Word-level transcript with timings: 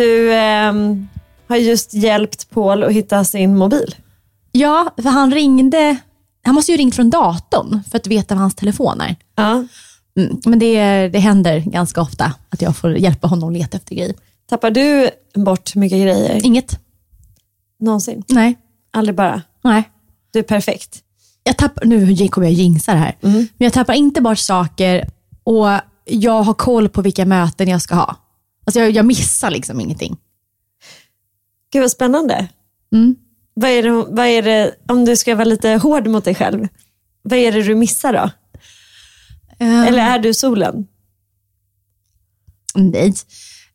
Du 0.00 0.32
ehm, 0.34 1.08
har 1.48 1.56
just 1.56 1.94
hjälpt 1.94 2.50
Paul 2.50 2.82
att 2.82 2.92
hitta 2.92 3.24
sin 3.24 3.56
mobil. 3.56 3.94
Ja, 4.52 4.94
för 4.96 5.08
han 5.10 5.32
ringde, 5.34 5.96
han 6.44 6.54
måste 6.54 6.72
ju 6.72 6.78
ringt 6.78 6.94
från 6.96 7.10
datorn 7.10 7.82
för 7.90 7.98
att 7.98 8.06
veta 8.06 8.34
vad 8.34 8.42
hans 8.42 8.54
telefon 8.54 9.00
är. 9.00 9.16
Ja. 9.36 9.64
Mm, 10.18 10.40
men 10.44 10.58
det, 10.58 11.08
det 11.08 11.18
händer 11.18 11.60
ganska 11.60 12.00
ofta 12.00 12.32
att 12.48 12.62
jag 12.62 12.76
får 12.76 12.96
hjälpa 12.96 13.28
honom 13.28 13.48
att 13.48 13.54
leta 13.54 13.76
efter 13.76 13.94
grejer. 13.94 14.14
Tappar 14.48 14.70
du 14.70 15.10
bort 15.34 15.74
mycket 15.74 15.98
grejer? 15.98 16.46
Inget? 16.46 16.78
Någonsin? 17.80 18.22
Nej. 18.28 18.58
Aldrig 18.92 19.16
bara? 19.16 19.42
Nej. 19.64 19.90
Du 20.32 20.38
är 20.38 20.42
perfekt. 20.42 20.98
Jag 21.44 21.56
tappar, 21.56 21.84
nu 21.84 22.28
kommer 22.28 22.46
jag 22.46 22.54
jinxa 22.54 22.92
det 22.92 22.98
här, 22.98 23.16
Mm. 23.22 23.36
men 23.36 23.48
jag 23.66 23.72
tappar 23.72 23.94
inte 23.94 24.20
bort 24.20 24.38
saker 24.38 25.08
och 25.44 25.68
jag 26.04 26.42
har 26.42 26.54
koll 26.54 26.88
på 26.88 27.02
vilka 27.02 27.24
möten 27.24 27.68
jag 27.68 27.82
ska 27.82 27.94
ha. 27.94 28.16
Alltså 28.70 28.80
jag, 28.80 28.90
jag 28.90 29.06
missar 29.06 29.50
liksom 29.50 29.80
ingenting. 29.80 30.16
Gud 31.72 31.82
vad 31.82 31.90
spännande. 31.90 32.48
Mm. 32.92 33.16
Vad, 33.54 33.70
är 33.70 33.82
det, 33.82 33.90
vad 33.90 34.26
är 34.26 34.42
det, 34.42 34.74
om 34.88 35.04
du 35.04 35.16
ska 35.16 35.34
vara 35.34 35.44
lite 35.44 35.68
hård 35.70 36.06
mot 36.06 36.24
dig 36.24 36.34
själv, 36.34 36.68
vad 37.22 37.38
är 37.38 37.52
det 37.52 37.62
du 37.62 37.74
missar 37.74 38.12
då? 38.12 38.30
Eh, 39.64 39.86
Eller 39.86 39.98
är 39.98 40.18
du 40.18 40.34
solen? 40.34 40.86
Nej. 42.74 43.14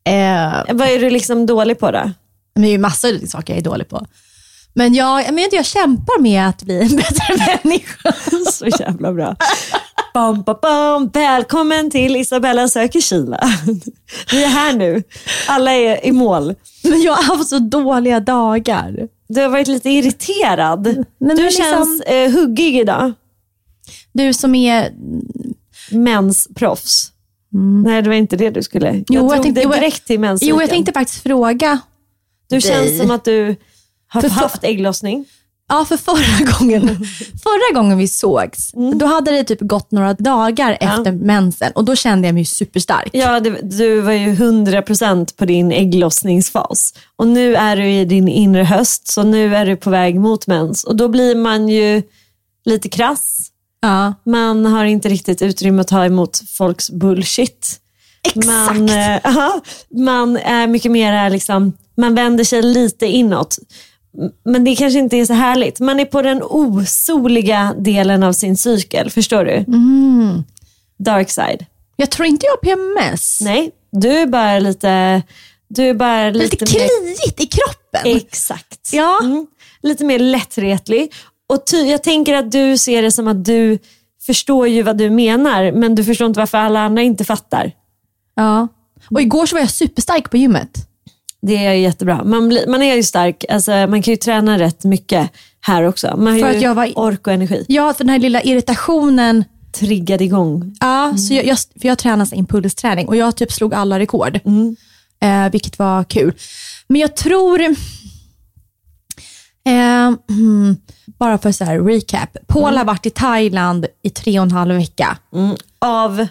Eh, 0.04 0.64
Vad 0.74 0.88
är 0.88 0.98
du 1.00 1.10
liksom 1.10 1.46
dålig 1.46 1.78
på 1.78 1.90
då? 1.90 2.10
men 2.54 2.62
det 2.62 2.68
är 2.68 2.72
ju 2.72 2.78
massor 2.78 3.14
av 3.22 3.26
saker 3.26 3.52
jag 3.52 3.58
är 3.60 3.64
dålig 3.64 3.88
på. 3.88 4.06
Men 4.74 4.94
jag, 4.94 5.34
men 5.34 5.48
jag 5.52 5.66
kämpar 5.66 6.20
med 6.20 6.48
att 6.48 6.62
bli 6.62 6.80
en 6.82 6.96
bättre 6.96 7.36
människa. 7.64 8.12
Så 8.52 8.66
jävla 8.66 9.12
bra. 9.12 9.36
Bam, 10.16 10.42
bam, 10.42 10.56
bam. 10.62 11.10
Välkommen 11.12 11.90
till 11.90 12.16
Isabella 12.16 12.68
söker 12.68 13.00
Kila. 13.00 13.40
Vi 14.32 14.44
är 14.44 14.48
här 14.48 14.72
nu. 14.72 15.02
Alla 15.48 15.72
är 15.72 16.06
i 16.06 16.12
mål. 16.12 16.54
Men 16.82 17.02
jag 17.02 17.12
har 17.12 17.36
haft 17.36 17.48
så 17.48 17.58
dåliga 17.58 18.20
dagar. 18.20 19.08
Du 19.28 19.40
har 19.40 19.48
varit 19.48 19.68
lite 19.68 19.90
irriterad. 19.90 21.04
Men 21.18 21.36
du 21.36 21.42
liksom- 21.42 21.64
känns 21.64 22.00
eh, 22.00 22.30
huggig 22.30 22.76
idag. 22.76 23.12
Du 24.12 24.32
som 24.32 24.54
är... 24.54 24.92
Mensproffs. 25.90 27.12
Nej, 27.84 28.02
det 28.02 28.08
var 28.08 28.16
inte 28.16 28.36
det 28.36 28.50
du 28.50 28.62
skulle. 28.62 28.86
Jag 28.86 28.94
Mm. 28.94 29.04
Jo, 29.10 29.34
jag 29.34 29.42
tänkte- 29.42 29.60
jag- 29.62 29.72
direkt 29.72 30.06
till 30.06 30.20
menscykeln. 30.20 30.56
Jo, 30.56 30.62
jag 30.62 30.70
tänkte 30.70 30.92
faktiskt 30.92 31.22
fråga. 31.22 31.78
Du 32.48 32.60
känns 32.60 32.88
dig. 32.88 32.98
som 32.98 33.10
att 33.10 33.24
du 33.24 33.56
har 34.08 34.20
för- 34.20 34.28
haft 34.28 34.64
ägglossning. 34.64 35.24
Ja, 35.68 35.84
för 35.84 35.96
förra 35.96 36.52
gången, 36.58 37.06
förra 37.42 37.74
gången 37.74 37.98
vi 37.98 38.08
sågs, 38.08 38.72
då 38.94 39.06
hade 39.06 39.30
det 39.30 39.44
typ 39.44 39.60
gått 39.60 39.90
några 39.90 40.14
dagar 40.14 40.76
efter 40.80 41.12
mensen 41.12 41.72
och 41.74 41.84
då 41.84 41.96
kände 41.96 42.28
jag 42.28 42.34
mig 42.34 42.44
superstark. 42.44 43.10
Ja, 43.12 43.40
du, 43.40 43.60
du 43.62 44.00
var 44.00 44.12
ju 44.12 44.34
100% 44.34 45.36
på 45.36 45.44
din 45.44 45.72
ägglossningsfas. 45.72 46.94
Och 47.16 47.26
nu 47.26 47.56
är 47.56 47.76
du 47.76 47.90
i 47.90 48.04
din 48.04 48.28
inre 48.28 48.62
höst, 48.62 49.08
så 49.08 49.22
nu 49.22 49.56
är 49.56 49.66
du 49.66 49.76
på 49.76 49.90
väg 49.90 50.20
mot 50.20 50.46
mens. 50.46 50.84
Och 50.84 50.96
då 50.96 51.08
blir 51.08 51.34
man 51.36 51.68
ju 51.68 52.02
lite 52.64 52.88
krass. 52.88 53.50
Ja. 53.80 54.14
Man 54.24 54.66
har 54.66 54.84
inte 54.84 55.08
riktigt 55.08 55.42
utrymme 55.42 55.80
att 55.80 55.88
ta 55.88 56.04
emot 56.04 56.42
folks 56.58 56.90
bullshit. 56.90 57.80
Exakt. 58.22 58.46
Man, 58.46 58.88
eh, 58.88 59.20
aha, 59.24 59.60
man 59.90 60.36
är 60.36 60.66
mycket 60.66 60.92
mer 60.92 61.30
liksom, 61.30 61.72
man 61.96 62.14
vänder 62.14 62.44
sig 62.44 62.62
lite 62.62 63.06
inåt. 63.06 63.58
Men 64.44 64.64
det 64.64 64.76
kanske 64.76 64.98
inte 64.98 65.16
är 65.16 65.24
så 65.24 65.32
härligt. 65.32 65.80
Man 65.80 66.00
är 66.00 66.04
på 66.04 66.22
den 66.22 66.42
osoliga 66.42 67.74
delen 67.78 68.22
av 68.22 68.32
sin 68.32 68.56
cykel, 68.56 69.10
förstår 69.10 69.44
du? 69.44 69.52
Mm. 69.52 70.44
Dark 70.98 71.30
side. 71.30 71.66
Jag 71.96 72.10
tror 72.10 72.26
inte 72.26 72.46
jag 72.46 72.52
har 72.52 72.76
PMS. 72.76 73.38
Nej, 73.40 73.70
du 73.92 74.08
är 74.08 74.26
bara 74.26 74.58
lite... 74.58 75.22
Du 75.68 75.82
är 75.84 75.94
bara 75.94 76.30
lite, 76.30 76.64
Lite 76.64 76.78
mer... 76.78 76.88
kliigt 76.88 77.40
i 77.40 77.46
kroppen. 77.46 78.16
Exakt. 78.16 78.90
Ja. 78.92 79.18
Mm. 79.22 79.46
Lite 79.82 80.04
mer 80.04 80.18
lättretlig. 80.18 81.12
Och 81.48 81.66
ty, 81.66 81.76
jag 81.76 82.02
tänker 82.02 82.34
att 82.34 82.52
du 82.52 82.78
ser 82.78 83.02
det 83.02 83.10
som 83.10 83.28
att 83.28 83.44
du 83.44 83.78
förstår 84.26 84.68
ju 84.68 84.82
vad 84.82 84.98
du 84.98 85.10
menar, 85.10 85.72
men 85.72 85.94
du 85.94 86.04
förstår 86.04 86.26
inte 86.26 86.40
varför 86.40 86.58
alla 86.58 86.80
andra 86.80 87.02
inte 87.02 87.24
fattar. 87.24 87.72
Ja. 88.34 88.68
Och 89.10 89.20
igår 89.20 89.46
så 89.46 89.56
var 89.56 89.60
jag 89.60 89.70
superstark 89.70 90.30
på 90.30 90.36
gymmet. 90.36 90.88
Det 91.46 91.56
är 91.66 91.72
jättebra. 91.72 92.24
Man, 92.24 92.48
blir, 92.48 92.66
man 92.66 92.82
är 92.82 92.94
ju 92.94 93.02
stark, 93.02 93.44
alltså, 93.48 93.70
man 93.70 94.02
kan 94.02 94.12
ju 94.12 94.16
träna 94.16 94.58
rätt 94.58 94.84
mycket 94.84 95.30
här 95.60 95.82
också. 95.82 96.14
Man 96.16 96.32
har 96.32 96.40
För 96.40 96.50
ju 96.50 96.56
att 96.56 96.62
jag 96.62 96.74
var- 96.74 96.98
ork 96.98 97.26
och 97.26 97.32
energi. 97.32 97.64
Ja, 97.68 97.92
för 97.94 98.04
den 98.04 98.08
här 98.08 98.18
lilla 98.18 98.42
irritationen. 98.42 99.44
Triggad 99.72 100.20
igång. 100.20 100.76
Ja, 100.80 101.16
så 101.16 101.34
jag, 101.34 101.46
jag, 101.46 101.58
för 101.80 101.88
jag 101.88 101.98
tränar 101.98 102.34
impulsträning 102.34 103.08
och 103.08 103.16
jag 103.16 103.36
typ 103.36 103.52
slog 103.52 103.74
alla 103.74 103.98
rekord. 103.98 104.40
Eh, 105.20 105.48
vilket 105.52 105.78
var 105.78 106.04
kul. 106.04 106.32
Men 106.88 107.00
jag 107.00 107.16
tror, 107.16 107.60
eh, 107.60 107.74
mm, 110.30 110.76
bara 111.18 111.38
för 111.38 111.52
så 111.52 111.64
här 111.64 111.80
recap. 111.80 112.36
Paul 112.46 112.76
har 112.76 112.84
varit 112.84 113.06
i 113.06 113.10
Thailand 113.10 113.86
i 114.02 114.10
tre 114.10 114.38
och 114.38 114.42
en 114.46 114.50
halv 114.52 114.74
vecka. 114.74 115.18
Av, 115.78 116.26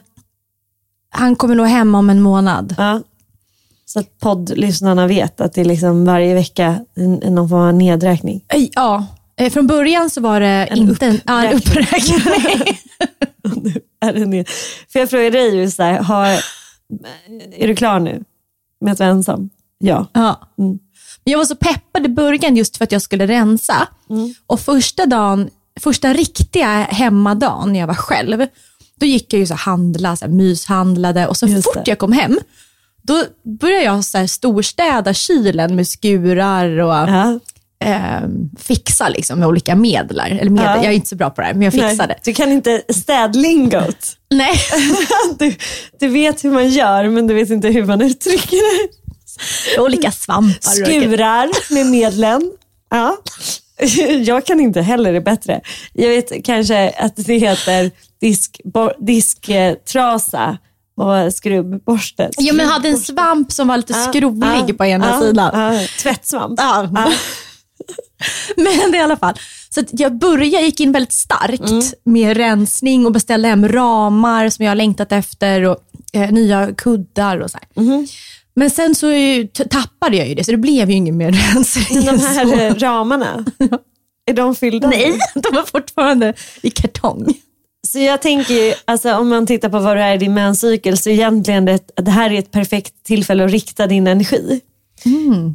Han 1.09 1.35
kommer 1.35 1.55
nog 1.55 1.67
hem 1.67 1.95
om 1.95 2.09
en 2.09 2.21
månad. 2.21 2.75
ja, 2.77 3.01
så 3.85 3.99
att 3.99 4.19
poddlyssnarna 4.19 5.07
vet 5.07 5.41
att 5.41 5.53
det 5.53 5.61
är 5.61 5.65
liksom 5.65 6.05
varje 6.05 6.33
vecka 6.33 6.79
en, 6.95 7.23
en 7.23 7.35
någon 7.35 7.49
form 7.49 7.61
av 7.61 7.73
nedräkning. 7.73 8.43
Ja, 8.75 9.05
eh, 9.39 9.51
från 9.53 9.67
början 9.67 10.09
så 10.09 10.21
var 10.21 10.39
det 10.39 10.69
inte 10.75 11.05
en, 11.05 11.21
ja, 11.25 11.45
en 11.45 11.57
uppräkning. 11.57 12.19
är 14.01 14.13
det 14.13 14.25
ner. 14.25 14.45
För 14.91 14.99
jag 14.99 15.09
frågade 15.09 15.29
dig 15.29 15.55
ju 15.55 15.71
så 15.71 15.83
här, 15.83 15.99
har, 15.99 16.27
är 17.57 17.67
du 17.67 17.75
klar 17.75 17.99
nu 17.99 18.23
med 18.81 18.93
att 18.93 18.99
vara 18.99 19.09
ensam? 19.09 19.49
Ja. 19.77 20.07
Ja. 20.13 20.39
Men 20.55 20.79
Jag 21.23 21.37
var 21.37 21.45
så 21.45 21.55
peppad 21.55 22.05
i 22.05 22.09
början 22.09 22.55
just 22.57 22.77
för 22.77 22.83
att 22.83 22.91
jag 22.91 23.01
skulle 23.01 23.27
rensa. 23.27 23.87
Och 24.47 24.59
första 24.59 25.05
dagen, 25.05 25.49
första 25.79 26.13
riktiga 26.13 26.67
hemmadagen 26.89 27.73
när 27.73 27.79
jag 27.79 27.87
var 27.87 27.93
själv, 27.93 28.45
Då 28.99 29.05
gick 29.05 29.33
jag 29.33 29.39
ju 29.39 29.47
så 29.47 29.55
handla, 29.55 30.15
så 30.15 30.25
här 30.25 30.31
myshandlade 30.31 31.27
och 31.27 31.37
så 31.37 31.47
Just 31.47 31.63
fort 31.63 31.73
det. 31.85 31.91
jag 31.91 31.97
kom 31.97 32.11
hem, 32.11 32.39
då 33.07 33.23
började 33.59 33.83
jag 33.83 34.05
så 34.05 34.17
här 34.17 34.27
storstäda 34.27 35.13
kylen 35.13 35.75
med 35.75 35.87
skurar 35.87 36.69
och 36.79 36.93
Ja. 36.93 37.39
eh, 37.83 38.21
fixa 38.59 39.09
liksom 39.09 39.39
med 39.39 39.47
olika 39.47 39.75
medlar. 39.75 40.27
Eller 40.29 40.49
medel, 40.51 40.65
Ja. 40.69 40.75
Jag 40.75 40.85
är 40.85 40.91
inte 40.91 41.07
så 41.07 41.15
bra 41.15 41.29
på 41.29 41.41
det 41.41 41.47
här, 41.47 41.53
men 41.53 41.61
jag 41.61 41.73
fixade. 41.73 42.07
Nej, 42.07 42.19
du 42.23 42.33
kan 42.33 42.51
inte 42.51 42.81
städlingot. 42.89 44.17
Nej. 44.31 44.53
Du, 45.39 45.55
du 45.99 46.07
vet 46.07 46.43
hur 46.43 46.51
man 46.51 46.69
gör 46.69 47.09
men 47.09 47.27
du 47.27 47.33
vet 47.33 47.49
inte 47.49 47.67
hur 47.67 47.85
man 47.85 48.01
uttrycker 48.01 48.57
det. 49.75 49.81
olika 49.81 50.11
svampar. 50.11 50.69
Skurar 50.85 51.73
med 51.73 51.85
medlen. 51.85 52.51
Ja. 52.89 53.17
Jag 54.25 54.45
kan 54.45 54.59
inte 54.59 54.81
heller 54.81 55.13
det 55.13 55.21
bättre. 55.21 55.61
Jag 55.93 56.09
vet 56.09 56.45
kanske 56.45 56.89
att 56.89 57.13
det 57.15 57.37
heter 57.37 57.91
disk, 58.21 58.61
bo, 58.63 58.89
disktrasa 58.99 60.57
och 60.95 61.33
skrubbborste. 61.33 62.29
Ja, 62.37 62.53
men 62.53 62.65
hade 62.67 62.89
en 62.89 62.97
svamp 62.97 63.51
som 63.51 63.67
var 63.67 63.77
lite 63.77 63.93
skrovlig 63.93 64.77
på 64.77 64.85
ena 64.85 65.07
ja, 65.09 65.21
sidan. 65.21 65.73
Ja, 65.73 65.87
tvättsvamp. 66.01 66.59
Ja. 66.59 66.89
Men 68.57 68.95
i 68.95 68.99
alla 68.99 69.17
fall. 69.17 69.39
Så 69.69 69.83
jag 69.91 70.17
började, 70.17 70.45
jag 70.45 70.63
gick 70.63 70.79
in 70.79 70.91
väldigt 70.91 71.13
starkt 71.13 71.93
med 72.03 72.37
rensning 72.37 73.05
och 73.05 73.11
beställde 73.11 73.47
hem 73.47 73.67
ramar 73.67 74.49
som 74.49 74.65
jag 74.65 74.71
har 74.71 74.75
längtat 74.75 75.11
efter 75.11 75.61
och 75.61 75.77
eh, 76.13 76.31
nya 76.31 76.73
kuddar 76.73 77.39
och 77.39 77.51
så 77.51 77.57
här. 77.57 77.67
Men 78.55 78.69
sen 78.69 78.95
så 78.95 79.07
tappade 79.69 80.17
jag 80.17 80.27
ju 80.27 80.35
det, 80.35 80.43
så 80.43 80.51
det 80.51 80.57
blev 80.57 80.89
ju 80.89 80.95
ingen 80.95 81.17
mer 81.17 81.31
rensning. 81.53 82.05
De 82.05 82.19
här 82.19 82.73
så. 82.73 82.85
ramarna, 82.85 83.45
är 84.25 84.33
de 84.33 84.55
fyllda? 84.55 84.89
Nej, 84.89 85.19
de 85.33 85.55
var 85.55 85.63
fortfarande 85.63 86.33
i 86.61 86.69
kartong. 86.69 87.33
Så 87.85 87.99
jag 87.99 88.21
tänker 88.21 88.53
ju, 88.53 88.73
alltså, 88.85 89.15
om 89.15 89.29
man 89.29 89.47
tittar 89.47 89.69
på 89.69 89.79
vad 89.79 89.97
det 89.97 90.03
är 90.03 90.15
i 90.15 90.17
din 90.17 90.33
menscykel 90.33 90.97
så 90.97 91.09
egentligen 91.09 91.65
det, 91.65 91.79
det 91.95 92.11
här 92.11 92.31
är 92.31 92.39
ett 92.39 92.51
perfekt 92.51 93.03
tillfälle 93.03 93.45
att 93.45 93.51
rikta 93.51 93.87
din 93.87 94.07
energi. 94.07 94.61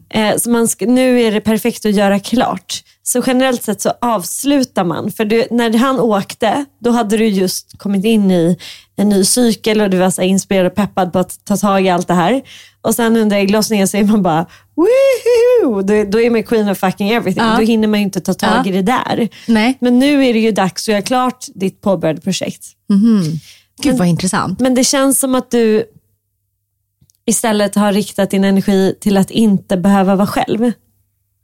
Eh, 0.08 0.36
så 0.36 0.50
man 0.50 0.68
ska, 0.68 0.86
nu 0.86 1.20
är 1.20 1.32
det 1.32 1.40
perfekt 1.40 1.86
att 1.86 1.94
göra 1.94 2.20
klart. 2.20 2.82
Så 3.02 3.22
generellt 3.26 3.62
sett 3.62 3.80
så 3.80 3.92
avslutar 4.00 4.84
man. 4.84 5.12
För 5.12 5.24
du, 5.24 5.44
när 5.50 5.78
han 5.78 6.00
åkte, 6.00 6.64
då 6.78 6.90
hade 6.90 7.16
du 7.16 7.26
just 7.26 7.78
kommit 7.78 8.04
in 8.04 8.30
i 8.30 8.56
en 8.96 9.08
ny 9.08 9.24
cykel 9.24 9.80
och 9.80 9.90
du 9.90 9.96
var 9.96 10.10
så 10.10 10.22
inspirerad 10.22 10.66
och 10.66 10.74
peppad 10.74 11.12
på 11.12 11.18
att 11.18 11.44
ta 11.44 11.56
tag 11.56 11.86
i 11.86 11.88
allt 11.88 12.08
det 12.08 12.14
här. 12.14 12.42
Och 12.82 12.94
sen 12.94 13.16
under 13.16 13.36
ägglossningen 13.36 13.88
så 13.88 13.96
är 13.96 14.04
man 14.04 14.22
bara 14.22 14.46
Woohoo! 14.74 15.82
Då, 15.82 16.04
då 16.04 16.20
är 16.20 16.30
man 16.30 16.42
queen 16.42 16.68
of 16.68 16.78
fucking 16.78 17.10
everything. 17.10 17.44
Ja. 17.44 17.56
Då 17.56 17.62
hinner 17.62 17.88
man 17.88 18.00
ju 18.00 18.04
inte 18.04 18.20
ta 18.20 18.34
tag 18.34 18.62
Ja. 18.64 18.68
i 18.68 18.72
det 18.72 18.82
där. 18.82 19.28
Nej. 19.48 19.78
Men 19.80 19.98
nu 19.98 20.26
är 20.26 20.32
det 20.32 20.38
ju 20.40 20.50
dags 20.52 20.82
att 20.84 20.92
göra 20.92 21.02
klart 21.02 21.44
ditt 21.54 21.80
påbörjade 21.80 22.20
projekt. 22.20 22.66
Gud 23.82 23.98
vad 23.98 24.08
intressant. 24.08 24.60
Men 24.60 24.74
det 24.74 24.84
känns 24.84 25.20
som 25.20 25.34
att 25.34 25.50
du 25.50 25.84
istället 27.26 27.74
har 27.74 27.92
riktat 27.92 28.30
din 28.30 28.44
energi 28.44 28.94
till 29.00 29.16
att 29.16 29.30
inte 29.30 29.76
behöva 29.76 30.16
vara 30.16 30.26
själv. 30.26 30.72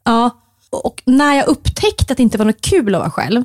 Ja, 0.05 0.31
och 0.71 1.03
när 1.06 1.35
jag 1.35 1.47
upptäckte 1.49 2.12
att 2.12 2.17
det 2.17 2.23
inte 2.23 2.38
var 2.38 2.44
något 2.44 2.61
kul 2.61 2.94
att 2.94 3.00
vara 3.00 3.11
själv, 3.11 3.43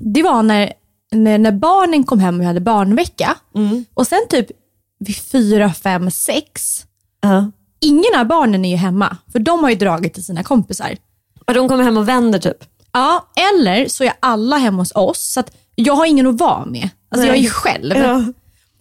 det 0.00 0.22
var 0.22 0.42
när, 0.42 0.72
när, 1.12 1.38
när 1.38 1.52
barnen 1.52 2.04
kom 2.04 2.20
hem 2.20 2.36
och 2.36 2.42
jag 2.42 2.46
hade 2.48 2.60
barnvecka. 2.60 3.36
Och 3.94 4.06
sen 4.06 4.20
typ 4.28 4.46
vid 4.98 5.16
fyra, 5.16 5.72
fem, 5.72 6.10
sex, 6.10 6.84
Ja. 7.20 7.50
ingen 7.80 8.14
av 8.16 8.26
barnen 8.26 8.64
är 8.64 8.70
ju 8.70 8.76
hemma, 8.76 9.16
för 9.32 9.38
de 9.38 9.62
har 9.62 9.70
ju 9.70 9.76
dragit 9.76 10.14
till 10.14 10.24
sina 10.24 10.42
kompisar. 10.42 10.96
Och 11.46 11.54
de 11.54 11.68
kommer 11.68 11.84
hem 11.84 11.96
och 11.96 12.08
vänder 12.08 12.38
typ. 12.38 12.56
Ja, 12.92 13.26
eller 13.52 13.88
så 13.88 14.04
är 14.04 14.12
alla 14.20 14.56
hemma 14.56 14.78
hos 14.82 14.92
oss, 14.94 15.32
så 15.32 15.40
att 15.40 15.52
jag 15.74 15.94
har 15.94 16.06
ingen 16.06 16.26
att 16.26 16.40
vara 16.40 16.64
med. 16.66 16.88
Alltså 17.10 17.26
jag 17.26 17.36
är 17.36 17.40
ju 17.40 17.42
Nej. 17.48 17.50
själv. 17.50 17.96
Ja. 17.96 18.24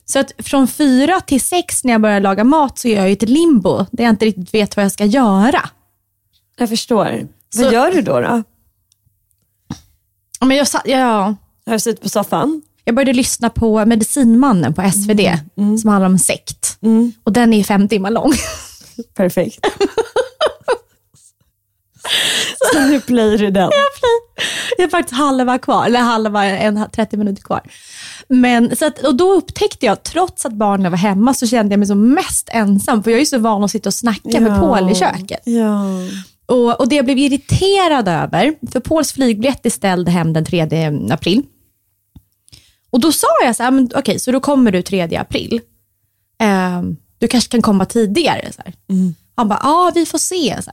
Så 0.05 0.19
att 0.19 0.31
från 0.37 0.67
fyra 0.67 1.21
till 1.21 1.41
sex 1.41 1.83
när 1.83 1.91
jag 1.91 2.01
börjar 2.01 2.19
laga 2.19 2.43
mat 2.43 2.79
så 2.79 2.87
är 2.87 2.95
jag 2.95 3.09
i 3.09 3.13
ett 3.13 3.29
limbo 3.29 3.85
där 3.91 4.03
jag 4.03 4.09
inte 4.11 4.25
riktigt 4.25 4.53
vet 4.53 4.75
vad 4.75 4.85
jag 4.85 4.91
ska 4.91 5.05
göra. 5.05 5.69
Jag 6.57 6.69
förstår. 6.69 7.27
Så- 7.55 7.63
Vad 7.63 7.73
gör 7.73 7.91
du 7.91 8.01
då? 8.01 8.19
då? 8.19 8.43
Men 10.45 10.57
jag, 10.57 10.67
sa- 10.67 10.81
ja, 10.85 11.35
Har 11.65 11.73
du 11.73 11.79
suttit 11.79 12.01
på 12.01 12.09
soffan? 12.09 12.61
Jag 12.89 12.95
började 12.95 13.13
lyssna 13.13 13.49
på 13.49 13.85
Medicinmannen 13.85 14.73
på 14.73 14.91
SvD 14.91 15.21
som 15.81 15.89
handlar 15.89 16.05
om 16.05 16.19
sekt. 16.19 16.77
Och 17.23 17.33
den 17.33 17.53
är 17.53 17.63
fem 17.63 17.87
timmar 17.87 18.11
lång. 18.11 18.31
Perfekt. 19.15 19.65
Så 22.73 22.79
nu 22.79 22.99
plöjer 22.99 23.37
du 23.37 23.51
den. 23.51 23.69
Jag 24.77 24.83
har 24.83 24.89
faktiskt 24.89 25.17
halva 25.17 25.57
kvar, 25.57 25.85
eller 25.85 25.99
halva, 25.99 26.45
en, 26.45 26.85
30 26.91 27.17
minuter 27.17 27.41
kvar. 27.41 27.61
Men, 28.29 28.75
så 28.75 28.85
att, 28.85 28.99
och 28.99 29.15
då 29.15 29.33
upptäckte 29.33 29.85
jag, 29.85 30.03
trots 30.03 30.45
att 30.45 30.53
barnen 30.53 30.91
var 30.91 30.97
hemma, 30.97 31.33
så 31.33 31.47
kände 31.47 31.73
jag 31.73 31.79
mig 31.79 31.87
som 31.87 32.13
mest 32.13 32.49
ensam. 32.51 33.03
För 33.03 33.11
jag 33.11 33.15
är 33.15 33.21
ju 33.21 33.25
så 33.25 33.37
van 33.37 33.63
att 33.63 33.71
sitta 33.71 33.89
och 33.89 33.93
snacka 33.93 34.39
med 34.39 34.59
Paul 34.59 34.91
i 34.91 34.95
köket. 34.95 35.41
Ja. 35.43 35.83
Och, 36.45 36.79
och 36.79 36.89
det 36.89 36.95
jag 36.95 37.05
blev 37.05 37.17
irriterad 37.17 38.07
över, 38.07 38.55
för 38.71 38.79
Pauls 38.79 39.13
flygbiljett 39.13 39.65
är 39.65 39.69
ställd 39.69 40.09
hem 40.09 40.33
den 40.33 40.45
3 40.45 40.61
april. 41.11 41.43
Och 42.89 42.99
då 42.99 43.11
sa 43.11 43.27
jag 43.43 43.55
så 43.55 43.63
här, 43.63 43.71
men, 43.71 43.89
okej, 43.95 44.19
så 44.19 44.31
då 44.31 44.39
kommer 44.39 44.71
du 44.71 44.81
3 44.81 45.15
april. 45.17 45.61
Ehm, 46.39 46.97
du 47.17 47.27
kanske 47.27 47.51
kan 47.51 47.61
komma 47.61 47.85
tidigare. 47.85 48.51
Så 48.55 48.61
här. 48.65 48.73
Han 49.35 49.47
bara, 49.47 49.59
ja 49.63 49.91
vi 49.95 50.05
får 50.05 50.17
se. 50.17 50.55
Så 50.63 50.71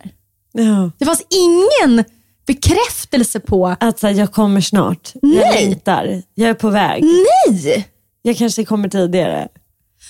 ja. 0.52 0.90
Det 0.98 1.04
fanns 1.04 1.22
ingen 1.30 2.04
bekräftelse 2.46 3.40
på, 3.40 3.76
Att 3.80 3.98
så 3.98 4.06
här, 4.06 4.14
jag 4.14 4.32
kommer 4.32 4.60
snart. 4.60 5.10
Jag 5.14 5.30
Nej. 5.30 5.64
längtar. 5.64 6.22
Jag 6.34 6.50
är 6.50 6.54
på 6.54 6.70
väg. 6.70 7.04
nej! 7.04 7.88
Jag 8.22 8.36
kanske 8.36 8.64
kommer 8.64 8.88
tidigare. 8.88 9.48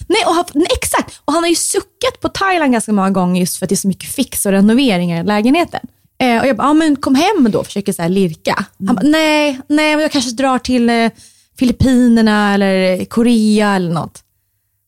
Nej, 0.09 0.25
och 0.27 0.35
han, 0.35 0.45
nej, 0.55 0.67
exakt. 0.77 1.21
Och 1.25 1.33
han 1.33 1.43
har 1.43 1.49
ju 1.49 1.57
suckat 1.57 2.21
på 2.21 2.29
Thailand 2.29 2.73
ganska 2.73 2.93
många 2.93 3.11
gånger 3.11 3.41
just 3.41 3.57
för 3.57 3.67
att 3.67 3.69
det 3.69 3.75
är 3.75 3.77
så 3.77 3.89
mycket 3.89 4.11
fix 4.11 4.47
och 4.47 4.53
renoveringar 4.53 5.21
i 5.21 5.27
lägenheten. 5.27 5.81
Eh, 6.19 6.41
och 6.41 6.47
jag 6.47 6.57
bara, 6.57 6.67
ja, 6.67 6.73
men 6.73 6.97
kom 6.97 7.15
hem 7.15 7.51
då, 7.51 7.65
försöker 7.65 7.93
så 7.93 8.03
här 8.03 8.09
lirka. 8.09 8.65
Han 8.87 8.97
bara, 8.97 9.09
nej, 9.09 9.61
nej, 9.69 9.95
men 9.95 10.03
jag 10.03 10.13
kanske 10.13 10.31
drar 10.31 10.59
till 10.59 10.91
eh, 10.91 11.11
Filippinerna 11.59 12.55
eller 12.55 13.05
Korea 13.05 13.75
eller 13.77 13.91
något. 13.93 14.23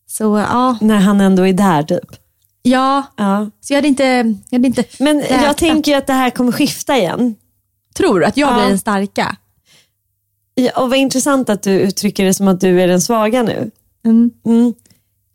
Så 0.07 0.23
ja, 0.37 0.77
När 0.81 0.95
han 0.99 1.21
ändå 1.21 1.47
är 1.47 1.53
där 1.53 1.83
typ. 1.83 2.15
ja. 2.61 3.03
Ja. 3.17 3.49
Så 3.61 3.73
jag 3.73 3.77
hade 3.77 3.87
inte, 3.87 4.03
jag 4.49 4.57
hade 4.59 4.67
inte 4.67 4.83
Men 4.99 5.17
jag 5.19 5.31
räknat. 5.31 5.57
tänker 5.57 5.97
att 5.97 6.07
det 6.07 6.13
här 6.13 6.29
kommer 6.29 6.51
skifta 6.51 6.97
igen. 6.97 7.35
Tror 7.95 8.19
du 8.19 8.25
att 8.25 8.37
jag 8.37 8.49
Ja. 8.49 8.53
blir 8.59 8.67
den 8.69 8.79
starka? 8.79 9.35
Ja, 10.55 10.71
och 10.83 10.89
vad 10.89 10.99
intressant 10.99 11.49
att 11.49 11.63
du 11.63 11.71
uttrycker 11.71 12.25
det 12.25 12.33
som 12.33 12.47
att 12.47 12.61
du 12.61 12.81
är 12.81 12.87
den 12.87 13.01
svaga 13.01 13.43
nu. 13.43 13.71
Mm. 14.05 14.31
Mm. 14.45 14.73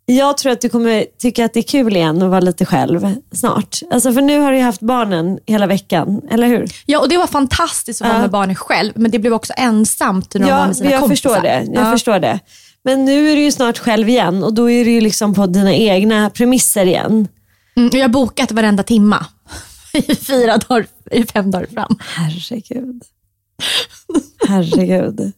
Jag 0.06 0.38
tror 0.38 0.52
att 0.52 0.60
du 0.60 0.68
kommer 0.68 1.06
tycka 1.18 1.44
att 1.44 1.52
det 1.54 1.60
är 1.60 1.62
kul 1.62 1.96
igen 1.96 2.22
att 2.22 2.30
vara 2.30 2.40
lite 2.40 2.64
själv 2.64 3.14
snart. 3.32 3.80
Alltså 3.90 4.12
för 4.12 4.20
nu 4.20 4.38
har 4.38 4.52
du 4.52 4.58
haft 4.60 4.80
barnen 4.80 5.38
hela 5.46 5.66
veckan, 5.66 6.20
eller 6.30 6.46
hur? 6.48 6.70
Ja, 6.86 7.00
och 7.00 7.08
det 7.08 7.16
var 7.18 7.26
fantastiskt 7.26 8.02
att 8.02 8.06
vara 8.08 8.16
Ja. 8.16 8.22
med 8.22 8.30
barnen 8.30 8.56
själv, 8.56 8.92
men 8.96 9.10
det 9.10 9.18
blev 9.18 9.32
också 9.32 9.52
ensamt 9.56 10.34
när 10.34 10.40
de 10.40 10.50
var 10.50 10.58
Ja, 10.58 10.66
med 10.66 10.76
sina 10.76 10.90
jag 10.90 11.00
kompisar. 11.00 11.30
förstår 11.30 11.42
det. 11.42 11.66
Jag 11.74 11.86
ja. 11.86 11.92
förstår 11.92 12.18
det. 12.18 12.40
Men 12.84 13.04
nu 13.04 13.30
är 13.30 13.36
du 13.36 13.42
ju 13.42 13.52
snart 13.52 13.78
själv 13.78 14.08
igen 14.08 14.44
och 14.44 14.54
då 14.54 14.70
är 14.70 14.84
du 14.84 14.90
ju 14.90 15.00
liksom 15.00 15.34
på 15.34 15.46
dina 15.46 15.74
egna 15.74 16.30
premisser 16.30 16.86
igen. 16.86 17.28
Mm, 17.76 17.90
jag 17.92 18.00
har 18.02 18.08
bokat 18.08 18.52
varenda 18.52 18.82
timma 18.82 19.26
i 19.92 20.14
fyra 20.14 20.56
dagar, 20.56 20.86
i 21.10 21.24
fem 21.24 21.50
dagar 21.50 21.66
fram. 21.66 21.98
Herregud. 22.00 23.02
Herregud. 24.48 25.32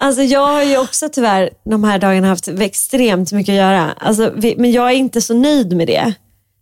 Alltså 0.00 0.22
jag 0.22 0.46
har 0.46 0.62
ju 0.62 0.78
också 0.78 1.08
tyvärr 1.12 1.50
de 1.64 1.84
här 1.84 1.98
dagarna 1.98 2.28
haft 2.28 2.48
extremt 2.48 3.32
mycket 3.32 3.52
att 3.52 3.56
göra. 3.56 3.92
Alltså, 3.98 4.32
vi- 4.36 4.54
men 4.58 4.72
jag 4.72 4.90
är 4.90 4.94
inte 4.94 5.20
så 5.20 5.34
nöjd 5.34 5.76
med 5.76 5.86
det. 5.86 6.12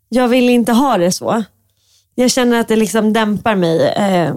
Jag 0.09 0.29
vill 0.29 0.49
inte 0.51 0.73
ha 0.73 0.99
det 0.99 1.13
så. 1.13 1.43
Jag 2.15 2.31
känner 2.31 2.61
att 2.61 2.69
det 2.69 2.77
liksom 2.77 3.13
dämpar 3.13 3.55
mig. 3.55 3.89
Eh, 3.89 4.35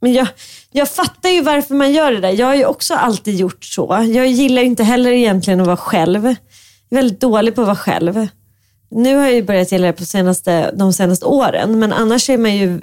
men 0.00 0.12
jag, 0.12 0.26
jag 0.72 0.88
fattar 0.88 1.28
ju 1.28 1.42
varför 1.42 1.74
man 1.74 1.92
gör 1.92 2.12
det 2.12 2.20
där. 2.20 2.30
Jag 2.32 2.46
har 2.46 2.54
ju 2.54 2.64
också 2.64 2.94
alltid 2.94 3.34
gjort 3.36 3.64
så. 3.64 4.04
Jag 4.14 4.26
gillar 4.26 4.62
ju 4.62 4.68
inte 4.68 4.84
heller 4.84 5.10
egentligen 5.10 5.60
att 5.60 5.66
vara 5.66 5.76
själv. 5.76 6.24
Jag 6.24 6.98
är 6.98 7.02
väldigt 7.02 7.20
dålig 7.20 7.54
på 7.54 7.60
att 7.60 7.66
vara 7.66 7.76
själv. 7.76 8.26
Nu 8.90 9.16
har 9.16 9.24
jag 9.24 9.34
ju 9.34 9.42
börjat 9.42 9.72
gilla 9.72 9.86
det 9.86 9.92
på 9.92 10.04
senaste, 10.04 10.72
de 10.76 10.92
senaste 10.92 11.26
åren, 11.26 11.78
men 11.78 11.92
annars 11.92 12.30
är 12.30 12.38
man 12.38 12.56
ju... 12.56 12.80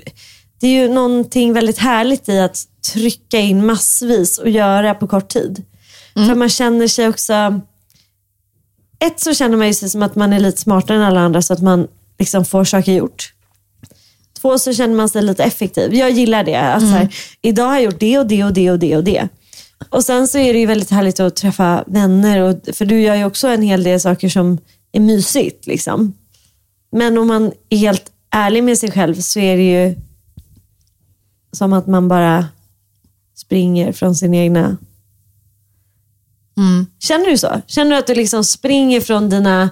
Det 0.60 0.68
är 0.68 0.72
ju 0.72 0.90
någonting 0.94 1.54
väldigt 1.54 1.78
härligt 1.78 2.30
i 2.30 2.40
att 2.40 2.68
trycka 2.94 3.40
in 3.40 3.66
massvis 3.66 4.38
och 4.38 4.50
göra 4.50 4.94
på 4.94 5.08
kort 5.08 5.30
tid. 5.30 5.64
För 6.14 6.36
man 6.36 6.50
känner 6.50 6.88
sig 6.88 7.08
också... 7.08 7.62
Ett 9.00 9.20
så 9.20 9.34
känner 9.34 9.58
man 9.58 9.68
ju 9.68 9.74
sig 9.74 9.90
som 9.90 10.04
att 10.04 10.16
man 10.16 10.34
är 10.34 10.40
lite 10.40 10.62
smartare 10.62 10.98
än 10.98 11.04
alla 11.04 11.20
andra 11.20 11.42
så 11.42 11.54
att 11.54 11.62
man 11.62 11.88
liksom 12.20 12.46
får 12.46 12.64
saker 12.64 12.94
gjort. 12.94 13.34
Två 14.42 14.60
så 14.60 14.74
känner 14.74 14.96
man 14.96 15.10
sig 15.10 15.22
lite 15.22 15.44
effektiv. 15.44 15.94
Jag 15.94 16.12
gillar 16.12 16.44
det. 16.44 16.56
Att 16.56 16.82
så 16.82 16.88
här, 16.88 17.16
idag 17.42 17.66
har 17.66 17.74
jag 17.74 17.84
gjort 17.84 18.00
det 18.00 18.20
och 18.20 18.28
det 18.28 18.44
och 18.44 18.54
det 18.54 18.72
och 18.72 18.80
det 18.80 18.98
och 18.98 19.04
det. 19.04 19.28
Och 19.90 20.04
sen 20.04 20.28
så 20.28 20.38
är 20.38 20.54
det 20.54 20.60
ju 20.60 20.66
väldigt 20.66 20.90
härligt 20.90 21.20
att 21.20 21.36
träffa 21.36 21.84
vänner. 21.88 22.40
Och, 22.42 22.76
för 22.76 22.86
du 22.86 23.02
gör 23.02 23.16
ju 23.16 23.26
också 23.26 23.48
en 23.48 23.62
hel 23.62 23.84
del 23.84 24.00
saker 24.00 24.30
som 24.30 24.58
är 24.92 25.00
mysigt. 25.00 25.68
Liksom. 25.68 26.14
Men 26.92 27.18
om 27.18 27.28
man 27.28 27.52
är 27.70 27.78
helt 27.78 28.12
ärlig 28.32 28.64
med 28.64 28.78
sig 28.78 28.92
själv 28.92 29.16
så 29.16 29.40
är 29.40 29.58
det 29.58 29.64
ju 29.64 29.96
som 31.54 31.74
att 31.74 31.88
man 31.88 32.08
bara 32.08 32.46
springer 33.36 33.92
från 33.92 34.16
sin 34.16 34.34
egna 34.34 34.78
Känner 37.00 37.30
du 37.30 37.38
så? 37.38 37.62
Känner 37.68 37.92
du 37.92 37.98
att 37.98 38.08
du 38.08 38.16
liksom 38.16 38.44
springer 38.44 39.02
från 39.02 39.30
dina, 39.30 39.70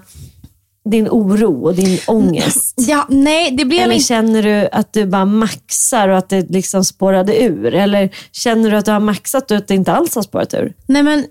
din 0.90 1.08
oro 1.10 1.66
och 1.66 1.76
din 1.76 2.00
ångest? 2.08 2.76
Ja, 2.78 3.08
nej, 3.10 3.52
det 3.52 3.66
blev 3.66 3.82
Eller 3.82 3.94
inte... 3.94 4.06
känner 4.06 4.44
du 4.44 4.70
att 4.72 4.94
du 4.94 5.06
bara 5.06 5.26
maxar 5.26 6.10
och 6.10 6.18
att 6.18 6.30
det 6.30 6.50
liksom 6.50 6.86
spårade 6.86 7.44
ur? 7.44 7.74
Eller 7.74 8.16
känner 8.32 8.72
du 8.72 8.78
att 8.78 8.86
du 8.86 8.92
har 8.92 9.00
maxat 9.00 9.52
och 9.52 9.58
att 9.58 9.68
det 9.68 9.76
inte 9.76 9.92
alls 9.92 10.16
har 10.16 10.22
spårat 10.22 10.54
ur? 10.54 10.74
Nej, 10.86 11.04
men 11.04 11.26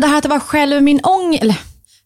det 0.00 0.06
här 0.06 0.18
att 0.18 0.26
vara 0.26 0.40
själv 0.40 0.74
med 0.74 0.82
min 0.82 1.00
ångest, 1.00 1.58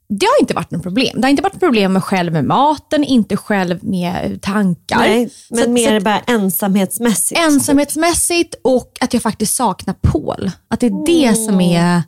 det 0.08 0.26
har 0.26 0.40
inte 0.40 0.54
varit 0.54 0.70
något 0.70 0.82
problem. 0.82 1.12
Det 1.20 1.22
har 1.22 1.30
inte 1.30 1.42
varit 1.42 1.60
problem 1.60 1.92
med 1.92 2.04
själv 2.04 2.32
med 2.32 2.44
maten, 2.44 3.04
inte 3.04 3.36
själv 3.36 3.84
med 3.84 4.38
tankar. 4.42 4.98
Nej, 4.98 5.30
men 5.50 5.64
Så- 5.64 5.70
mer 5.70 6.00
så- 6.00 6.04
bara 6.04 6.18
ensamhetsmässigt. 6.20 7.40
ensamhetsmässigt 7.40 8.54
och 8.64 8.92
att 9.00 9.12
jag 9.14 9.22
faktiskt 9.22 9.54
saknar 9.54 9.94
Paul. 9.94 10.50
Att 10.68 10.80
det 10.80 10.86
är 10.86 11.06
det 11.06 11.24
Mm. 11.24 11.46
som 11.46 11.60
är... 11.60 12.02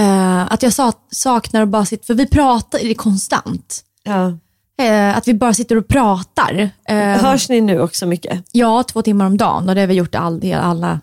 eh, 0.00 0.52
att 0.52 0.62
jag 0.62 0.72
sa, 0.72 0.92
saknar 1.10 1.62
att 1.62 1.68
bara 1.68 1.84
sitta, 1.84 2.04
för 2.06 2.14
vi 2.14 2.26
pratar 2.26 2.78
det 2.78 2.90
är 2.90 2.94
konstant. 2.94 3.80
Ja. 4.02 4.38
Eh, 4.84 5.16
att 5.16 5.28
vi 5.28 5.34
bara 5.34 5.54
sitter 5.54 5.76
och 5.76 5.88
pratar. 5.88 6.70
Uh, 6.90 6.96
Hörs 6.96 7.48
ni 7.48 7.60
nu 7.60 7.80
också 7.80 8.06
mycket? 8.06 8.44
ja, 8.52 8.82
två 8.82 9.02
timmar 9.02 9.26
om 9.26 9.36
dagen 9.36 9.68
och 9.68 9.74
det 9.74 9.80
har 9.80 9.88
vi 9.88 9.94
gjort 9.94 10.14
all, 10.14 10.40
det- 10.40 10.52
alla, 10.52 11.00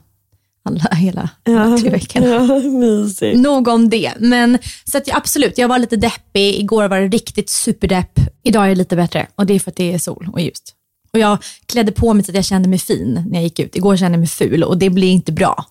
alla, 0.68 0.80
hela 0.96 1.30
Ja. 1.44 1.78
tre 1.82 1.90
veckorna. 1.90 2.26
Ja, 2.28 2.60
mysigt. 2.70 3.40
Nog 3.40 3.68
om 3.68 3.90
det. 3.90 4.12
Men, 4.20 4.58
så 4.86 4.98
att 4.98 5.08
jag, 5.08 5.18
absolut, 5.18 5.58
jag 5.58 5.68
var 5.68 5.80
lite 5.80 5.96
deppig. 5.96 6.56
Igår 6.60 6.88
var 6.88 7.00
det 7.00 7.08
riktigt 7.08 7.50
superdepp. 7.50 8.20
Idag 8.44 8.66
är 8.66 8.70
det 8.70 8.76
lite 8.76 8.96
bättre 8.96 9.28
och 9.36 9.46
det 9.46 9.54
är 9.54 9.60
för 9.60 9.72
att 9.72 9.78
det 9.78 9.94
är 9.94 9.98
sol 10.00 10.30
och 10.34 10.42
ljust. 10.42 10.74
Och 11.14 11.20
jag 11.20 11.38
klädde 11.66 11.92
på 11.92 12.14
mig 12.14 12.24
så 12.24 12.32
att 12.32 12.36
jag 12.36 12.46
kände 12.46 12.70
mig 12.70 12.80
fin 12.80 13.24
när 13.28 13.34
jag 13.34 13.44
gick 13.44 13.60
ut. 13.60 13.76
Igår 13.76 13.98
kände 13.98 14.16
jag 14.16 14.20
mig 14.20 14.28
ful 14.30 14.64
och 14.64 14.78
det 14.78 14.90
blir 14.90 15.12
inte 15.12 15.32
bra. 15.32 15.66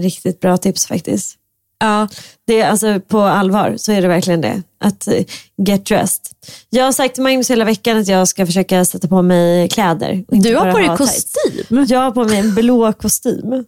Riktigt 0.00 0.40
bra 0.40 0.56
tips 0.56 0.86
faktiskt. 0.86 1.36
Ja, 1.78 2.08
Det 2.46 2.60
är 2.60 2.70
alltså 2.70 3.00
på 3.00 3.20
allvar 3.20 3.74
så 3.78 3.92
är 3.92 4.02
det 4.02 4.08
verkligen 4.08 4.40
det. 4.40 4.62
Att 4.80 5.08
eh, 5.08 5.24
get 5.66 5.86
dressed. 5.86 6.22
Jag 6.70 6.84
har 6.84 6.92
sagt 6.92 7.14
till 7.14 7.22
Magnus 7.22 7.50
hela 7.50 7.64
veckan 7.64 7.96
att 7.98 8.08
jag 8.08 8.28
ska 8.28 8.46
försöka 8.46 8.84
sätta 8.84 9.08
på 9.08 9.22
mig 9.22 9.68
kläder. 9.68 10.24
du 10.28 10.56
har 10.56 10.72
på 10.72 10.78
dig 10.78 10.86
ha 10.86 10.96
tights. 10.96 11.32
kostym. 11.34 11.86
Jag 11.88 12.00
har 12.00 12.10
på 12.10 12.24
mig 12.24 12.38
en 12.38 12.54
blå 12.54 12.92
kostym. 12.92 13.64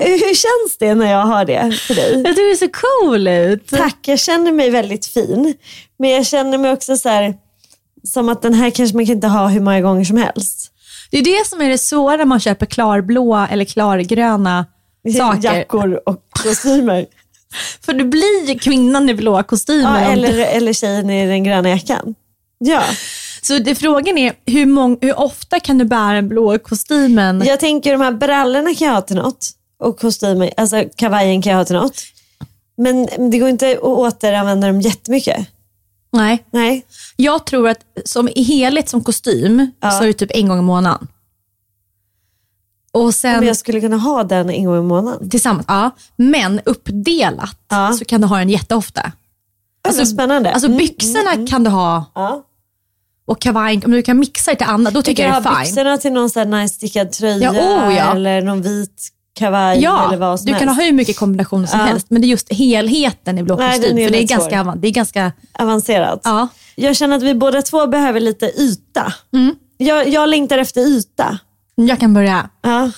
Eh, 0.00 0.08
Hur 0.08 0.34
känns 0.34 0.78
det 0.78 0.94
när 0.94 1.10
jag 1.12 1.22
har 1.26 1.44
det 1.44 1.72
för 1.80 1.94
dig? 1.94 2.12
Jag 2.24 2.36
tycker 2.36 2.50
det 2.50 2.56
ser 2.56 2.70
cool 3.02 3.28
ut. 3.28 3.68
Tack, 3.68 3.98
jag 4.06 4.18
känner 4.18 4.52
mig 4.52 4.70
väldigt 4.70 5.06
fin. 5.06 5.54
Men 5.98 6.10
jag 6.10 6.26
känner 6.26 6.58
mig 6.58 6.72
också 6.72 6.96
så 6.96 7.08
här, 7.08 7.34
som 8.04 8.28
att 8.28 8.42
den 8.42 8.54
här 8.54 8.70
kanske 8.70 8.96
man 8.96 9.06
kan 9.06 9.14
inte 9.14 9.26
ha 9.26 9.48
hur 9.48 9.60
många 9.60 9.80
gånger 9.80 10.04
som 10.04 10.16
helst. 10.16 10.72
Det 11.10 11.18
är 11.18 11.22
det 11.24 11.46
som 11.46 11.60
är 11.60 11.68
det 11.68 11.78
svåra 11.78 12.16
när 12.16 12.24
man 12.24 12.40
köper 12.40 12.66
klarblåa 12.66 13.48
eller 13.48 13.64
klargröna 13.64 14.66
saker. 15.18 15.54
Jackor 15.54 16.00
och 16.08 16.16
kostymer. 16.30 17.06
För 17.84 17.92
du 17.92 18.04
blir 18.04 18.48
ju 18.48 18.58
kvinnan 18.58 19.08
i 19.10 19.14
blåa 19.14 19.42
kostymer. 19.42 20.02
Ja, 20.02 20.10
eller, 20.12 20.32
du- 20.32 20.44
eller 20.44 20.72
tjejen 20.72 21.10
i 21.10 21.26
den 21.26 21.44
gröna 21.44 21.68
jackan. 21.68 22.14
Ja, 22.58 22.82
Så 23.42 23.58
det, 23.58 23.74
frågan 23.74 24.18
är, 24.18 24.32
hur, 24.46 24.66
mång, 24.66 24.98
hur 25.00 25.18
ofta 25.20 25.60
kan 25.60 25.78
du 25.78 25.84
bära 25.84 26.14
den 26.14 26.28
blåa 26.28 26.58
kostymen? 26.58 27.42
jag 27.46 27.60
tänker 27.60 27.92
de 27.92 28.00
här 28.00 28.12
brallorna 28.12 28.74
kan 28.74 28.86
jag 28.88 28.94
ha 28.94 29.00
till 29.00 29.16
något. 29.16 29.50
Och 29.78 29.98
kostymer, 30.00 30.52
alltså 30.56 30.84
kavajen 30.96 31.42
kan 31.42 31.50
jag 31.52 31.58
ha 31.58 31.64
till 31.64 31.76
något. 31.76 31.96
Men 32.76 33.08
det 33.30 33.38
går 33.38 33.48
inte 33.48 33.70
att 33.72 33.78
återanvända 33.82 34.66
dem 34.66 34.80
jättemycket. 34.80 35.46
Nej. 36.12 36.44
Nej. 36.50 36.86
Jag 37.16 37.46
tror 37.46 37.68
att 37.68 37.78
som 38.04 38.28
helhet 38.36 38.88
som 38.88 39.04
kostym 39.04 39.70
Ja. 39.80 39.90
så 39.90 40.02
är 40.02 40.06
det 40.06 40.12
typ 40.12 40.30
en 40.34 40.48
gång 40.48 40.58
i 40.58 40.62
månaden. 40.62 41.08
Och 42.92 43.14
sen 43.14 43.38
Om 43.38 43.44
jag 43.46 43.56
skulle 43.56 43.80
kunna 43.80 43.96
ha 43.96 44.24
den 44.24 44.50
en 44.50 44.64
gång 44.64 44.78
i 44.78 44.82
månaden. 44.82 45.30
tillsammans, 45.30 45.64
ja. 45.68 45.90
Men 46.16 46.60
uppdelat 46.64 47.58
Ja. 47.68 47.92
så 47.98 48.04
kan 48.04 48.20
du 48.20 48.26
ha 48.26 48.38
den 48.38 48.50
jätteofta. 48.50 49.12
Alltså, 49.88 50.06
spännande. 50.06 50.52
Alltså 50.52 50.66
Mm, 50.66 50.78
byxorna 50.78 51.20
mm, 51.20 51.32
mm. 51.34 51.46
kan 51.46 51.64
du 51.64 51.70
ha 51.70 52.04
Ja. 52.14 52.42
och 53.26 53.40
kavajen, 53.40 53.82
om 53.84 53.90
du 53.90 54.02
kan 54.02 54.18
mixa 54.18 54.50
det 54.50 54.56
till 54.56 54.66
annat, 54.66 54.94
då 54.94 55.00
Du 55.00 55.04
tycker 55.04 55.22
kan 55.24 55.34
jag 55.34 55.42
det 55.42 55.48
ha 55.48 55.60
är 55.60 55.64
fine. 55.64 55.74
byxorna 55.74 55.98
till 55.98 56.12
någon 56.12 56.30
sån 56.30 56.52
här 56.52 56.62
nice 56.62 56.74
stickad 56.74 57.12
tröja 57.12 57.54
Ja, 57.54 57.60
oh 57.86 58.10
eller 58.16 58.42
någon 58.42 58.62
vit 58.62 59.08
kavaj 59.36 59.82
Ja, 59.82 60.08
eller 60.08 60.16
vad 60.16 60.40
som 60.40 60.46
du 60.46 60.52
kan 60.52 60.68
helst. 60.68 60.80
ha 60.80 60.84
hur 60.86 60.92
mycket 60.92 61.16
kombinationer 61.18 61.66
som 61.66 61.80
Ja. 61.80 61.86
helst, 61.86 62.06
men 62.10 62.20
det 62.22 62.26
är 62.26 62.28
just 62.28 62.52
helheten 62.52 63.38
i 63.38 63.42
blå 63.42 63.56
Nej, 63.56 63.78
kostym. 63.78 63.96
för 63.96 64.10
det 64.10 64.22
är, 64.22 64.26
ganska, 64.26 64.64
svår. 64.64 64.74
det 64.76 64.88
är 64.88 64.92
ganska, 64.92 65.32
Avancerat. 65.58 66.20
ja. 66.24 66.48
Jag 66.74 66.96
känner 66.96 67.16
att 67.16 67.22
vi 67.22 67.34
båda 67.34 67.62
två 67.62 67.86
behöver 67.86 68.20
lite 68.20 68.46
yta. 68.46 69.12
Mm. 69.34 69.54
Jag, 69.76 70.08
jag 70.08 70.28
längtar 70.28 70.58
efter 70.58 70.80
yta. 70.80 71.38
Jag 71.74 72.00
kan 72.00 72.14
börja. 72.14 72.50
Ja. 72.62 72.90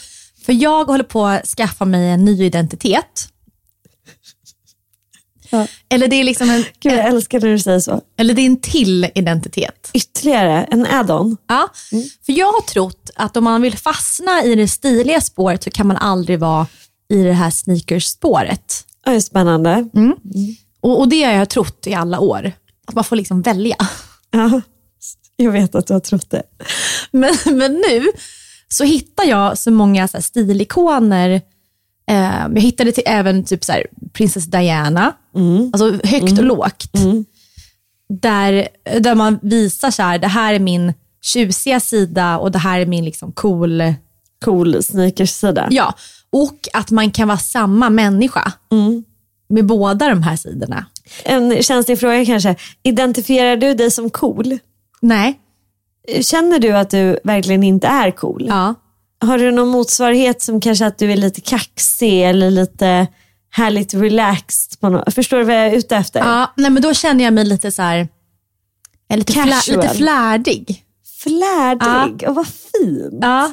För 0.46 0.52
jag 0.52 0.84
håller 0.84 1.04
på 1.04 1.26
att 1.26 1.46
skaffa 1.46 1.84
mig 1.84 2.10
en 2.10 2.24
ny 2.24 2.44
identitet. 2.44 3.28
Ja. 5.50 5.66
Eller 5.88 6.08
det 6.08 6.16
är 6.16 6.24
liksom 6.24 6.50
en, 6.50 6.64
Gud, 6.80 6.92
jag 6.92 7.06
älskar 7.06 7.40
när 7.40 7.48
du 7.48 7.58
säger 7.58 7.80
så. 7.80 8.00
eller 8.18 8.34
det 8.34 8.42
är 8.42 8.46
en 8.46 8.60
till 8.60 9.10
identitet. 9.14 9.90
Ytterligare 9.94 10.64
en 10.64 10.86
add-on. 10.86 11.36
Ja, 11.48 11.68
för 12.26 12.32
jag 12.32 12.46
har 12.46 12.60
trott 12.60 13.10
att 13.14 13.36
om 13.36 13.44
man 13.44 13.62
vill 13.62 13.78
fastna 13.78 14.44
i 14.44 14.54
det 14.54 14.68
stiliga 14.68 15.20
spåret 15.20 15.62
så 15.62 15.70
kan 15.70 15.86
man 15.86 15.96
aldrig 15.96 16.38
vara 16.38 16.66
i 17.08 17.22
det 17.22 17.32
här 17.32 17.50
sneakers-spåret. 17.50 18.84
Oj, 19.06 19.20
spännande. 19.20 19.88
Mm. 19.94 20.14
Och, 20.80 21.00
och 21.00 21.08
det 21.08 21.22
har 21.22 21.32
jag 21.32 21.48
trott 21.48 21.86
i 21.86 21.94
alla 21.94 22.20
år. 22.20 22.52
Att 22.86 22.94
man 22.94 23.04
får 23.04 23.16
liksom 23.16 23.42
välja. 23.42 23.76
Ja. 24.30 24.60
Jag 25.36 25.52
vet 25.52 25.74
att 25.74 25.86
du 25.86 25.92
har 25.92 26.00
trott 26.00 26.30
det. 26.30 26.42
Men, 27.10 27.34
men 27.44 27.74
nu 27.74 28.06
så 28.68 28.84
hittar 28.84 29.24
jag 29.24 29.58
så 29.58 29.70
många 29.70 30.08
så 30.08 30.16
här 30.16 30.22
stilikoner. 30.22 31.30
Eh, 32.10 32.46
jag 32.54 32.60
hittade 32.60 32.92
till, 32.92 33.02
även 33.06 33.44
typ 33.44 33.64
så 33.64 33.72
här, 33.72 33.86
Princess 34.12 34.44
Diana, 34.44 35.12
alltså 35.72 36.00
högt 36.04 36.38
och 36.38 36.44
lågt. 36.44 36.92
Där, 38.08 38.68
där 39.00 39.14
man 39.14 39.38
visar 39.42 39.90
så 39.90 40.02
här, 40.02 40.18
det 40.18 40.26
här 40.26 40.54
är 40.54 40.58
min 40.58 40.94
tjusiga 41.22 41.80
sida 41.80 42.38
och 42.38 42.52
det 42.52 42.58
här 42.58 42.80
är 42.80 42.86
min 42.86 43.04
liksom 43.04 43.32
cool 43.32 43.82
Cool 44.44 44.82
sneakers-sida. 44.82 45.68
Ja, 45.70 45.94
och 46.30 46.68
att 46.72 46.90
man 46.90 47.10
kan 47.10 47.28
vara 47.28 47.38
samma 47.38 47.90
människa 47.90 48.52
med 49.48 49.66
båda 49.66 50.08
de 50.08 50.22
här 50.22 50.36
sidorna. 50.36 50.86
En 51.24 51.62
känslig 51.62 52.00
fråga 52.00 52.24
kanske. 52.24 52.56
Identifierar 52.82 53.56
du 53.56 53.74
dig 53.74 53.90
som 53.90 54.10
cool? 54.10 54.58
Nej. 55.00 55.40
Känner 56.20 56.58
du 56.58 56.72
att 56.72 56.90
du 56.90 57.18
verkligen 57.24 57.62
inte 57.62 57.86
är 57.86 58.10
cool? 58.10 58.46
Ja. 58.48 58.74
Har 59.20 59.38
du 59.38 59.50
någon 59.50 59.68
motsvarighet 59.68 60.42
som 60.42 60.60
kanske 60.60 60.86
att 60.86 60.98
du 60.98 61.12
är 61.12 61.16
lite 61.16 61.40
kaxig 61.40 62.22
eller 62.22 62.50
lite 62.50 63.06
härligt 63.50 63.94
relaxed? 63.94 64.80
På 64.80 64.88
något? 64.88 65.14
Förstår 65.14 65.36
du 65.36 65.44
vad 65.44 65.54
jag 65.54 65.66
är 65.66 65.76
ute 65.76 65.96
efter? 65.96 66.20
ja. 66.20 66.52
Nej, 66.56 66.70
men 66.70 66.82
då 66.82 66.94
känner 66.94 67.24
jag 67.24 67.32
mig 67.32 67.44
lite 67.44 67.72
så 67.72 67.82
här, 67.82 68.08
lite, 69.14 69.32
flä, 69.32 69.60
lite 69.68 69.88
flärdig. 69.88 70.84
Flärdig, 71.22 72.28
och 72.28 72.34
vad 72.34 72.46
fint. 72.46 73.18
Ja. 73.20 73.52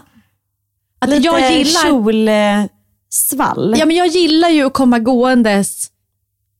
Att 0.99 1.09
Lite 1.09 1.21
jag 1.21 1.51
gillar, 1.51 1.83
kjolsvall. 1.83 3.75
ja, 3.77 3.85
men 3.85 3.95
jag 3.95 4.07
gillar 4.07 4.49
ju 4.49 4.65
att 4.65 4.73
komma 4.73 4.99
gåendes 4.99 5.91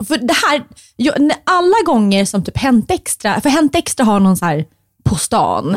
för 0.08 0.18
det 0.18 0.34
här, 0.34 0.64
jag, 0.96 1.32
alla 1.44 1.76
gånger 1.86 2.26
som 2.26 2.44
typ 2.44 2.58
Hänt 2.58 2.92
Extra, 2.92 3.42
för 3.42 3.50
Hänt 3.50 3.76
Extra 3.76 4.06
har 4.06 4.20
någon 4.20 4.38
så 4.38 4.46
här 4.46 4.66
på 5.04 5.16
stan, 5.16 5.72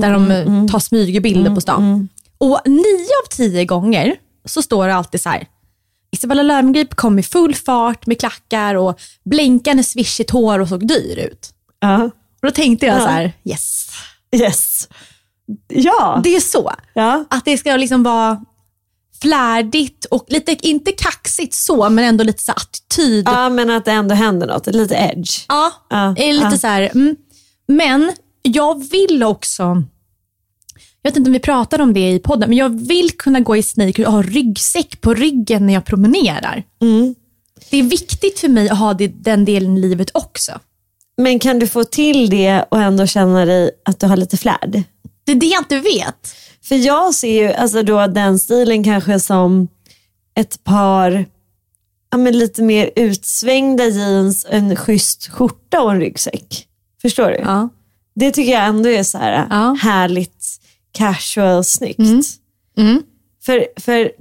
där 0.00 0.12
de 0.12 0.30
eh, 0.30 0.66
tar 0.66 0.78
smygbilder 0.78 1.54
på 1.54 1.60
stan. 1.60 2.08
Och 2.38 2.60
nio 2.66 3.10
av 3.24 3.28
tio 3.30 3.64
gånger 3.64 4.16
så 4.44 4.62
står 4.62 4.86
det 4.86 4.94
alltid 4.94 5.20
så 5.20 5.28
här, 5.28 5.46
Isabella 6.12 6.42
Löwengrip 6.42 6.94
kom 6.96 7.18
i 7.18 7.22
full 7.22 7.54
fart 7.54 8.06
med 8.06 8.20
klackar 8.20 8.74
och 8.74 9.00
blänkande 9.24 9.82
swishigt 9.82 10.30
hår 10.30 10.58
och 10.58 10.68
såg 10.68 10.86
dyr 10.86 11.18
ut. 11.18 11.50
Ja. 11.80 12.02
Och 12.04 12.10
då 12.46 12.50
tänkte 12.50 12.86
jag 12.86 12.96
Ja. 12.96 13.00
så 13.00 13.06
här, 13.06 13.32
yes, 13.44 13.86
Yes. 14.36 14.88
Ja. 15.68 16.20
det 16.24 16.36
är 16.36 16.40
så. 16.40 16.72
ja. 16.94 17.24
Att 17.30 17.44
det 17.44 17.58
ska 17.58 17.76
liksom 17.76 18.02
vara 18.02 18.44
flärdigt 19.22 20.04
och 20.04 20.24
lite, 20.28 20.56
inte 20.68 20.92
kaxigt 20.92 21.54
så, 21.54 21.90
men 21.90 22.04
ändå 22.04 22.24
lite 22.24 22.42
så 22.42 22.52
attityd. 22.52 23.26
ja, 23.28 23.48
men 23.48 23.70
att 23.70 23.84
det 23.84 23.90
ändå 23.92 24.14
händer 24.14 24.46
något. 24.46 24.66
Lite 24.66 24.94
edge. 24.94 25.44
Ja, 25.48 25.72
Ja, 25.90 26.14
är 26.16 26.32
lite 26.32 26.46
ja. 26.50 26.58
så 26.58 26.66
här. 26.66 26.82
Mm. 26.94 27.16
Men 27.68 28.12
jag 28.42 28.90
vill 28.90 29.22
också, 29.22 29.82
jag 31.02 31.10
vet 31.10 31.16
inte 31.16 31.28
om 31.28 31.32
vi 31.32 31.38
pratade 31.38 31.82
om 31.82 31.92
det 31.92 32.10
i 32.10 32.18
podden, 32.18 32.48
men 32.48 32.58
jag 32.58 32.80
vill 32.86 33.10
kunna 33.10 33.40
gå 33.40 33.56
i 33.56 33.62
sneakers 33.62 34.06
och 34.06 34.12
ha 34.12 34.22
ryggsäck 34.22 35.00
på 35.00 35.14
ryggen 35.14 35.66
när 35.66 35.74
jag 35.74 35.84
promenerar. 35.84 36.62
Mm. 36.82 37.14
Det 37.70 37.76
är 37.76 37.82
viktigt 37.82 38.38
för 38.38 38.48
mig 38.48 38.68
att 38.68 38.78
ha 38.78 38.94
det, 38.94 39.08
den 39.08 39.44
delen 39.44 39.78
i 39.78 39.80
livet 39.80 40.10
också. 40.14 40.52
Men 41.16 41.38
kan 41.38 41.58
du 41.58 41.66
få 41.66 41.84
till 41.84 42.30
det 42.30 42.64
och 42.68 42.82
ändå 42.82 43.06
känna 43.06 43.44
dig 43.44 43.70
att 43.84 44.00
du 44.00 44.06
har 44.06 44.16
lite 44.16 44.36
flärd? 44.36 44.82
Det 45.24 45.32
är 45.32 45.36
det 45.36 45.46
jag 45.46 45.60
inte 45.60 45.78
vet. 45.80 46.34
För 46.62 46.74
jag 46.76 47.14
ser 47.14 47.42
ju 47.42 47.52
alltså 47.52 47.82
då 47.82 48.06
den 48.06 48.38
stilen 48.38 48.84
kanske 48.84 49.20
som 49.20 49.68
ett 50.34 50.64
par 50.64 51.26
ja, 52.10 52.18
men 52.18 52.38
lite 52.38 52.62
mer 52.62 52.90
utsvängda 52.96 53.84
jeans, 53.86 54.46
en 54.50 54.76
schysst 54.76 55.28
skjorta 55.28 55.82
och 55.82 55.92
en 55.92 56.00
ryggsäck. 56.00 56.66
Förstår 57.02 57.26
du? 57.30 57.36
Ja. 57.36 57.68
Det 58.14 58.30
tycker 58.30 58.52
jag 58.52 58.64
ändå 58.66 58.88
är 58.88 59.02
så 59.02 59.18
här 59.18 59.46
Ja. 59.50 59.76
härligt 59.82 60.59
casual 60.92 61.64
snyggt. 61.64 61.98
Mm. 62.78 63.02
För, 63.42 63.66
för 63.80 64.12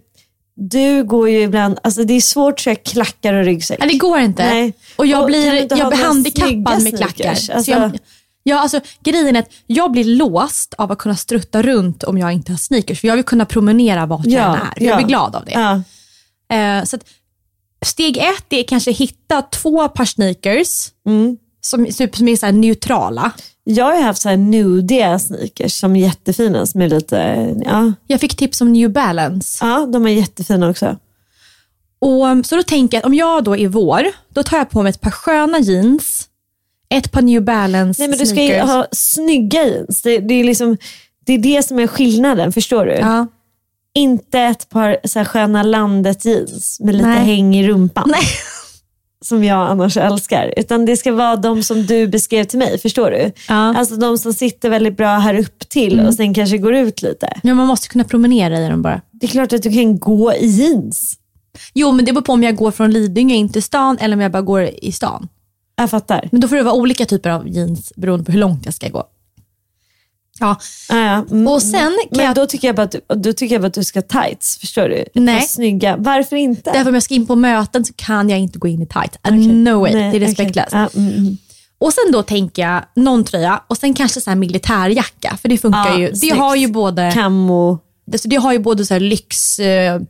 du 0.55 1.03
går 1.03 1.29
ju 1.29 1.41
ibland, 1.41 1.79
alltså 1.83 2.03
det 2.03 2.13
är 2.13 2.21
svårt 2.21 2.57
tror 2.57 2.71
jag, 2.71 2.83
klackar 2.83 3.33
och 3.33 3.45
ryggsäck. 3.45 3.79
Nej, 3.79 3.89
det 3.89 3.97
går 3.97 4.19
inte. 4.19 4.45
Nej. 4.45 4.73
Och 4.95 5.05
jag 5.05 5.21
Och 5.21 5.27
blir, 5.27 5.55
jag 5.77 5.89
blir 5.89 6.03
handikappad 6.05 6.83
med 6.83 6.97
klackar. 6.97 7.13
sneakers? 7.35 7.45
Så 7.45 7.53
Alltså- 7.53 7.71
jag, 7.71 7.99
ja, 8.43 8.59
alltså, 8.59 8.79
grejen 9.03 9.35
är 9.35 9.39
att 9.39 9.49
jag 9.65 9.91
blir 9.91 10.03
låst 10.03 10.73
av 10.77 10.91
att 10.91 10.97
kunna 10.97 11.15
strutta 11.15 11.61
runt 11.61 12.03
om 12.03 12.17
jag 12.17 12.31
inte 12.33 12.51
har 12.51 12.57
sneakers. 12.57 13.01
För 13.01 13.07
jag 13.07 13.15
vill 13.15 13.25
kunna 13.25 13.45
promenera 13.45 14.05
vart 14.05 14.25
jag 14.25 14.41
Ja, 14.41 14.55
än 14.55 14.61
är. 14.61 14.73
Jag 14.83 14.91
ja. 14.93 14.97
blir 14.97 15.07
glad 15.07 15.35
av 15.35 15.45
det. 15.45 15.51
Ja. 15.51 15.81
Eh, 16.55 16.83
så 16.83 16.95
att, 16.95 17.03
steg 17.85 18.17
ett 18.17 18.45
är 18.53 18.63
kanske 18.63 18.91
hitta 18.91 19.41
två 19.41 19.87
par 19.89 20.05
sneakers 20.05 20.91
Mm. 21.07 21.37
Som, 21.61 21.85
typ, 21.85 22.15
som 22.15 22.27
är 22.27 22.35
så 22.35 22.51
neutrala. 22.51 23.31
Jag 23.63 23.85
har 23.85 24.01
haft 24.01 24.21
så 24.21 24.29
här 24.29 24.37
nudiga 24.37 25.19
sneakers 25.19 25.79
som 25.79 25.95
är 25.95 25.99
jättefina, 25.99 26.65
som 26.65 26.81
är 26.81 26.89
lite, 26.89 27.49
ja, 27.65 27.93
Jag 28.07 28.19
fick 28.19 28.35
tips 28.35 28.61
om 28.61 28.73
New 28.73 28.91
Balance. 28.91 29.65
ja 29.65 29.85
de 29.85 30.05
är 30.05 30.09
jättefina 30.09 30.69
också. 30.69 30.97
Och, 32.01 32.25
um, 32.25 32.43
så 32.43 32.55
då 32.55 32.63
tänker 32.63 32.97
jag 32.97 33.01
att 33.01 33.05
om 33.05 33.13
jag 33.13 33.43
då 33.43 33.57
är 33.57 33.67
vår, 33.67 34.03
då 34.29 34.43
tar 34.43 34.57
jag 34.57 34.69
på 34.69 34.83
mig 34.83 34.89
ett 34.89 35.01
par 35.01 35.11
sköna 35.11 35.59
jeans, 35.59 36.27
ett 36.89 37.11
par 37.11 37.21
New 37.21 37.43
Balance 37.43 38.01
Nej 38.01 38.09
men 38.09 38.19
du 38.19 38.25
ska 38.25 38.43
ju 38.43 38.59
ha 38.59 38.87
snygga 38.91 39.65
jeans. 39.65 40.01
Det, 40.01 40.17
det, 40.19 40.33
är 40.33 40.43
liksom, 40.43 40.77
det 41.25 41.33
är 41.33 41.37
det 41.37 41.63
som 41.63 41.79
är 41.79 41.87
skillnaden, 41.87 42.51
förstår 42.51 42.85
du? 42.85 42.93
Ja. 42.93 43.27
Inte 43.93 44.39
ett 44.39 44.69
par 44.69 44.97
så 45.03 45.19
här 45.19 45.25
sköna 45.25 45.63
landet 45.63 46.25
jeans 46.25 46.79
med 46.79 46.95
lite 46.95 47.07
Nej. 47.07 47.25
häng 47.25 47.55
i 47.55 47.67
rumpan. 47.67 48.09
Nej. 48.11 48.23
Som 49.25 49.43
jag 49.43 49.69
annars 49.69 49.97
älskar. 49.97 50.53
Utan 50.57 50.85
det 50.85 50.97
ska 50.97 51.11
vara 51.11 51.35
de 51.35 51.63
som 51.63 51.85
du 51.85 52.07
beskrev 52.07 52.43
till 52.43 52.59
mig, 52.59 52.79
förstår 52.79 53.11
du? 53.11 53.31
Ja. 53.47 53.77
Alltså 53.77 53.95
de 53.95 54.17
som 54.17 54.33
sitter 54.33 54.69
väldigt 54.69 54.97
bra 54.97 55.17
här 55.17 55.39
upp 55.39 55.69
till 55.69 55.99
och 55.99 56.13
sen 56.13 56.33
kanske 56.33 56.57
går 56.57 56.75
ut 56.75 57.01
lite. 57.01 57.39
Ja, 57.43 57.53
man 57.53 57.67
måste 57.67 57.87
kunna 57.87 58.03
promenera 58.03 58.59
i 58.59 58.69
dem 58.69 58.81
bara. 58.81 59.01
Det 59.11 59.25
är 59.25 59.29
klart 59.29 59.53
att 59.53 59.63
du 59.63 59.71
kan 59.73 59.99
gå 59.99 60.33
i 60.33 60.45
jeans. 60.47 61.17
Jo, 61.73 61.91
men 61.91 62.05
det 62.05 62.13
beror 62.13 62.23
på 62.23 62.33
om 62.33 62.43
jag 62.43 62.55
går 62.55 62.71
från 62.71 62.91
Lidingö 62.91 63.35
in 63.35 63.49
till 63.49 63.63
stan 63.63 63.97
eller 63.99 64.15
om 64.15 64.21
jag 64.21 64.31
bara 64.31 64.41
går 64.41 64.61
i 64.61 64.91
stan. 64.91 65.27
Jag 65.75 65.89
fattar. 65.89 66.29
Men 66.31 66.41
då 66.41 66.47
får 66.47 66.55
det 66.55 66.63
vara 66.63 66.75
olika 66.75 67.05
typer 67.05 67.29
av 67.29 67.47
jeans 67.47 67.93
beroende 67.95 68.25
på 68.25 68.31
hur 68.31 68.39
långt 68.39 68.65
jag 68.65 68.73
ska 68.73 68.89
gå. 68.89 69.03
Ja. 70.39 70.55
Mm. 70.89 71.47
och 71.47 71.61
sen 71.61 71.99
Men 72.11 72.25
jag, 72.25 72.35
då 72.35 72.45
tycker, 72.45 72.67
jag 72.67 72.75
bara 72.75 72.83
att 72.83 72.95
då 73.23 73.33
tycker 73.33 73.55
jag 73.55 73.61
bara 73.61 73.67
att 73.67 73.73
du 73.73 73.83
ska 73.83 73.99
ha 73.99 74.23
tights, 74.23 74.57
förstår 74.57 74.89
du? 74.89 75.05
Nej. 75.13 75.37
Och 75.37 75.49
Snygga. 75.49 75.95
Varför 75.97 76.35
inte? 76.35 76.71
därför 76.71 76.87
om 76.89 76.93
jag 76.93 77.03
ska 77.03 77.13
in 77.13 77.27
på 77.27 77.35
möten 77.35 77.85
så 77.85 77.93
kan 77.95 78.29
jag 78.29 78.39
inte 78.39 78.59
gå 78.59 78.67
in 78.67 78.81
i 78.81 78.87
tight. 78.87 79.17
No 79.39 79.79
way, 79.79 79.93
Nej, 79.93 80.11
det 80.11 80.17
är 80.17 80.19
respektlöst. 80.19 80.69
Ja, 80.71 80.89
mm, 80.95 81.13
mm. 81.13 81.37
Och 81.77 81.93
sen 81.93 82.11
då 82.11 82.23
tänker 82.23 82.61
jag 82.61 82.83
någon 82.95 83.23
tröja 83.23 83.61
och 83.67 83.77
sen 83.77 83.93
kanske 83.93 84.21
så 84.21 84.35
militärjacka. 84.35 85.37
För 85.41 85.49
det 85.49 85.57
funkar 85.57 85.89
Ja, 85.89 85.97
ju. 85.99 86.11
Det 86.11 86.29
har 86.29 86.55
ju 86.55 86.67
både, 86.67 87.11
Camo. 87.11 87.79
det, 88.05 88.21
det 88.25 88.35
har 88.35 88.53
ju 88.53 88.59
både 88.59 88.85
så 88.85 88.99
lyx 88.99 89.59
eh, 89.59 90.01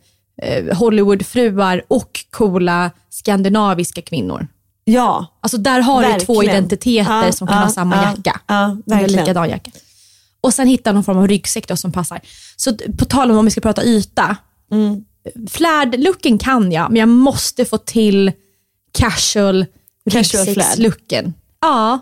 eh, 0.42 0.78
Hollywoodfruar 0.78 1.82
och 1.88 2.20
coola 2.32 2.92
skandinaviska 3.10 4.02
kvinnor. 4.02 4.48
Ja, 4.84 5.26
Alltså 5.42 5.58
där 5.58 5.80
har 5.80 6.04
du 6.04 6.20
två 6.20 6.34
Verkligen. 6.34 6.56
identiteter 6.56 7.26
Ja, 7.26 7.32
som 7.32 7.48
kan 7.48 7.58
ja, 7.58 7.64
ha 7.64 7.70
samma 7.70 7.96
ja, 7.96 8.02
jacka. 8.18 8.40
ja, 8.48 8.64
En 8.64 8.84
verkligen. 8.86 9.20
Likadan 9.22 9.50
jacka. 9.50 9.72
Och 10.41 10.53
sen 10.53 10.67
hitta 10.67 10.91
någon 10.91 11.03
form 11.03 11.17
av 11.17 11.27
ryggsäck 11.27 11.67
då 11.67 11.77
som 11.77 11.91
passar. 11.91 12.22
Så 12.55 12.77
på 12.98 13.05
tal 13.05 13.31
om 13.31 13.38
om 13.38 13.46
vi 13.46 13.51
ska 13.51 13.62
prata 13.62 13.84
yta. 13.84 14.38
Mm. 14.72 15.05
Flärd-looken 15.50 16.38
kan 16.38 16.72
jag, 16.72 16.91
men 16.91 17.00
jag 17.00 17.10
måste 17.10 17.65
få 17.65 17.77
till 17.77 18.31
casual, 18.91 19.65
Casual 20.12 20.46
ryggsäcks-looken. 20.46 21.34
Ja, 21.62 22.00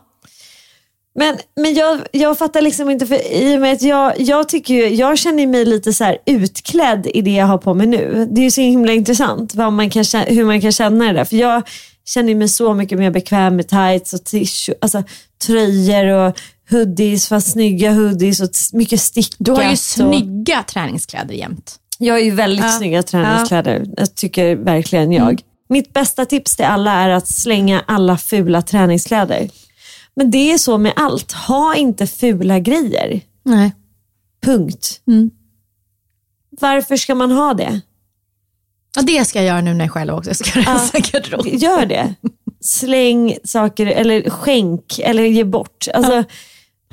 Men, 1.16 1.38
men 1.56 1.74
jag, 1.74 2.00
jag 2.12 2.38
fattar 2.38 2.62
liksom 2.62 2.90
inte, 2.90 3.08
för 3.08 3.34
i 3.34 3.56
och 3.56 3.62
med 3.62 3.74
att 3.74 3.82
jag, 3.82 4.14
jag, 4.20 4.50
tycker 4.50 4.74
ju, 4.74 4.88
jag 4.88 5.18
känner 5.18 5.48
mig 5.48 5.66
lite 5.66 5.94
så 5.94 6.04
här 6.04 6.18
utklädd 6.26 7.08
i 7.14 7.22
det 7.22 7.32
jag 7.32 7.46
har 7.46 7.58
på 7.58 7.74
mig 7.74 7.88
nu. 7.88 8.28
Det 8.32 8.42
är 8.42 8.44
ju 8.44 8.52
så 8.52 8.62
himla 8.62 8.94
intressant 8.94 9.56
vad 9.56 9.74
man 9.74 9.90
kan, 9.90 10.04
hur 10.28 10.46
man 10.46 10.62
kan 10.62 10.72
känna 10.72 11.06
det 11.06 11.14
där. 11.14 11.26
För 11.26 11.36
jag 11.36 11.68
känner 12.06 12.36
mig 12.36 12.48
så 12.50 12.74
mycket 12.74 13.00
mer 13.00 13.12
bekväm 13.12 13.56
med 13.56 13.68
tights 13.68 14.14
och 14.14 14.24
tissue, 14.24 14.76
alltså, 14.82 15.04
tröjor 15.46 16.06
och 16.08 16.40
hoodies, 16.70 17.28
fast 17.28 17.52
snygga 17.52 17.92
hoodies 17.94 18.40
och 18.40 18.50
mycket 18.74 19.02
stickat. 19.02 19.36
du 19.40 19.52
har 19.52 19.64
ju 19.64 19.72
och- 19.72 19.80
snygga 19.80 20.64
träningskläder 20.64 21.36
jämt. 21.36 21.80
Jag 22.00 22.14
har 22.14 22.20
ju 22.20 22.32
väldigt 22.32 22.66
Ja. 22.66 22.72
snygga 22.72 23.04
träningskläder. 23.04 23.86
Jag 23.98 24.16
tycker 24.16 24.56
verkligen 24.56 25.12
jag. 25.12 25.42
Mitt 25.70 25.94
bästa 25.94 26.26
tips 26.26 26.56
till 26.56 26.66
alla 26.66 26.92
är 26.92 27.10
att 27.10 27.28
slänga 27.28 27.84
alla 27.88 28.18
fula 28.18 28.62
träningskläder. 28.62 29.50
Men 30.16 30.32
det 30.32 30.54
är 30.54 30.58
så 30.58 30.78
med 30.78 30.94
allt. 30.96 31.32
Ha 31.32 31.76
inte 31.76 32.08
fula 32.08 32.60
grejer. 32.60 33.22
Nej. 33.44 33.72
Punkt. 34.46 35.02
Mm. 35.08 35.30
Varför 36.62 36.98
ska 36.98 37.16
man 37.16 37.32
ha 37.32 37.54
det? 37.54 37.82
Ja, 38.96 39.02
det 39.02 39.26
ska 39.26 39.40
jag 39.40 39.46
göra 39.46 39.62
nu 39.62 39.74
när 39.74 39.86
jag 39.86 39.92
själv 39.94 40.14
också 40.14 40.34
ska 40.34 40.60
rensa 40.60 41.00
garderoben. 41.00 41.58
Gör 41.58 41.86
det. 41.86 42.14
Släng 42.62 43.38
saker 43.44 43.86
eller 43.86 44.30
skänk 44.30 45.00
eller 45.00 45.24
ge 45.24 45.44
bort. 45.44 45.88
Alltså, 45.94 46.24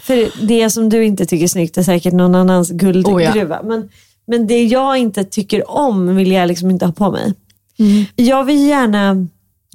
För 0.01 0.47
det 0.47 0.71
som 0.71 0.89
du 0.89 1.05
inte 1.05 1.27
tycker 1.27 1.45
är 1.45 1.49
snyggt 1.49 1.79
är 1.79 1.83
säkert 1.83 2.13
någon 2.13 2.35
annans 2.35 2.71
guldgruva. 2.71 3.63
men, 3.63 3.89
men 4.27 4.47
det 4.47 4.65
jag 4.65 4.99
inte 4.99 5.25
tycker 5.25 5.71
om 5.71 6.17
vill 6.17 6.33
jag 6.33 6.49
liksom 6.49 6.71
inte 6.71 6.87
ha 6.87 6.93
på 6.93 7.11
mig. 7.11 7.35
Jag 8.17 8.45
vill 8.45 8.67
gärna 8.69 9.27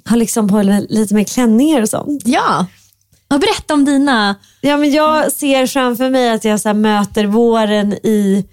ha 0.08 0.16
liksom 0.16 0.48
på 0.48 0.62
lite 0.88 1.14
mer 1.14 1.24
klänningar 1.24 1.82
och 1.82 1.88
sånt. 1.88 2.22
Ja. 2.26 2.66
Och 3.34 3.40
berätta 3.40 3.74
om 3.74 3.84
dina... 3.84 4.34
Ja, 4.60 4.76
men 4.76 4.90
jag 4.90 5.32
ser 5.32 5.66
framför 5.66 6.10
mig 6.10 6.30
att 6.30 6.44
jag 6.44 6.60
så 6.60 6.74
möter 6.74 7.26
våren 7.26 7.92
i 7.92 8.44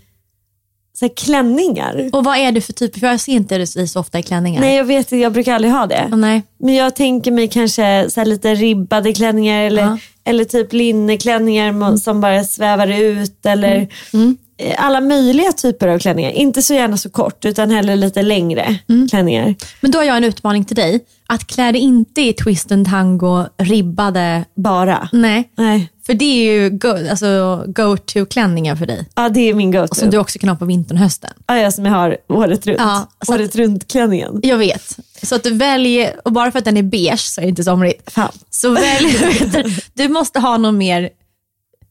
så 0.99 1.10
klänningar. 1.10 2.10
Och 2.13 2.23
vad 2.23 2.38
är 2.38 2.51
du 2.51 2.62
för 2.62 2.73
typ? 2.73 2.99
För 2.99 3.08
jag 3.08 3.19
ser 3.19 3.32
inte 3.32 3.58
dig 3.58 3.88
så 3.88 3.99
ofta 3.99 4.19
i 4.19 4.23
klänningar. 4.23 4.62
Nej, 4.62 4.75
jag 4.75 4.86
vet 4.86 5.12
jag 5.12 5.34
brukar 5.34 5.53
aldrig 5.56 5.73
ha 5.73 5.86
det. 5.86 6.10
Åh, 6.12 6.17
nej. 6.17 6.43
Men 6.60 6.75
jag 6.75 6.95
tänker 6.95 7.32
mig 7.32 7.47
kanske 7.47 8.10
så 8.10 8.23
lite 8.23 8.56
ribbade 8.56 9.13
klänningar 9.13 9.63
eller, 9.63 9.82
Ja. 9.82 9.97
Eller 10.28 10.44
typ 10.44 10.74
linneklänningar 10.74 11.72
mo- 11.72 11.98
som 11.98 12.22
bara 12.22 12.44
svävar 12.44 12.88
ut. 12.88 13.46
Eller 13.46 13.88
Mm. 14.13 14.38
eh, 14.58 14.76
alla 14.86 15.02
möjliga 15.02 15.52
typer 15.52 15.88
av 15.88 16.00
klänningar. 16.00 16.32
Inte 16.32 16.62
så 16.62 16.74
gärna 16.74 16.98
så 16.98 17.10
kort 17.10 17.46
utan 17.46 17.72
hellre 17.72 17.96
lite 17.96 18.22
längre 18.22 18.80
Mm. 18.90 19.08
klänningar. 19.10 19.56
Men 19.82 19.92
då 19.92 20.00
har 20.00 20.04
jag 20.04 20.18
en 20.18 20.24
utmaning 20.24 20.66
till 20.66 20.76
dig. 20.76 21.00
Att 21.28 21.48
klä 21.48 21.72
dig 21.72 21.82
inte 21.82 22.22
i 22.22 22.34
twist 22.34 22.72
and 22.72 22.88
tango 22.90 23.46
ribbade. 23.58 24.46
Bara. 24.56 25.10
Nej. 25.12 25.50
Nej. 25.58 25.90
För 26.08 26.13
det 26.13 26.26
är 26.26 26.52
ju 26.54 26.70
go, 26.70 26.88
alltså 27.10 27.63
go-to-klänningar 27.67 28.76
för 28.76 28.86
dig. 28.86 29.06
Ja, 29.15 29.30
det 29.30 29.39
är 29.50 29.54
min 29.54 29.72
go-to. 29.72 29.96
Som 29.96 30.10
du 30.10 30.17
också 30.17 30.39
kan 30.39 30.50
ha 30.50 30.56
på 30.56 30.65
vintern 30.65 30.98
och 30.98 31.04
hösten. 31.04 31.30
Ja, 31.48 31.58
jag 31.58 31.74
som 31.74 31.86
jag 31.86 31.93
har 31.93 32.17
året 32.30 32.67
runt. 32.67 32.80
Ja, 32.80 33.08
så 33.26 33.34
att- 33.34 33.39
året 33.39 33.56
runt-klänningen. 33.56 34.39
Jag 34.43 34.58
vet. 34.58 34.98
Så 35.24 35.36
att 35.36 35.43
du 35.43 35.54
väljer, 35.54 36.15
och 36.26 36.32
bara 36.32 36.52
för 36.52 36.60
att 36.60 36.65
den 36.65 36.78
är 36.78 36.84
beige 36.84 37.20
så 37.20 37.41
är 37.41 37.46
det 37.46 37.50
inte 37.50 37.63
somrigt. 37.63 38.12
Fan. 38.12 38.32
Så 38.50 38.70
välj, 38.72 39.17
vet 39.17 39.54
du, 39.54 39.63
du 39.93 40.10
måste 40.10 40.39
ha 40.39 40.58
någon 40.58 40.78
mer, 40.78 41.10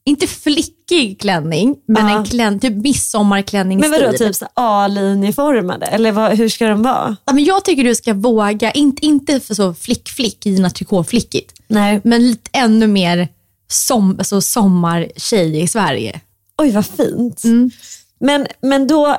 inte 0.05 0.27
flickig 0.27 1.19
klänning, 1.21 1.75
men 1.87 2.07
Ja. 2.07 2.17
en 2.17 2.25
klänning, 2.25 2.59
typ 2.59 2.73
midsommarklänning 2.73 3.79
Men 3.79 3.91
vadå, 3.91 4.11
typ 4.17 4.35
A-linjeformade? 4.53 5.85
Eller 5.85 6.11
vad, 6.11 6.37
hur 6.37 6.49
ska 6.49 6.67
de 6.67 6.83
vara? 6.83 7.15
Ja, 7.25 7.33
men 7.33 7.43
jag 7.43 7.65
tycker 7.65 7.83
du 7.83 7.95
ska 7.95 8.13
våga, 8.13 8.71
inte, 8.71 9.05
inte 9.05 9.39
för 9.39 9.55
så 9.55 9.73
flick-flick, 9.73 10.45
Gina 10.45 10.69
Tricot-flickigt, 10.69 11.49
men 12.03 12.27
lite 12.27 12.49
ännu 12.53 12.87
mer 12.87 13.27
som, 13.67 14.15
alltså 14.17 14.41
sommartjej 14.41 15.61
i 15.61 15.67
Sverige. 15.67 16.21
Oj, 16.57 16.71
vad 16.71 16.85
fint. 16.85 17.43
Mm. 17.43 17.71
Men, 18.19 18.47
men 18.61 18.87
då 18.87 19.17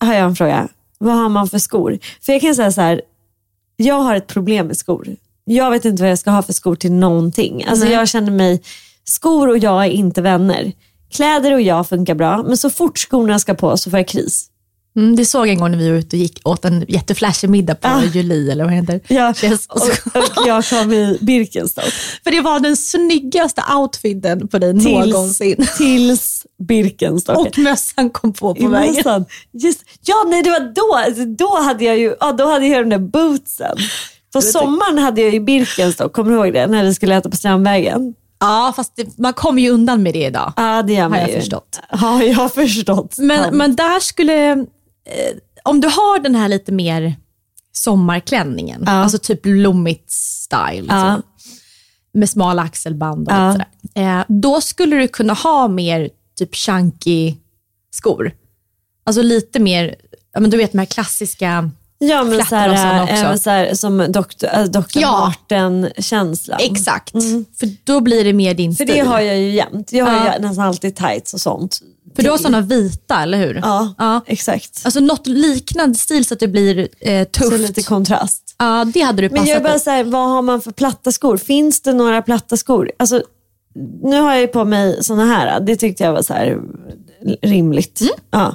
har 0.00 0.14
jag 0.14 0.24
en 0.24 0.36
fråga. 0.36 0.68
Vad 0.98 1.14
har 1.16 1.28
man 1.28 1.48
för 1.48 1.58
skor? 1.58 1.98
För 2.20 2.32
jag 2.32 2.42
kan 2.42 2.54
säga 2.54 2.72
så 2.72 2.80
här, 2.80 3.02
jag 3.76 4.00
har 4.00 4.14
ett 4.14 4.26
problem 4.26 4.66
med 4.66 4.76
skor. 4.76 5.16
Jag 5.44 5.70
vet 5.70 5.84
inte 5.84 6.02
vad 6.02 6.10
jag 6.10 6.18
ska 6.18 6.30
ha 6.30 6.42
för 6.42 6.52
skor 6.52 6.74
till 6.74 6.92
någonting. 6.92 7.64
Alltså 7.64 7.84
Nej. 7.84 7.94
jag 7.94 8.08
känner 8.08 8.30
mig, 8.30 8.62
skor 9.04 9.48
och 9.48 9.58
jag 9.58 9.84
är 9.84 9.90
inte 9.90 10.22
vänner. 10.22 10.72
Kläder 11.10 11.52
och 11.52 11.60
jag 11.60 11.88
funkar 11.88 12.14
bra, 12.14 12.42
men 12.42 12.56
så 12.56 12.70
fort 12.70 12.98
skorna 12.98 13.38
ska 13.38 13.54
på 13.54 13.76
så 13.76 13.90
får 13.90 13.98
jag 13.98 14.08
kris. 14.08 14.50
Mm, 14.98 15.16
det 15.16 15.24
såg 15.24 15.46
jag 15.46 15.52
en 15.52 15.60
gång 15.60 15.70
när 15.70 15.78
vi 15.78 15.90
var 15.90 15.96
ute 15.98 16.16
och 16.16 16.20
gick 16.20 16.40
åt 16.44 16.64
en 16.64 16.84
jätteflashig 16.88 17.50
middag 17.50 17.74
på 17.74 17.88
Ah. 17.88 18.02
Julie 18.14 18.52
eller 18.52 18.64
vad 18.64 18.72
heter. 18.72 19.00
Ja, 19.08 19.34
Yes. 19.42 19.66
och, 19.66 19.76
och 20.14 20.46
jag 20.46 20.64
kom 20.64 20.92
i 20.92 21.18
Birkenstock. 21.20 21.84
För 22.24 22.30
det 22.30 22.40
var 22.40 22.60
den 22.60 22.76
snyggaste 22.76 23.62
outfiten 23.76 24.48
på 24.48 24.58
dig 24.58 24.72
Tills, 24.72 24.84
någonsin. 25.14 25.66
tills 25.78 26.46
Birkenstock. 26.68 27.36
Och 27.46 27.58
mössan 27.58 28.10
kom 28.10 28.32
på 28.32 28.54
på 28.54 28.60
I 28.62 28.66
vägen. 28.66 28.94
mössan. 28.94 29.24
Just, 29.52 29.80
ja, 30.04 30.14
nej 30.28 30.42
det 30.42 30.50
var 30.50 30.60
då. 30.60 31.24
Då 31.38 31.62
hade 31.62 31.84
jag 31.84 31.98
ju 31.98 32.14
ja, 32.20 32.32
då 32.32 32.46
hade 32.52 32.66
jag 32.66 32.82
de 32.82 32.88
där 32.90 32.98
bootsen. 32.98 33.76
På 34.32 34.40
sommaren 34.42 34.98
hade 34.98 35.20
jag 35.20 35.32
ju 35.34 35.40
Birkenstock, 35.40 36.12
kommer 36.12 36.30
du 36.30 36.36
ihåg 36.36 36.52
det? 36.54 36.66
När 36.66 36.84
vi 36.84 36.94
skulle 36.94 37.16
äta 37.16 37.30
på 37.30 37.36
Strandvägen. 37.36 38.14
Ja, 38.40 38.72
fast 38.76 38.96
det, 38.96 39.18
man 39.18 39.32
kommer 39.32 39.62
ju 39.62 39.70
undan 39.70 40.02
med 40.02 40.14
det 40.14 40.24
idag. 40.24 40.52
Ja, 40.56 40.82
det 40.82 40.92
gör 40.92 41.08
man 41.08 41.18
jag 41.18 41.28
ju. 41.30 41.34
förstått. 41.36 41.80
Ja, 42.00 42.22
jag 42.22 42.34
har 42.34 42.48
förstått. 42.48 43.14
Men, 43.18 43.56
men 43.56 43.76
där 43.76 44.00
skulle, 44.00 44.66
om 45.64 45.80
du 45.80 45.88
har 45.88 46.18
den 46.18 46.34
här 46.34 46.48
lite 46.48 46.72
mer 46.72 47.16
sommarklänningen, 47.72 48.82
Ja. 48.86 48.92
alltså 48.92 49.18
typ 49.18 49.42
blommigt 49.42 50.10
style, 50.10 50.86
Ja. 50.88 51.16
så, 51.16 51.48
med 52.18 52.30
smala 52.30 52.62
axelband 52.62 53.28
och 53.28 53.34
Ja. 53.34 53.52
sådär. 53.52 53.68
Eh, 53.94 54.24
då 54.28 54.60
skulle 54.60 54.96
du 54.96 55.08
kunna 55.08 55.32
ha 55.32 55.68
mer 55.68 56.10
typ 56.38 56.54
chunky 56.54 57.34
skor. 57.90 58.32
Alltså 59.04 59.22
lite 59.22 59.58
mer 59.60 59.94
ja, 60.32 60.40
men 60.40 60.50
du 60.50 60.56
vet 60.56 60.72
de 60.72 60.78
här 60.78 60.86
klassiska 60.86 61.70
Ja, 62.00 62.22
men 62.24 62.40
och 62.40 62.46
sådana 62.46 62.74
såhär, 62.76 63.02
också. 63.02 63.14
även 63.14 63.38
såhär, 63.38 63.74
som 63.74 63.98
Dr. 64.12 64.46
Äh, 64.54 64.64
Dr. 64.64 64.82
Ja. 65.00 65.20
Marten-känslan. 65.26 66.58
Exakt, 66.62 67.10
för 67.58 67.84
då 67.86 68.00
blir 68.00 68.24
det 68.24 68.32
mer 68.32 68.54
din 68.54 68.64
Mm. 68.66 68.76
För 68.76 68.84
stil. 68.84 68.94
det 68.96 69.00
har 69.10 69.20
jag 69.20 69.38
ju 69.38 69.50
jämt. 69.50 69.92
Jag 69.92 70.04
har 70.06 70.26
Ja. 70.26 70.34
ju 70.34 70.40
nästan 70.42 70.64
alltid 70.66 70.96
tights 70.96 71.34
och 71.34 71.40
sånt. 71.40 71.80
För 72.18 72.22
du 72.22 72.30
har 72.30 72.38
sådana 72.38 72.60
vita, 72.60 73.22
eller 73.22 73.38
hur? 73.38 73.54
Ja, 73.62 73.94
ja. 73.98 74.20
exakt. 74.26 74.80
Alltså 74.84 75.00
något 75.00 75.26
liknande 75.26 75.98
stil 75.98 76.24
så 76.24 76.34
att 76.34 76.40
det 76.40 76.48
blir 76.48 76.88
eh, 77.00 77.28
tufft. 77.28 77.50
Så 77.50 77.56
lite 77.56 77.82
kontrast. 77.82 78.54
ja, 78.58 78.84
det 78.94 79.00
hade 79.00 79.22
du 79.22 79.28
Men 79.28 79.36
passat 79.36 79.48
jag 79.48 79.56
är 79.56 79.64
bara 79.64 79.78
såhär, 79.78 80.04
vad 80.04 80.28
har 80.28 80.42
man 80.42 80.60
för 80.60 80.70
platta 80.70 81.12
skor? 81.12 81.36
Finns 81.36 81.80
det 81.80 81.92
några 81.92 82.22
platta 82.22 82.56
skor? 82.56 82.90
Alltså, 82.96 83.22
nu 84.02 84.20
har 84.20 84.32
jag 84.32 84.40
ju 84.40 84.46
på 84.46 84.64
mig 84.64 85.04
såna 85.04 85.24
här. 85.24 85.60
Det 85.60 85.76
tyckte 85.76 86.04
jag 86.04 86.12
var 86.12 86.22
så 86.22 86.34
här 86.34 86.60
rimligt. 87.42 88.00
Mm. 88.00 88.12
Ja. 88.30 88.54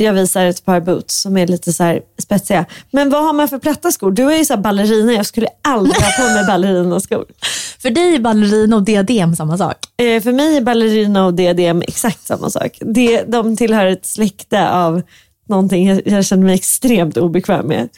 Jag 0.00 0.12
visar 0.12 0.46
ett 0.46 0.64
par 0.64 0.80
boots 0.80 1.20
som 1.20 1.36
är 1.36 1.46
lite 1.46 1.72
så 1.72 1.84
här 1.84 2.00
spetsiga. 2.22 2.66
Men 2.90 3.10
vad 3.10 3.24
har 3.24 3.32
man 3.32 3.48
för 3.48 3.58
platta 3.58 3.92
skor? 3.92 4.10
Du 4.10 4.32
är 4.32 4.38
ju 4.38 4.44
så 4.44 4.56
ballerina. 4.56 5.12
Jag 5.12 5.26
skulle 5.26 5.48
aldrig 5.62 5.96
ha 5.96 6.10
på 6.26 6.34
mig 6.34 6.44
ballerinaskor. 6.46 7.24
För 7.78 7.90
dig 7.90 8.14
är 8.14 8.18
ballerina 8.18 8.76
och 8.76 8.82
diadem 8.82 9.36
samma 9.36 9.58
sak. 9.58 9.76
Eh, 9.96 10.22
för 10.22 10.32
mig 10.32 10.56
är 10.56 10.60
ballerina 10.60 11.26
och 11.26 11.34
diadem 11.34 11.82
exakt 11.82 12.26
samma 12.26 12.50
sak. 12.50 12.78
Det, 12.80 13.22
de 13.22 13.56
tillhör 13.56 13.86
ett 13.86 14.06
släkte 14.06 14.70
av 14.70 15.02
någonting 15.48 15.88
jag, 15.88 16.06
jag 16.06 16.24
känner 16.24 16.44
mig 16.44 16.54
extremt 16.54 17.16
obekväm 17.16 17.66
med. 17.66 17.88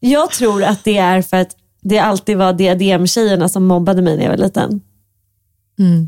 Jag 0.00 0.30
tror 0.30 0.64
att 0.64 0.84
det 0.84 0.98
är 0.98 1.22
för 1.22 1.36
att 1.36 1.56
det 1.82 1.98
alltid 1.98 2.36
var 2.36 2.52
diademtjejerna 2.52 3.48
som 3.48 3.66
mobbade 3.66 4.02
mig 4.02 4.16
när 4.16 4.24
jag 4.24 4.30
var 4.30 4.38
liten. 4.38 4.80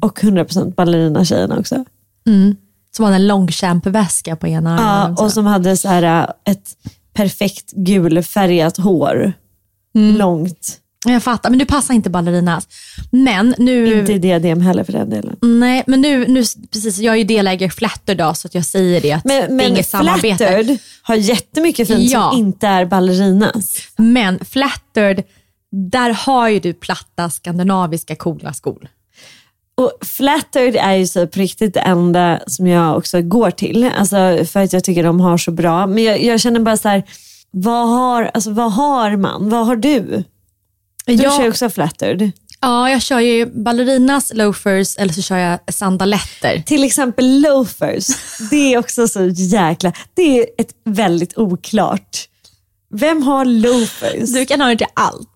Och 0.02 0.18
100% 0.20 0.74
ballerina-tjejerna 0.74 1.58
också. 1.58 1.84
Som 2.96 3.05
hade 3.05 3.16
en 3.16 3.26
långkämpväska 3.26 4.37
på 4.37 4.46
ena 4.48 4.70
Ja, 4.76 4.83
armen. 4.83 5.16
och 5.18 5.33
som 5.33 5.46
hade 5.46 5.76
så 5.76 5.88
här, 5.88 6.02
äh, 6.46 6.52
ett 6.52 6.68
perfekt 7.14 7.72
gulfärgat 7.72 8.76
hår. 8.76 9.33
Långt. 9.94 10.78
Jag 11.07 11.22
fattar, 11.22 11.50
men 11.50 11.59
du 11.59 11.64
passar 11.66 11.94
inte 11.94 12.11
ballerinas. 12.11 12.68
Men 13.11 13.55
nu... 13.59 14.00
Inte 14.00 14.12
i 14.12 14.18
diadem 14.18 14.61
heller 14.61 14.85
för 14.85 14.92
den 14.92 15.11
delen. 15.11 15.37
Nej, 15.42 15.83
men 15.87 16.00
nu, 16.00 16.26
nu 16.28 16.42
precis, 16.72 16.98
jag 16.98 17.14
är 17.14 17.18
ju 17.18 17.24
delägare 17.24 17.66
i 17.66 17.70
Flatter 17.70 18.14
då, 18.14 18.35
så 18.35 18.48
att 18.48 18.55
jag 18.55 18.64
säger 18.64 19.00
det 19.00 19.12
att 19.12 19.22
det 19.22 19.28
Men, 19.28 19.42
är 19.42 19.48
men 19.48 19.66
inget 19.72 19.88
samarbete. 19.88 20.37
Flattered 20.37 20.78
har 21.02 21.14
jättemycket 21.14 21.88
fint 21.88 22.11
Ja. 22.11 22.31
som 22.31 22.38
inte 22.38 22.66
är 22.66 22.85
ballerinas. 22.85 23.76
Men 23.96 24.44
Flattered, 24.44 25.22
där 25.90 26.11
har 26.11 26.48
ju 26.48 26.61
du 26.61 26.72
platta 26.74 27.31
skandinaviska 27.31 28.16
coola 28.16 28.52
skor. 28.52 28.88
Och 29.74 29.92
flattered 30.06 30.76
är 30.76 30.92
ju 30.92 31.06
så 31.06 31.26
på 31.26 31.38
riktigt 31.38 31.74
det 31.74 31.80
enda 31.80 32.40
som 32.46 32.66
jag 32.66 32.96
också 32.96 33.22
går 33.22 33.50
till. 33.50 33.90
Alltså 33.98 34.44
för 34.52 34.61
att 34.62 34.72
jag 34.72 34.85
tycker 34.85 35.02
de 35.04 35.20
har 35.20 35.38
så 35.38 35.50
bra. 35.50 35.87
Men 35.87 36.04
jag, 36.04 36.22
jag 36.24 36.40
känner 36.40 36.61
bara 36.61 36.76
så 36.76 36.88
här, 36.88 37.02
vad 37.50 37.88
har, 37.88 38.30
alltså, 38.35 38.50
vad 38.50 38.72
har 38.72 39.16
man? 39.16 39.48
Vad 39.50 39.66
har 39.66 39.76
du? 39.76 40.24
Du 41.06 41.12
Ja. 41.12 41.38
kör 41.38 41.48
också 41.48 41.70
flattered. 41.70 42.30
Ja, 42.61 42.90
jag 42.90 43.02
kör 43.02 43.20
ju 43.20 43.46
ballerinas, 43.46 44.32
loafers 44.35 44.96
eller 44.96 45.12
så 45.12 45.22
kör 45.22 45.37
jag 45.37 45.58
sandaletter. 45.74 46.62
Till 46.66 46.85
exempel 46.85 47.40
loafers. 47.40 48.06
Det 48.50 48.74
är 48.74 48.78
också 48.78 49.08
så 49.08 49.26
jäkla, 49.26 49.92
det 50.14 50.38
är 50.40 50.46
ett 50.58 50.70
väldigt 50.85 51.38
oklart. 51.38 52.28
Vem 52.94 53.22
har 53.22 53.44
loafers? 53.44 54.32
Du 54.35 54.46
kan 54.46 54.61
ha 54.61 54.68
det 54.68 54.76
till 54.76 54.87
allt. 54.94 55.28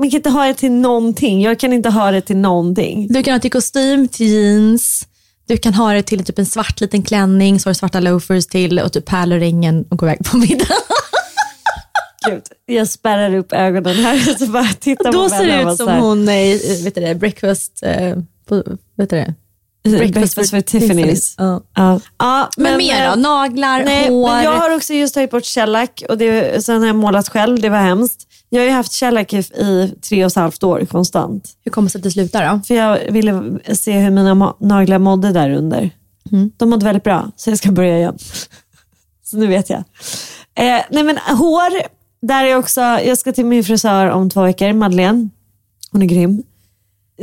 Man 0.00 0.10
kan 0.10 0.16
inte 0.16 0.30
ha 0.30 0.46
det 0.46 0.54
till 0.54 0.72
någonting. 0.72 1.42
Jag 1.42 1.58
kan 1.58 1.72
inte 1.72 1.88
ha 1.88 2.10
det 2.10 2.20
till 2.20 2.36
någonting. 2.36 3.06
Du 3.08 3.22
kan 3.22 3.32
ha 3.32 3.38
det 3.38 3.42
till 3.42 3.50
kostym, 3.50 4.08
till 4.08 4.26
jeans. 4.26 5.06
Du 5.46 5.56
kan 5.56 5.74
ha 5.74 5.92
det 5.92 6.02
till 6.02 6.24
typ 6.24 6.38
en 6.38 6.46
svart 6.46 6.80
liten 6.80 7.02
klänning, 7.02 7.60
så 7.60 7.68
har 7.68 7.74
du 7.74 7.78
svarta 7.78 8.00
loafers 8.00 8.46
till 8.46 8.78
och 8.78 8.92
typ 8.92 9.06
pärlringen 9.06 9.84
och 9.90 9.98
gå 9.98 10.06
iväg 10.06 10.24
på 10.24 10.36
middag. 10.36 10.66
Gud, 12.28 12.42
jag 12.66 12.88
spärrar 12.88 13.34
upp 13.34 13.52
ögonen 13.52 13.96
här 13.96 14.30
och 14.30 14.38
så 14.38 14.46
bara 14.46 14.68
tittar 14.68 15.12
på 15.12 15.18
Då 15.18 15.28
ser 15.28 15.38
Bella 15.38 15.64
det 15.64 15.72
ut 15.72 15.76
som 15.76 15.88
här, 15.88 16.00
hon 16.00 16.28
i 16.28 16.82
vet 16.84 16.94
du 16.94 17.00
det, 17.00 17.14
breakfast, 17.14 17.82
eh, 17.82 18.16
på, 18.48 18.62
vet 18.96 19.10
du 19.10 19.16
det? 19.16 19.34
Breakfast, 19.82 20.34
for 20.34 20.60
Tiffany's. 20.60 21.34
Ja. 21.38 21.62
Ja. 21.74 22.00
Ja, 22.18 22.48
Men, 22.56 22.76
mer 22.76 23.04
eh, 23.04 23.10
då? 23.10 23.20
Naglar, 23.20 23.84
Nej, 23.84 24.08
hår? 24.08 24.28
men 24.28 24.44
jag 24.44 24.52
har 24.52 24.76
också 24.76 24.92
just 24.92 25.14
tagit 25.14 25.30
bort 25.30 25.44
shellac 25.44 25.90
och 26.08 26.18
det, 26.18 26.64
sen 26.64 26.80
har 26.80 26.86
jag 26.86 26.96
målat 26.96 27.28
själv. 27.28 27.60
Det 27.60 27.68
var 27.68 27.78
hemskt. 27.78 28.26
Jag 28.48 28.60
har 28.60 28.66
ju 28.66 28.72
haft 28.72 28.92
shellac 28.94 29.34
i, 29.34 29.94
tre 30.08 30.24
och 30.24 30.30
ett 30.30 30.36
halvt 30.36 30.62
år 30.62 30.84
konstant. 30.84 31.48
Hur 31.64 31.72
kommer 31.72 31.86
det 31.88 31.92
sig 31.92 31.98
att 31.98 32.02
det 32.02 32.10
slutar 32.10 32.52
då? 32.52 32.60
För 32.66 32.74
jag 32.74 32.98
ville 33.10 33.58
se 33.74 33.92
hur 33.92 34.10
mina 34.10 34.54
naglar 34.60 34.98
mådde 34.98 35.32
där 35.32 35.50
under. 35.50 35.90
Mm. 36.32 36.50
De 36.56 36.70
mådde 36.70 36.84
väldigt 36.84 37.04
bra, 37.04 37.30
så 37.36 37.50
jag 37.50 37.58
ska 37.58 37.72
börja 37.72 37.96
igen. 37.98 38.18
så 39.24 39.36
nu 39.36 39.46
vet 39.46 39.70
jag. 39.70 39.78
Eh, 40.54 40.82
nej 40.90 41.02
men 41.02 41.18
hår, 41.18 41.82
där 42.26 42.44
är 42.44 42.56
också, 42.56 42.80
jag 42.80 43.18
ska 43.18 43.32
till 43.32 43.46
min 43.46 43.64
frisör 43.64 44.06
om 44.06 44.30
två 44.30 44.42
veckor, 44.42 44.72
Madeleine. 44.72 45.28
Hon 45.92 46.02
är 46.02 46.06
grym. 46.06 46.42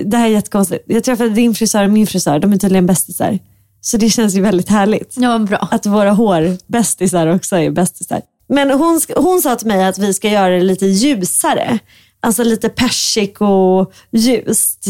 Det 0.05 0.17
här 0.17 0.25
är 0.25 0.31
jättekonstigt. 0.31 0.83
Jag 0.88 1.03
träffade 1.03 1.29
din 1.29 1.55
frisör 1.55 1.83
och 1.83 1.89
min 1.89 2.07
frisör, 2.07 2.39
de 2.39 2.53
är 2.53 2.57
tydligen 2.57 2.86
bästisar. 2.86 3.39
Så 3.81 3.97
det 3.97 4.10
känns 4.10 4.36
ju 4.36 4.41
väldigt 4.41 4.69
härligt. 4.69 5.13
Ja, 5.17 5.39
bra. 5.39 5.67
Att 5.71 5.86
våra 5.86 6.12
hårbästisar 6.12 7.27
också 7.27 7.55
är 7.55 7.71
bästisar. 7.71 8.21
Men 8.47 8.71
hon, 8.71 9.01
hon 9.15 9.41
sa 9.41 9.55
till 9.55 9.67
mig 9.67 9.86
att 9.86 9.97
vi 9.97 10.13
ska 10.13 10.29
göra 10.29 10.55
det 10.55 10.63
lite 10.63 10.86
ljusare. 10.86 11.79
Alltså 12.19 12.43
lite 12.43 12.69
persik 12.69 13.41
och 13.41 13.93
ljust. 14.12 14.86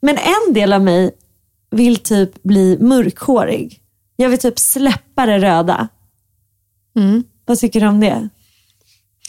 Men 0.00 0.18
en 0.18 0.54
del 0.54 0.72
av 0.72 0.82
mig 0.82 1.10
vill 1.70 1.96
typ 1.96 2.42
bli 2.42 2.78
mörkhårig. 2.80 3.80
Jag 4.16 4.28
vill 4.28 4.38
typ 4.38 4.58
släppa 4.58 5.26
det 5.26 5.38
röda. 5.38 5.88
Vad 7.44 7.58
tycker 7.58 7.80
du 7.80 7.86
om 7.86 8.00
det? 8.00 8.28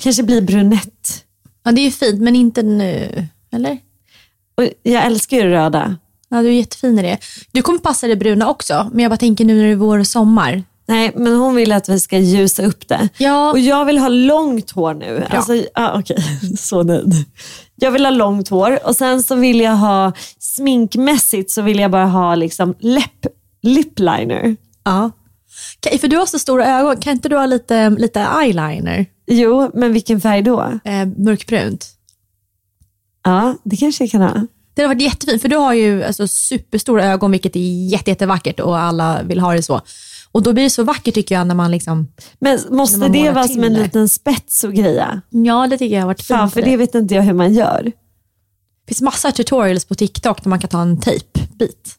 Kanske 0.02 0.24
bli 0.24 0.42
brunett. 0.42 1.26
Ja, 1.64 1.72
det 1.72 1.82
är 1.82 1.86
ju 1.86 1.92
fint, 1.92 2.22
men 2.22 2.36
inte 2.36 2.64
nu. 2.64 3.26
Eller? 3.52 3.78
Och 4.60 4.66
jag 4.84 5.06
älskar 5.06 5.38
ju 5.38 5.44
det 5.44 5.50
röda. 5.50 5.98
Ja, 6.30 6.42
du 6.42 6.48
är 6.48 6.52
jättefin 6.52 7.00
i 7.00 7.02
det. 7.02 7.18
Du 7.52 7.62
kommer 7.62 7.80
passa 7.80 8.08
det 8.08 8.16
bruna 8.16 8.50
också, 8.50 8.90
men 8.92 9.04
jag 9.04 9.12
bara 9.12 9.18
tänker 9.18 9.46
nu 9.46 9.56
när 9.56 9.64
det 9.64 9.72
är 9.72 9.76
vår 9.76 10.00
och 10.00 10.08
sommar. 10.08 10.64
Nej, 10.88 11.12
men 11.16 11.36
hon 11.36 11.56
vill 11.56 11.72
att 11.72 11.90
vi 11.90 12.00
ska 12.00 12.18
ljusa 12.18 12.64
upp 12.66 12.88
det. 12.88 13.10
Ja. 13.18 13.52
Och 13.52 13.60
jag 13.60 13.86
vill 13.86 13.98
ha 13.98 14.08
långt 14.08 14.72
hår 14.72 14.94
nu. 14.94 15.26
Alltså, 15.30 15.64
ah, 15.74 16.00
Okej, 16.00 16.18
så 16.58 16.84
nöjd. 16.84 17.14
Jag 17.76 17.92
vill 17.92 18.06
ha 18.06 18.12
långt 18.12 18.50
hår 18.50 18.80
och 18.84 18.96
sen 18.96 19.24
så 19.24 19.36
vill 19.36 19.60
jag 19.60 19.76
ha, 19.76 20.12
sminkmässigt 20.40 21.52
så 21.52 21.62
vill 21.62 21.80
jag 21.80 21.92
bara 21.92 22.06
ha 22.06 22.36
liksom 22.36 22.76
läpp, 22.80 23.26
lip 23.62 24.00
liner. 24.00 24.56
Ja. 24.84 25.12
För 26.02 26.08
du 26.08 26.18
har 26.18 26.26
så 26.26 26.40
stora 26.40 26.80
ögon, 26.80 26.98
kan 26.98 27.14
inte 27.14 27.30
du 27.30 27.38
ha 27.38 27.46
lite, 27.46 27.90
lite 27.90 28.20
eyeliner? 28.20 29.06
Jo, 29.28 29.72
men 29.74 29.94
vilken 29.94 30.22
färg 30.22 30.42
då? 30.42 30.62
Eh, 30.84 31.06
mörkbrunt. 31.18 31.99
Ja, 33.30 33.56
det 33.64 33.78
kanske 33.78 34.04
jag 34.04 34.12
kan 34.12 34.22
ha. 34.22 34.46
Det 34.74 34.82
har 34.82 34.88
varit 34.88 35.02
jättefint, 35.02 35.42
för 35.42 35.50
du 35.50 35.56
har 35.56 35.74
ju 35.74 36.04
alltså, 36.04 36.28
superstora 36.28 37.06
ögon, 37.06 37.32
vilket 37.32 37.56
är 37.56 37.90
jätte, 37.90 38.12
jättevackert 38.12 38.60
och 38.60 38.80
alla 38.80 39.24
vill 39.24 39.40
ha 39.40 39.54
det 39.54 39.64
så. 39.64 39.82
Och 40.32 40.44
då 40.44 40.54
blir 40.54 40.64
det 40.64 40.70
så 40.70 40.84
vackert 40.84 41.14
tycker 41.14 41.36
jag 41.36 41.48
när 41.48 41.56
man 41.56 41.72
liksom, 41.72 42.08
Men 42.40 42.60
måste 42.70 42.98
man 42.98 43.12
det 43.12 43.32
vara 43.32 43.48
som 43.48 43.64
en 43.64 43.74
liten 43.74 44.10
spets 44.10 44.64
och 44.64 44.74
greja? 44.74 45.22
ja 45.30 45.68
det 45.68 45.78
tycker 45.78 45.96
jag 45.96 46.02
har 46.02 46.08
varit 46.08 46.22
fint. 46.22 46.28
Fan, 46.38 46.52
för 46.52 46.62
det 46.62 46.78
vet 46.78 46.96
inte 46.96 47.16
jag 47.16 47.22
hur 47.22 47.34
man 47.34 47.54
gör. 47.54 47.84
Det 47.84 48.88
finns 48.88 49.02
massa 49.02 49.32
tutorials 49.32 49.86
på 49.86 49.96
TikTok 49.96 50.44
där 50.44 50.50
man 50.50 50.60
kan 50.60 50.70
ta 50.70 50.82
en 50.82 51.00
tejpbit. 51.00 51.96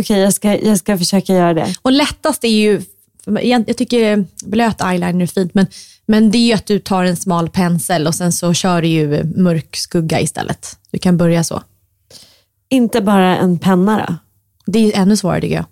Okej, 0.00 0.20
jag, 0.20 0.34
ska, 0.34 0.56
jag 0.56 0.78
ska 0.78 0.98
försöka 0.98 1.34
göra 1.34 1.54
det. 1.54 1.74
Och 1.82 1.92
lättast 1.92 2.44
är 2.44 2.48
ju, 2.48 2.82
jag 3.24 3.64
jag 3.68 3.76
tycker 3.76 4.26
blöt 4.44 4.80
eyeliner 4.80 5.22
är 5.22 5.26
fint, 5.26 5.54
men, 5.54 5.66
men 6.06 6.30
det 6.30 6.38
är 6.38 6.46
ju 6.46 6.52
att 6.52 6.66
du 6.66 6.78
tar 6.78 7.04
en 7.04 7.16
smal 7.16 7.48
pensel 7.50 8.06
och 8.06 8.14
sen 8.14 8.32
så 8.32 8.54
kör 8.54 8.82
du 8.82 8.88
ju 8.88 9.24
mörk 9.24 9.76
skugga 9.76 10.20
istället. 10.20 10.78
Du 10.90 10.98
kan 10.98 11.16
börja 11.16 11.44
så. 11.44 11.62
Inte 12.68 13.00
bara 13.00 13.36
en 13.36 13.58
penna 13.58 14.06
då? 14.08 14.14
Det 14.72 14.78
är 14.78 15.00
ännu 15.02 15.16
svårare 15.16 15.40
tycker 15.40 15.54
jag. 15.56 15.64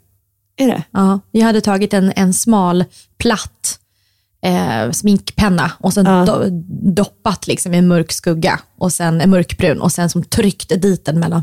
Är 0.56 0.66
det? 0.66 0.82
Ja, 0.90 1.20
jag 1.30 1.46
hade 1.46 1.60
tagit 1.60 1.94
en, 1.94 2.12
en 2.16 2.34
smal, 2.34 2.84
platt 3.18 3.78
eh, 4.42 4.90
sminkpenna 4.90 5.72
och 5.78 5.92
sen 5.92 6.06
Ja. 6.06 6.24
do, 6.24 6.44
doppat 6.92 7.46
liksom 7.46 7.74
i 7.74 7.78
en 7.78 7.88
mörk 7.88 8.12
skugga 8.12 8.60
och 8.78 8.92
sen 8.92 9.20
en 9.20 9.30
mörkbrun 9.30 9.80
och 9.80 9.92
sen 9.92 10.10
som 10.10 10.24
tryckt 10.24 10.82
dit 10.82 11.04
den 11.04 11.20
mellan 11.20 11.42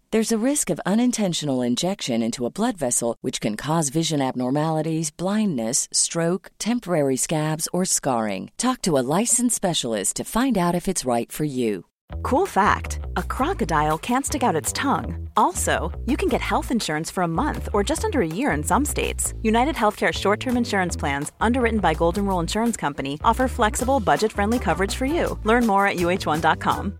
There's 0.11 0.33
a 0.33 0.45
risk 0.45 0.69
of 0.69 0.81
unintentional 0.85 1.61
injection 1.61 2.21
into 2.21 2.45
a 2.45 2.49
blood 2.49 2.75
vessel, 2.77 3.15
which 3.21 3.39
can 3.39 3.55
cause 3.55 3.87
vision 3.87 4.19
abnormalities, 4.19 5.09
blindness, 5.09 5.87
stroke, 5.93 6.51
temporary 6.59 7.15
scabs, 7.15 7.69
or 7.71 7.85
scarring. 7.85 8.51
Talk 8.57 8.81
to 8.81 8.97
a 8.97 9.05
licensed 9.19 9.55
specialist 9.55 10.17
to 10.17 10.25
find 10.25 10.57
out 10.57 10.75
if 10.75 10.89
it's 10.89 11.05
right 11.05 11.31
for 11.31 11.45
you. 11.45 11.85
Cool 12.23 12.45
fact 12.45 12.99
a 13.15 13.23
crocodile 13.23 13.97
can't 13.97 14.25
stick 14.25 14.43
out 14.43 14.61
its 14.61 14.73
tongue. 14.73 15.29
Also, 15.37 15.97
you 16.05 16.17
can 16.17 16.27
get 16.27 16.41
health 16.41 16.71
insurance 16.71 17.09
for 17.09 17.23
a 17.23 17.35
month 17.43 17.69
or 17.71 17.81
just 17.81 18.03
under 18.03 18.19
a 18.19 18.35
year 18.35 18.51
in 18.51 18.63
some 18.65 18.83
states. 18.83 19.33
United 19.43 19.75
Healthcare 19.75 20.11
short 20.11 20.41
term 20.41 20.57
insurance 20.57 20.97
plans, 20.97 21.31
underwritten 21.39 21.79
by 21.79 21.93
Golden 21.93 22.25
Rule 22.25 22.41
Insurance 22.41 22.75
Company, 22.75 23.17
offer 23.23 23.47
flexible, 23.47 24.01
budget 24.01 24.33
friendly 24.33 24.59
coverage 24.59 24.93
for 24.93 25.05
you. 25.05 25.39
Learn 25.45 25.65
more 25.65 25.87
at 25.87 25.95
uh1.com. 25.95 26.99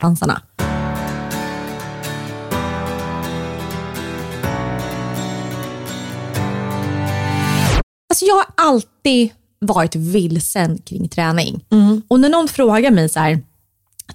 Dansarna. 0.00 0.42
Alltså 8.10 8.24
jag 8.24 8.34
har 8.34 8.46
alltid 8.56 9.30
varit 9.60 9.94
vilsen 9.94 10.78
kring 10.78 11.08
träning. 11.08 11.64
Och 12.08 12.20
när 12.20 12.28
någon 12.28 12.48
frågar 12.48 12.90
mig 12.90 13.08
så 13.08 13.20
här, 13.20 13.40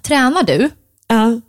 tränar 0.02 0.42
du? 0.42 0.70
Ja. 1.06 1.40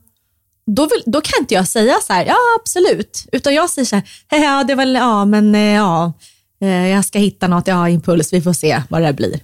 Då, 0.67 0.85
vill, 0.85 1.03
då 1.05 1.21
kan 1.21 1.39
inte 1.39 1.53
jag 1.53 1.67
säga 1.67 1.95
så 2.01 2.13
här, 2.13 2.25
ja 2.25 2.35
absolut. 2.59 3.25
Utan 3.31 3.53
jag 3.53 3.69
säger 3.69 3.85
så 3.85 3.95
här, 4.27 4.43
ja 4.43 4.63
det 4.63 4.75
väl, 4.75 4.95
ja 4.95 5.25
men 5.25 5.55
eh, 5.55 5.61
ja, 5.61 6.13
eh, 6.61 6.87
jag 6.87 7.05
ska 7.05 7.19
hitta 7.19 7.47
något, 7.47 7.67
ja 7.67 7.89
impuls, 7.89 8.33
vi 8.33 8.41
får 8.41 8.53
se 8.53 8.81
vad 8.89 9.01
det 9.01 9.13
blir. 9.13 9.39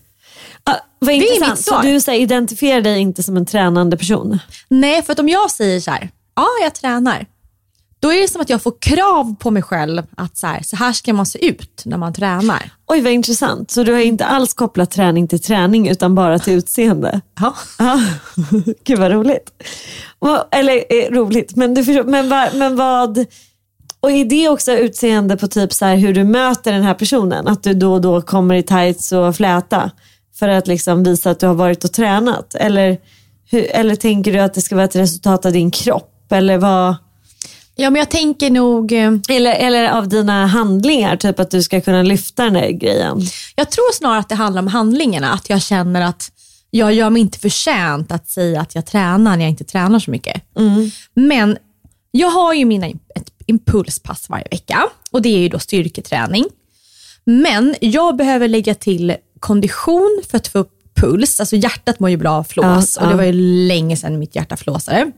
Ah, 0.72 0.86
vad 1.00 1.16
intressant. 1.16 1.60
Så 1.60 1.82
du 1.82 2.02
så 2.02 2.12
här, 2.12 2.18
identifierar 2.18 2.82
dig 2.82 3.00
inte 3.00 3.24
som 3.24 3.38
en 3.38 3.46
tränande 3.46 3.98
person? 3.98 4.40
Nej, 4.68 5.04
för 5.04 5.14
att 5.14 5.20
om 5.20 5.30
jag 5.30 5.52
säger 5.52 5.80
så 5.80 5.92
här, 5.92 6.10
ja 6.36 6.48
jag 6.64 6.76
tränar, 6.76 7.26
då 8.02 8.14
är 8.14 8.22
det 8.22 8.28
som 8.28 8.42
att 8.42 8.50
jag 8.50 8.62
får 8.62 8.74
krav 8.80 9.36
på 9.40 9.52
mig 9.52 9.64
själv 9.64 10.04
att 10.18 10.38
så 10.38 10.48
här, 10.48 10.62
så 10.64 10.76
här 10.76 10.94
ska 10.94 11.14
man 11.14 11.26
se 11.26 11.46
ut 11.46 11.82
när 11.86 11.98
man 11.98 12.14
tränar. 12.14 12.72
Oj 12.88 13.02
vad 13.02 13.14
intressant. 13.14 13.72
Så 13.72 13.84
du 13.84 13.94
har 13.94 14.00
inte 14.00 14.26
alls 14.26 14.54
kopplat 14.54 14.92
träning 14.92 15.28
till 15.28 15.42
träning 15.42 15.88
utan 15.88 16.16
bara 16.16 16.40
till 16.40 16.54
utseende? 16.54 17.22
Ja. 17.40 17.56
Ja, 17.80 18.00
gud 18.84 19.00
vad 19.00 19.12
roligt. 19.12 19.52
Eller 20.52 20.84
eh, 20.90 21.12
roligt, 21.12 21.56
men, 21.56 21.74
du 21.74 21.86
förstår, 21.86 22.04
men, 22.04 22.30
va, 22.30 22.50
men 22.54 22.76
vad... 22.76 23.26
Och 24.00 24.12
är 24.12 24.26
det 24.26 24.50
också 24.50 24.72
utseende 24.72 25.38
på 25.38 25.48
typ 25.48 25.74
så 25.74 25.86
hur 25.86 26.14
du 26.14 26.24
möter 26.24 26.72
den 26.72 26.84
här 26.84 26.94
personen? 26.94 27.48
Att 27.48 27.64
du 27.64 27.74
då 27.74 27.94
och 27.94 28.02
då 28.02 28.22
kommer 28.22 28.56
i 28.56 28.64
tights 28.64 29.12
och 29.12 29.36
fläta 29.36 29.92
för 30.42 30.48
att 30.48 30.68
liksom 30.68 31.04
visa 31.04 31.32
att 31.32 31.40
du 31.40 31.48
har 31.48 31.54
varit 31.54 31.84
och 31.84 31.94
tränat? 31.94 32.56
Eller, 32.56 32.98
hur, 33.50 33.72
eller 33.72 33.96
tänker 33.96 34.34
du 34.34 34.40
att 34.40 34.54
det 34.54 34.62
ska 34.62 34.76
vara 34.76 34.86
ett 34.86 34.96
resultat 34.96 35.46
av 35.46 35.52
din 35.52 35.72
kropp? 35.72 36.32
Eller, 36.32 36.58
vad, 36.58 36.96
ja, 37.76 37.90
men 37.90 38.00
jag 38.00 38.10
tänker 38.10 38.50
nog, 38.50 38.92
eh, 38.92 39.14
eller, 39.30 39.54
eller 39.54 39.90
av 39.90 40.08
dina 40.08 40.46
handlingar? 40.46 41.18
Typ 41.18 41.40
att 41.40 41.52
du 41.52 41.64
ska 41.64 41.82
kunna 41.82 42.04
lyfta 42.04 42.44
den 42.44 42.54
där 42.54 42.70
grejen? 42.70 43.22
jag 43.56 43.72
tror 43.72 43.94
snarare 43.94 44.20
att 44.20 44.30
det 44.30 44.36
handlar 44.36 44.62
om 44.62 44.68
handlingarna, 44.68 45.32
att 45.32 45.50
jag 45.50 45.62
känner 45.62 46.02
att 46.02 46.32
jag 46.70 46.94
gör 46.94 47.10
mig 47.10 47.22
inte 47.22 47.40
förtjänt 47.40 48.12
att 48.12 48.30
säga 48.30 48.62
att 48.62 48.76
jag 48.76 48.86
tränar 48.86 49.38
när 49.38 49.44
jag 49.44 49.50
inte 49.50 49.64
tränar 49.64 50.00
så 50.00 50.12
mycket. 50.12 50.44
Men 51.14 51.58
jag 52.12 52.30
har 52.30 52.54
ju 52.54 52.66
mina 52.66 52.88
ett 52.88 53.32
impulspass 53.46 54.30
varje 54.30 54.48
vecka 54.52 54.84
och 55.12 55.22
det 55.22 55.30
är 55.30 55.40
ju 55.40 55.50
då 55.50 55.60
styrketräning. 55.60 56.46
Men 57.24 57.76
jag 57.82 58.16
behöver 58.16 58.48
lägga 58.48 58.76
till 58.76 59.16
kondition 59.42 60.22
för 60.30 60.38
att 60.38 60.48
få 60.48 60.60
upp 60.60 60.72
puls. 60.96 61.40
Alltså 61.40 61.56
hjärtat 61.56 62.00
mår 62.00 62.10
ju 62.10 62.18
bra 62.18 62.32
av 62.32 62.44
flås 62.44 62.98
Ja, 63.00 63.04
och 63.06 63.10
det 63.12 63.16
var 63.18 63.24
ju 63.24 63.32
länge 63.68 63.98
sedan 63.98 64.20
mitt 64.20 64.36
hjärta 64.36 64.58
flåsade. 64.58 65.12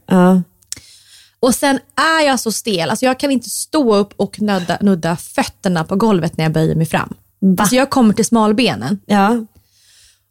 Och 1.39 1.55
sen 1.55 1.79
är 2.21 2.25
jag 2.27 2.39
så 2.39 2.51
stel, 2.51 2.89
alltså 2.89 3.05
jag 3.05 3.19
kan 3.19 3.31
inte 3.31 3.49
stå 3.49 3.95
upp 3.95 4.13
och 4.17 4.41
nudda, 4.41 4.77
nudda 4.81 5.15
fötterna 5.15 5.83
på 5.83 5.95
golvet 5.95 6.37
när 6.37 6.45
jag 6.45 6.51
böjer 6.51 6.75
mig 6.75 6.85
fram. 6.85 7.13
Alltså 7.59 7.75
jag 7.75 7.89
kommer 7.89 8.13
till 8.13 8.25
smalbenen. 8.25 8.99
ja, 9.05 9.45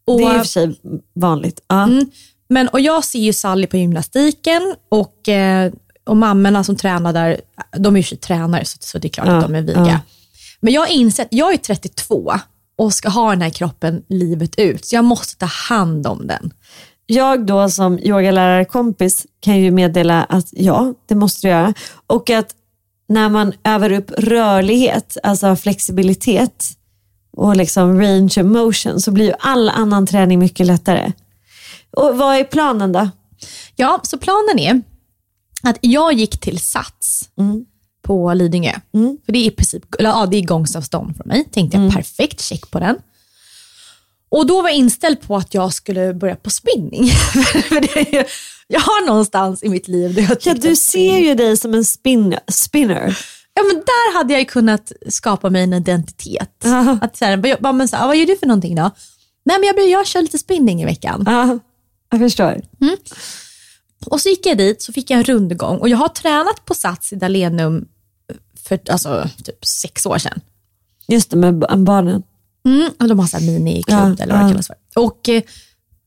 Och, 0.07 0.19
det 0.19 0.25
är 0.25 0.35
i 0.35 0.37
och 0.37 0.41
för 0.41 0.45
sig 0.49 0.81
vanligt. 1.15 1.61
Ja. 1.69 1.83
Mm. 1.83 2.11
men, 2.49 2.69
och 2.69 2.81
jag 2.81 3.05
ser 3.05 3.19
ju 3.19 3.33
Sally 3.33 3.67
på 3.67 3.77
gymnastiken 3.77 4.75
och, 4.89 5.29
eh, 5.29 5.73
och 6.05 6.17
mammorna 6.17 6.65
som 6.65 6.77
tränar 6.77 7.13
där, 7.13 7.41
de 7.79 7.97
är 7.97 8.13
ju 8.13 8.17
tränare 8.17 8.65
så, 8.65 8.77
så 8.81 8.99
det 8.99 9.09
är 9.09 9.11
klart 9.11 9.27
Ja, 9.27 9.37
att 9.37 9.43
de 9.43 9.55
är 9.55 9.63
viga. 9.63 9.77
ja. 9.87 9.99
Men 10.61 10.73
jag 10.73 10.81
har 10.81 10.89
insett, 10.89 11.29
jag 11.31 11.53
är 11.53 11.57
32 11.59 12.33
och 12.77 12.95
ska 12.95 13.09
ha 13.09 13.31
den 13.31 13.43
här 13.43 13.51
kroppen 13.51 14.03
livet 14.09 14.59
ut, 14.59 14.85
så 14.85 14.97
jag 14.97 15.05
måste 15.05 15.37
ta 15.37 15.47
hand 15.47 16.07
om 16.07 16.27
den. 16.27 16.53
Jag 17.07 17.47
då 17.47 17.69
som 17.69 17.99
yogalärarkompis 17.99 19.27
kan 19.41 19.61
ju 19.61 19.71
meddela 19.71 20.25
att 20.25 20.47
ja, 20.51 20.95
det 21.07 21.15
måste 21.15 21.47
du 21.47 21.51
göra. 21.51 21.75
Och 22.07 22.31
att 22.31 22.55
när 23.09 23.29
man 23.29 23.53
övar 23.65 23.93
upp 23.93 24.11
rörlighet, 24.11 25.17
alltså 25.23 25.57
flexibilitet 25.57 26.71
och 27.37 27.57
liksom 27.57 28.01
range 28.01 28.35
of 28.37 28.45
motion 28.45 29.01
så 29.01 29.11
blir 29.11 29.25
ju 29.25 29.35
all 29.39 29.69
annan 29.69 30.07
träning 30.07 30.39
mycket 30.39 30.67
lättare. 30.67 31.13
Och 31.97 32.19
vad 32.19 32.37
är 32.37 32.45
planen 32.45 32.93
då? 32.93 33.11
Ja, 33.77 34.01
så 34.03 34.19
planen 34.19 34.59
är 34.59 34.83
att 35.63 35.79
jag 35.81 36.13
gick 36.13 36.41
till 36.41 36.59
Sats 36.59 37.29
på 38.13 38.35
Lidingö. 38.35 38.73
För 39.25 39.33
det 39.33 39.39
är 39.39 39.45
i 39.47 39.51
princip, 39.51 39.95
eller, 39.99 40.11
ja, 40.11 40.27
det 40.27 40.37
är 40.37 40.43
gångsavstånd 40.43 41.17
från 41.17 41.29
mig. 41.29 41.45
Tänkte 41.53 41.77
jag, 41.79 41.93
perfekt, 41.95 42.41
check 42.41 42.71
på 42.71 42.81
den. 42.81 42.97
Och 44.29 44.47
då 44.47 44.63
var 44.63 44.69
jag 44.69 44.79
inställd 44.79 45.21
på 45.21 45.37
att 45.37 45.55
jag 45.55 45.73
skulle 45.73 46.15
börja 46.15 46.37
på 46.37 46.51
spinning. 46.51 47.09
Är 47.95 48.27
jag 48.69 48.81
har 48.81 49.07
någonstans 49.07 49.63
i 49.63 49.69
mitt 49.69 49.89
liv 49.89 50.15
där 50.15 50.23
jag 50.23 50.37
Ja, 50.43 50.55
du 50.55 50.77
ser 50.77 51.19
ju 51.19 51.35
dig 51.35 51.57
som 51.57 51.75
en 51.75 51.85
spin, 51.85 52.37
spinner. 52.49 53.19
Ja, 53.55 53.63
men 53.63 53.77
där 53.77 54.15
hade 54.19 54.33
jag 54.35 54.49
kunnat 54.49 54.93
skapa 55.09 55.51
mig 55.51 55.63
en 55.63 55.73
identitet. 55.73 56.51
Ja. 56.65 56.99
Att 57.01 57.17
så 57.17 57.25
här, 57.25 57.57
vad, 57.61 57.75
men 57.75 57.89
så 57.89 57.97
här, 57.97 58.07
vad 58.07 58.17
gör 58.17 58.27
du 58.27 58.37
för 58.37 58.47
någonting 58.47 58.75
då? 58.75 58.91
Nej, 59.45 59.59
men 59.59 59.67
jag, 59.67 59.77
blir- 59.77 59.91
jag 59.93 60.07
kör 60.07 60.23
lite 60.23 60.39
spinning 60.39 60.83
i 60.83 60.85
veckan. 60.85 61.23
Ja, 61.27 61.59
jag 62.11 62.21
förstår. 62.21 62.61
Och 64.07 64.21
så 64.21 64.29
gick 64.29 64.47
jag 64.47 64.59
dit, 64.59 64.83
så 64.83 64.93
fick 64.93 65.11
jag 65.11 65.19
en 65.19 65.25
rundgång 65.25 65.79
och 65.79 65.89
jag 65.89 65.99
har 65.99 66.09
tränat 66.09 66.65
på 66.65 66.75
Sats 66.75 67.13
i 67.13 67.17
Dalenum 67.17 67.85
för 68.65 68.81
alltså, 68.91 69.29
typ 69.45 69.65
sex 69.65 70.07
år 70.07 70.19
sedan. 70.19 70.41
Just 71.09 71.31
det, 71.31 71.37
med 71.37 71.55
barnen. 71.79 72.23
Mm, 72.65 72.91
de 73.09 73.19
har 73.19 73.27
så 73.27 73.39
här 73.39 73.45
miniklubb 73.45 73.99
Ja, 74.19 74.23
eller 74.25 74.35
vad 74.35 74.43
det 74.43 74.47
ja. 74.47 74.49
kallas 74.49 74.67
för. 74.67 74.77
Och, 74.97 75.29
eh, 75.29 75.43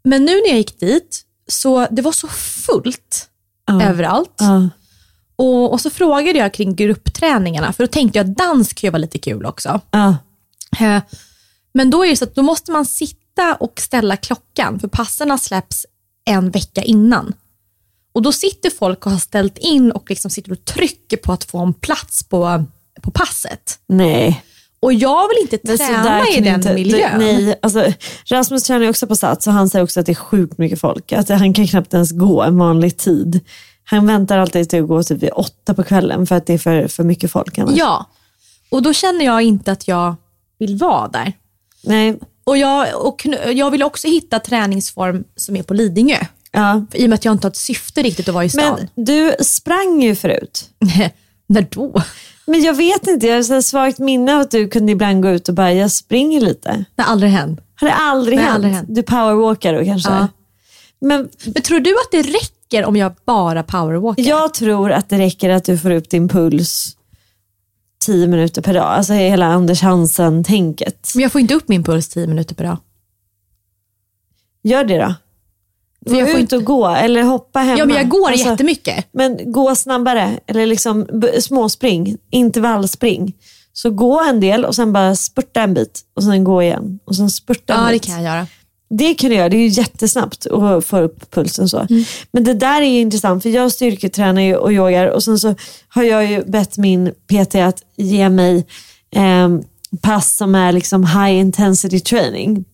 men 0.04 0.26
nu 0.26 0.32
när 0.32 0.48
jag 0.48 0.58
gick 0.58 0.80
dit, 0.80 1.22
så 1.48 1.88
det 1.91 2.02
var 2.02 2.12
så 2.12 2.28
fullt 2.28 3.30
överallt. 3.82 4.36
Ja. 4.39 4.70
Och, 5.36 5.74
och 5.74 5.82
så 5.82 5.89
frågade 5.89 6.39
jag 6.39 6.54
kring 6.54 6.76
gruppträningarna, 6.76 7.74
för 7.74 7.84
då 7.84 7.88
tänkte 7.88 8.20
jag 8.20 8.30
att 8.30 8.38
dans 8.38 8.74
kan 8.74 8.88
ju 8.88 8.91
vara 8.91 8.98
lite 9.02 9.20
kul 9.20 9.46
också. 9.46 9.82
Eh, 10.80 11.02
Men 11.74 11.89
då 11.89 12.06
är 12.06 12.10
det 12.10 12.15
så 12.15 12.24
att 12.24 12.36
då 12.36 12.41
måste 12.41 12.72
man 12.72 12.86
sitta 12.86 13.56
och 13.60 13.80
ställa 13.80 14.18
klockan, 14.18 14.80
för 14.80 14.88
passerna 14.88 15.38
släpps 15.38 15.86
en 16.26 16.52
vecka 16.52 16.84
innan. 16.84 17.34
Och 18.15 18.21
då 18.21 18.32
sitter 18.32 18.69
folk 18.69 19.06
och 19.06 19.12
har 19.12 19.19
ställt 19.19 19.58
in 19.58 19.91
och 19.91 20.10
liksom 20.10 20.32
sitter 20.32 20.51
och 20.51 20.65
trycker 20.65 21.17
på 21.17 21.34
att 21.34 21.43
få 21.43 21.60
en 21.60 21.73
plats 21.73 22.23
på, 22.23 22.65
på 23.01 23.12
passet. 23.12 23.80
Nej. 23.88 24.43
Och 24.80 24.93
jag 24.93 25.28
vill 25.28 25.38
inte 25.41 25.60
Men 25.63 25.78
träna 25.78 26.28
i 26.28 26.41
den 26.41 26.56
inte, 26.56 26.73
miljön. 26.73 27.19
Du, 27.19 27.25
nej, 27.25 27.60
alltså, 27.62 27.93
Rasmus 28.25 28.63
tränar 28.63 28.84
ju 28.84 28.89
också 28.89 29.08
på 29.08 29.15
Sats 29.15 29.47
och 29.47 29.54
han 29.54 29.69
säger 29.69 29.84
också 29.84 29.99
att 29.99 30.06
det 30.06 30.12
är 30.12 30.15
sjukt 30.15 30.58
mycket 30.58 30.82
folk. 30.82 31.12
Att 31.12 31.30
han 31.30 31.54
kan 31.54 31.67
knappt 31.67 31.93
ens 31.93 32.12
gå 32.12 32.43
en 32.43 32.58
vanlig 32.58 32.97
tid. 32.97 33.39
Han 33.84 34.08
väntar 34.08 34.38
alltid 34.38 34.69
till 34.69 34.82
att 34.82 34.88
gå 34.88 35.04
typ 35.04 35.23
vid 35.23 35.32
åtta 35.34 35.73
på 35.73 35.84
kvällen 35.84 36.28
för 36.28 36.36
att 36.36 36.45
det 36.45 36.54
är 36.54 36.58
för, 36.58 36.88
för 36.88 37.04
mycket 37.04 37.32
folk 37.32 37.58
annars. 37.58 37.78
Ja, 37.78 38.06
och 38.69 38.82
då 38.82 38.93
känner 38.93 39.25
jag 39.25 39.41
inte 39.41 39.71
att 39.71 39.88
jag 39.88 40.15
vill 40.60 40.78
vara 40.78 41.08
där. 41.08 41.34
Nej. 41.84 42.19
Och 42.43 42.58
jag, 42.58 43.06
och 43.06 43.25
jag 43.54 43.71
vill 43.71 43.84
också 43.84 44.08
hitta 44.08 44.39
träningsform 44.39 45.23
som 45.36 45.56
är 45.56 45.63
på 45.63 45.73
Lidingö. 45.73 46.17
Ja. 46.56 46.86
I 46.94 47.06
och 47.06 47.10
med 47.10 47.15
att 47.15 47.26
jag 47.26 47.32
inte 47.32 47.46
har 47.48 47.52
ett 47.52 47.56
syfte 47.58 48.04
riktigt 48.04 48.28
att 48.28 48.34
vara 48.34 48.46
i 48.46 48.50
stan. 48.50 48.88
Men 48.96 49.06
du 49.06 49.36
sprang 49.39 50.02
ju 50.02 50.15
förut. 50.15 50.70
När 51.48 51.68
då? 51.72 52.02
Men 52.46 52.62
jag 52.62 52.74
vet 52.74 53.08
inte, 53.08 53.28
jag 53.28 53.36
har 53.36 53.54
här 53.54 53.62
svagt 53.62 54.00
minne 54.00 54.36
av 54.36 54.41
att 54.41 54.52
du 54.52 54.68
kunde 54.68 54.91
ibland 54.91 55.24
gå 55.24 55.30
ut 55.30 55.50
och 55.50 55.56
bara, 55.56 55.74
jag 55.74 55.91
springer 55.91 56.41
lite. 56.41 56.86
Det 56.96 57.02
har 57.02 57.12
aldrig 57.12 57.32
hänt. 57.32 57.60
Har 57.76 57.88
det 57.88 57.94
aldrig, 57.94 58.38
Det 58.38 58.41
hänt? 58.41 58.56
aldrig 58.56 58.74
hänt. 58.74 58.88
Du 58.91 59.04
powerwalkar 59.04 59.74
då 59.74 59.86
kanske? 59.86 60.12
Ja. 60.12 60.28
Men 61.02 61.30
Men 61.46 61.63
tror 61.63 61.80
du 61.80 61.91
att 61.91 62.12
det 62.12 62.22
räcker 62.22 62.86
om 62.86 62.96
jag 62.96 63.13
bara 63.26 63.63
powerwalkar? 63.63 64.24
jag 64.24 64.54
tror 64.54 64.91
att 64.91 65.10
det 65.10 65.18
räcker 65.18 65.50
att 65.50 65.63
du 65.65 65.78
får 65.78 65.91
upp 65.91 66.10
din 66.10 66.28
puls 66.30 66.98
10 68.06 68.28
minuter 68.28 68.62
per 68.62 68.74
dag. 68.74 68.84
Alltså 68.84 69.13
hela 69.13 69.46
Anders 69.46 69.82
Hansen-tänket. 69.82 71.12
Men 71.15 71.24
jag 71.24 71.32
får 71.32 71.41
inte 71.41 71.54
upp 71.54 71.68
min 71.68 71.84
puls 71.84 72.10
10 72.10 72.28
minuter 72.28 72.56
per 72.56 72.63
dag. 72.63 72.78
Gör 74.63 74.84
det 74.84 74.98
då. 74.98 75.13
För 76.10 76.15
jag 76.15 76.32
får 76.32 76.39
ut 76.39 76.54
inte... 76.54 76.58
gå 76.58 76.88
eller 76.88 77.24
hoppa 77.24 77.60
hemma. 77.60 77.80
Ja, 77.80 77.86
men 77.86 77.96
jag 77.96 78.10
går 78.10 78.30
Alltså, 78.30 78.50
jättemycket. 78.50 79.06
Men 79.12 79.52
gå 79.52 79.76
snabbare, 79.76 80.39
eller 80.48 80.65
liksom 80.65 81.08
småspring, 81.39 82.18
intervallspring. 82.32 83.34
Så 83.74 83.89
gå 83.89 84.22
en 84.22 84.39
del 84.39 84.65
och 84.65 84.76
sen 84.76 84.94
bara 84.94 85.15
spurta 85.15 85.62
en 85.62 85.74
bit 85.74 86.02
och 86.15 86.24
sen 86.24 86.44
gå 86.44 86.63
igen. 86.63 87.00
Och 87.06 87.15
sen 87.15 87.30
spurta 87.30 87.74
en 87.74 87.80
Ja, 87.80 87.86
det 87.86 87.94
bit. 87.94 88.06
kan 88.06 88.24
jag 88.24 88.36
göra. 88.36 88.48
Det 88.89 89.13
kan 89.13 89.30
du 89.30 89.36
göra, 89.36 89.50
det 89.50 89.58
är 89.58 89.62
ju 89.62 89.68
jättesnabbt 89.68 90.46
att 90.46 90.86
få 90.86 91.00
upp 91.00 91.32
pulsen 91.32 91.70
så. 91.70 91.80
Mm. 91.89 92.04
Men 92.32 92.44
det 92.44 92.54
där 92.54 92.82
är 92.82 92.86
ju 92.86 93.00
intressant 93.00 93.44
för 93.44 93.50
jag 93.50 93.72
styrketränar 93.72 94.41
ju 94.41 94.56
och 94.56 94.72
yogar 94.74 95.08
och 95.08 95.24
sen 95.24 95.39
så 95.39 95.56
har 95.88 96.04
jag 96.04 96.32
ju 96.32 96.44
bett 96.46 96.78
min 96.78 97.12
PT 97.28 97.56
att 97.56 97.84
ge 97.98 98.30
mig 98.30 98.68
eh, 99.12 99.50
pass 100.02 100.38
som 100.38 100.56
är 100.56 100.72
liksom 100.72 101.06
high 101.06 101.34
intensity 101.34 102.00
training. 102.00 102.65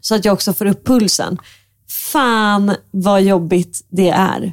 Så 0.00 0.14
att 0.14 0.24
jag 0.24 0.32
också 0.32 0.52
får 0.52 0.66
upp 0.66 0.86
pulsen. 0.86 1.38
Fan 1.88 2.74
vad 2.90 3.22
jobbigt 3.22 3.86
det 3.88 4.10
är. 4.10 4.52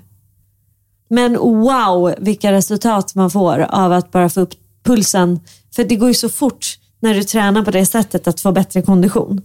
Men 1.10 1.38
wow 1.38 2.14
vilka 2.18 2.52
resultat 2.52 3.16
man 3.16 3.32
får 3.32 3.60
av 3.60 3.92
att 3.92 4.12
bara 4.12 4.30
få 4.30 4.42
upp 4.42 4.54
pulsen. 4.84 5.40
För 5.76 5.84
det 5.84 5.96
går 5.96 6.08
ju 6.08 6.14
så 6.14 6.30
fort 6.30 6.78
när 7.00 7.14
du 7.14 7.24
tränar 7.24 7.64
på 7.64 7.72
det 7.72 7.86
sättet 7.86 8.28
att 8.28 8.42
få 8.42 8.52
bättre 8.52 8.82
kondition. 8.82 9.42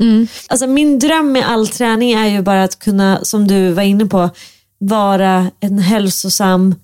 Alltså 0.48 0.66
min 0.66 0.98
dröm 0.98 1.32
med 1.32 1.48
all 1.50 1.68
träning 1.68 2.12
är 2.12 2.26
ju 2.26 2.42
bara 2.42 2.64
att 2.64 2.78
kunna, 2.78 3.24
som 3.24 3.46
du 3.48 3.72
var 3.72 3.82
inne 3.82 4.06
på, 4.06 4.30
vara 4.78 5.50
en 5.60 5.78
hälsosam 5.78 6.74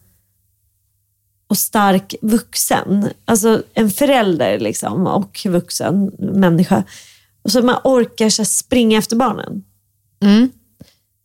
och 1.49 1.59
stark 1.59 2.15
vuxen. 2.23 3.09
Alltså 3.25 3.63
en 3.75 3.91
förälder 3.91 4.59
liksom 4.59 5.07
och 5.07 5.41
vuxen 5.49 6.13
människa. 6.19 6.85
Och 7.43 7.53
så 7.53 7.63
man 7.63 7.77
orkar 7.85 8.29
så 8.29 8.45
springa 8.45 8.99
efter 8.99 9.17
barnen. 9.17 9.65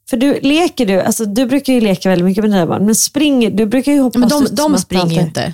För 0.09 0.17
du 0.17 0.39
leker 0.41 0.85
du, 0.85 1.01
alltså 1.01 1.25
du 1.25 1.45
brukar 1.45 1.73
ju 1.73 1.81
leka 1.81 2.09
väldigt 2.09 2.25
mycket 2.25 2.43
med 2.43 2.51
dina 2.51 2.67
barn, 2.67 2.85
men 2.85 2.95
springer, 2.95 3.51
du 3.51 3.65
brukar 3.65 3.91
ju 3.91 3.99
hoppa 3.99 4.19
Men 4.19 4.29
de, 4.29 4.47
de 4.51 4.77
springer 4.77 5.15
ju 5.15 5.21
inte. 5.21 5.53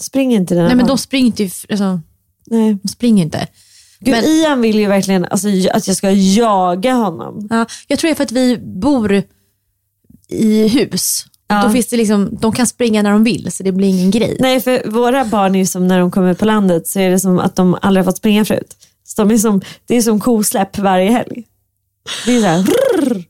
Springer 0.00 0.36
inte 0.36 0.54
dina 0.54 0.66
Nej, 0.66 0.76
men 0.76 0.86
barn? 0.86 0.88
de 0.88 0.98
springer 0.98 1.26
inte. 1.26 1.42
Alltså, 1.70 2.00
Nej. 2.46 2.78
de 2.82 2.88
springer 2.88 3.24
inte. 3.24 3.46
Gud, 4.00 4.14
Men- 4.14 4.24
Ian 4.24 4.60
vill 4.60 4.78
ju 4.78 4.86
verkligen 4.86 5.24
alltså, 5.24 5.48
att 5.72 5.86
jag 5.86 5.96
ska 5.96 6.10
jaga 6.10 6.92
honom. 6.94 7.46
Ja, 7.50 7.66
jag 7.86 7.98
tror 7.98 8.08
det 8.08 8.12
är 8.12 8.14
för 8.14 8.24
att 8.24 8.32
vi 8.32 8.58
bor 8.58 9.22
i 10.28 10.68
hus. 10.68 11.26
Ja. 11.48 11.62
Då 11.62 11.70
finns 11.70 11.86
det 11.86 11.96
liksom, 11.96 12.28
de 12.40 12.52
kan 12.52 12.66
springa 12.66 13.02
när 13.02 13.10
de 13.10 13.24
vill, 13.24 13.52
så 13.52 13.62
det 13.62 13.72
blir 13.72 13.88
ingen 13.88 14.10
grej. 14.10 14.36
Nej, 14.40 14.60
för 14.60 14.90
våra 14.90 15.24
barn 15.24 15.54
är 15.54 15.64
som 15.64 15.88
när 15.88 15.98
de 15.98 16.10
kommer 16.10 16.34
på 16.34 16.44
landet 16.44 16.86
så 16.88 17.00
är 17.00 17.10
det 17.10 17.20
som 17.20 17.38
att 17.38 17.56
de 17.56 17.76
aldrig 17.82 18.04
har 18.04 18.12
fått 18.12 18.18
springa 18.18 18.44
förut. 18.44 18.76
Så 19.04 19.22
de 19.24 19.34
är 19.34 19.38
som, 19.38 19.60
det 19.86 19.96
är 19.96 20.02
som 20.02 20.20
kosläpp 20.20 20.78
varje 20.78 21.10
helg. 21.10 21.44
Det 22.26 22.36
är 22.36 22.40
så 22.40 22.46
här. 22.46 23.24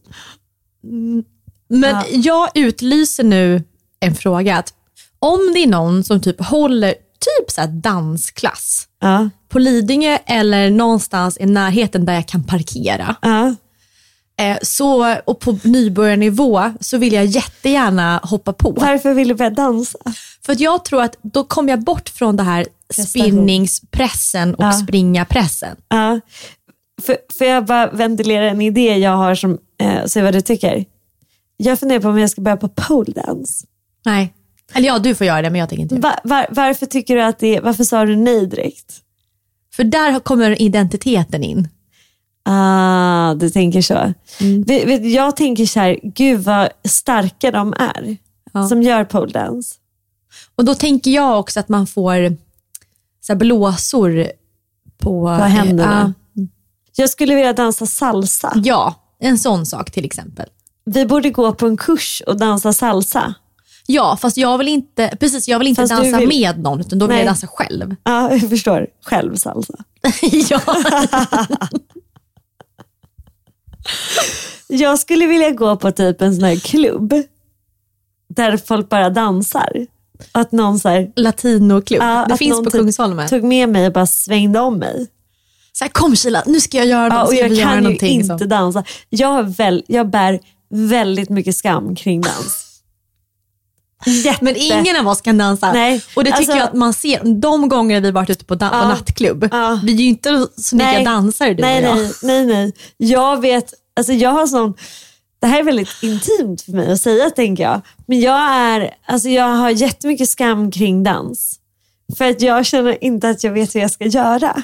Men 1.68 1.90
Ja. 1.90 2.04
jag 2.10 2.48
utlyser 2.54 3.24
nu 3.24 3.64
en 4.00 4.14
fråga. 4.14 4.56
Att 4.56 4.72
om 5.18 5.50
det 5.54 5.58
är 5.62 5.66
någon 5.66 6.04
som 6.04 6.20
typ 6.20 6.40
håller 6.44 6.90
typ 7.20 7.50
så 7.50 7.60
dansklass 7.66 8.88
ja, 9.00 9.30
på 9.48 9.58
Lidingö 9.58 10.18
eller 10.26 10.70
någonstans 10.70 11.36
i 11.40 11.46
närheten 11.46 12.04
där 12.06 12.14
jag 12.14 12.28
kan 12.28 12.44
parkera. 12.44 13.16
ja. 13.22 13.54
Eh, 14.38 14.58
så, 14.62 15.14
och 15.24 15.40
på 15.40 15.58
nybörjarnivå 15.62 16.72
så 16.80 16.98
vill 16.98 17.12
jag 17.12 17.24
jättegärna 17.26 18.20
hoppa 18.22 18.52
på. 18.52 18.70
Varför 18.70 19.14
vill 19.14 19.28
du 19.28 19.34
börja 19.34 19.50
dansa? 19.50 19.98
För 20.46 20.52
att 20.52 20.60
jag 20.60 20.84
tror 20.84 21.02
att 21.02 21.16
då 21.22 21.44
kommer 21.44 21.70
jag 21.72 21.80
bort 21.84 22.08
från 22.08 22.36
det 22.36 22.42
här 22.42 22.66
spinningspressen 22.92 24.54
och 24.54 24.64
Ja. 24.64 24.72
springa-pressen. 24.72 25.76
Ja. 25.88 26.20
För, 27.02 27.16
får 27.38 27.46
jag 27.46 27.64
bara 27.64 27.90
ventilera 27.90 28.50
en 28.50 28.60
idé 28.60 28.96
jag 28.96 29.16
har 29.16 29.34
som, 29.34 29.58
eh, 29.78 30.04
se 30.06 30.22
vad 30.22 30.32
du 30.32 30.40
tycker. 30.40 30.84
Jag 31.56 31.78
funderar 31.80 32.00
på 32.00 32.08
om 32.08 32.18
jag 32.18 32.30
ska 32.30 32.40
börja 32.40 32.56
på 32.56 32.68
pole 32.68 33.12
dance. 33.12 33.66
Nej. 34.04 34.34
Eller 34.74 34.86
ja, 34.86 34.98
du 34.98 35.14
får 35.14 35.26
göra 35.26 35.42
det, 35.42 35.50
men 35.50 35.60
jag 35.60 35.68
tänker 35.68 35.82
inte 35.82 35.94
göra 35.94 36.20
var, 36.24 36.46
varför 36.50 36.86
tycker 36.86 37.16
du 37.16 37.22
att 37.22 37.38
det, 37.38 37.60
varför 37.60 37.84
sa 37.84 38.04
du 38.04 38.16
nej 38.16 38.46
direkt? 38.46 38.94
För 39.74 39.84
där 39.84 40.20
kommer 40.20 40.62
identiteten 40.62 41.42
in. 41.44 41.68
Ah, 42.48 43.34
du 43.34 43.50
tänker 43.50 43.82
så. 43.82 44.12
Vet, 44.66 44.84
vet, 44.88 45.12
jag 45.12 45.36
tänker 45.36 45.66
så 45.66 45.80
här, 45.80 45.98
gud 46.02 46.40
vad 46.40 46.68
starka 46.84 47.50
de 47.50 47.72
är 47.78 48.16
Ja. 48.52 48.68
som 48.68 48.82
gör 48.82 49.04
pole 49.04 49.32
dance. 49.32 49.74
Och 50.54 50.64
då 50.64 50.74
tänker 50.74 51.10
jag 51.10 51.38
också 51.40 51.60
att 51.60 51.68
man 51.68 51.86
får 51.86 52.36
så 53.20 53.32
här 53.32 53.38
blåsor 53.38 54.26
på, 54.98 55.22
På 55.38 55.44
händerna. 55.44 56.14
Ja, 56.34 56.42
Jag 56.96 57.10
skulle 57.10 57.34
vilja 57.34 57.52
dansa 57.52 57.86
salsa. 57.86 58.52
ja, 58.64 58.94
en 59.20 59.38
sån 59.38 59.66
sak 59.66 59.90
till 59.90 60.04
exempel. 60.04 60.46
Vi 60.84 61.06
borde 61.06 61.30
gå 61.30 61.52
på 61.52 61.66
en 61.66 61.76
kurs 61.76 62.22
och 62.26 62.36
dansa 62.36 62.72
salsa. 62.72 63.34
Ja, 63.86 64.16
fast 64.20 64.36
jag 64.36 64.58
vill 64.58 64.68
inte, 64.68 65.16
precis, 65.20 65.48
jag 65.48 65.58
vill 65.58 65.68
inte 65.68 65.82
Fast 65.82 65.90
dansa 65.90 66.18
vill- 66.18 66.28
med 66.28 66.58
någon, 66.58 66.80
utan 66.80 66.98
då 66.98 67.06
vill 67.06 67.14
Nej. 67.16 67.24
jag 67.24 67.28
dansa 67.28 67.46
själv. 67.46 67.96
Ja, 68.04 68.30
jag 68.32 68.50
förstår. 68.50 68.86
Själv 69.04 69.34
salsa. 69.36 69.74
ja. 70.50 70.60
Jag 74.68 74.98
skulle 74.98 75.26
vilja 75.26 75.50
gå 75.50 75.76
på 75.76 75.92
typ 75.92 76.22
en 76.22 76.34
sån 76.34 76.44
här 76.44 76.56
klubb 76.56 77.14
där 78.28 78.56
folk 78.56 78.88
bara 78.88 79.10
dansar. 79.10 79.86
Att 80.32 80.52
någon 80.52 80.78
så 80.78 80.88
här, 80.88 81.12
Latinoklubb. 81.16 82.02
ja, 82.02 82.26
det 82.28 82.36
finns 82.36 82.58
på 82.58 82.64
typ 82.70 82.72
Kungsholmen. 82.80 83.28
tog 83.28 83.44
med 83.44 83.68
mig 83.68 83.86
och 83.86 83.92
bara 83.92 84.06
svängde 84.06 84.60
om 84.60 84.78
mig. 84.78 85.06
Så 85.78 85.84
här, 85.84 85.88
kom 85.90 86.16
Kila, 86.16 86.42
nu 86.46 86.60
ska 86.60 86.76
jag 86.76 86.86
göra 86.86 87.06
Ja, 87.14 87.18
något. 87.20 87.28
och 87.28 87.34
jag 87.34 87.48
kan 87.48 87.74
ju 87.74 87.80
någonting, 87.80 88.20
inte 88.20 88.32
liksom. 88.32 88.48
dansa. 88.48 88.84
Jag, 89.08 89.56
väl, 89.56 89.84
jag 89.86 90.10
bär 90.10 90.40
väldigt 90.70 91.30
mycket 91.30 91.56
skam 91.56 91.96
kring 91.96 92.20
dans. 92.20 92.62
Jätte. 94.06 94.44
Men 94.44 94.56
ingen 94.56 94.96
av 94.96 95.08
oss 95.08 95.20
kan 95.20 95.38
dansa. 95.38 95.72
Nej, 95.72 96.02
Och 96.16 96.24
det 96.24 96.30
tycker 96.30 96.36
alltså- 96.38 96.56
jag 96.56 96.62
att 96.68 96.74
man 96.74 96.92
ser. 96.92 97.40
De 97.40 97.68
gånger 97.68 98.00
vi 98.00 98.10
varit 98.10 98.30
ute 98.30 98.44
på, 98.44 98.54
dan- 98.54 98.70
Ja, 98.72 98.88
nattklubb, 98.88 99.48
ja. 99.52 99.80
vi 99.84 99.92
är 99.92 99.96
ju 99.96 100.04
inte 100.08 100.46
så 100.56 100.76
Nej. 100.76 101.04
dansare 101.04 101.54
du 101.54 101.62
nej, 101.62 101.88
och 101.88 101.98
jag. 101.98 101.98
nej, 101.98 102.12
nej, 102.22 102.46
nej. 102.46 102.72
Jag 102.96 103.40
vet, 103.40 103.74
alltså 103.96 104.12
jag 104.12 104.30
har 104.30 104.46
sån, 104.46 104.74
det 105.40 105.46
här 105.46 105.58
är 105.58 105.64
väldigt 105.64 105.88
intimt 106.02 106.62
för 106.62 106.72
mig 106.72 106.92
att 106.92 107.00
säga 107.00 107.30
tänker 107.30 107.62
jag. 107.62 107.80
Men 108.06 108.20
jag, 108.20 108.40
är, 108.54 108.94
alltså 109.06 109.28
jag 109.28 109.48
har 109.48 109.70
jättemycket 109.70 110.28
skam 110.28 110.70
kring 110.70 111.02
dans. 111.02 111.58
För 112.18 112.30
att 112.30 112.40
jag 112.42 112.66
känner 112.66 113.04
inte 113.04 113.28
att 113.28 113.44
jag 113.44 113.52
vet 113.52 113.74
hur 113.74 113.80
jag 113.80 113.90
ska 113.90 114.04
göra. 114.04 114.62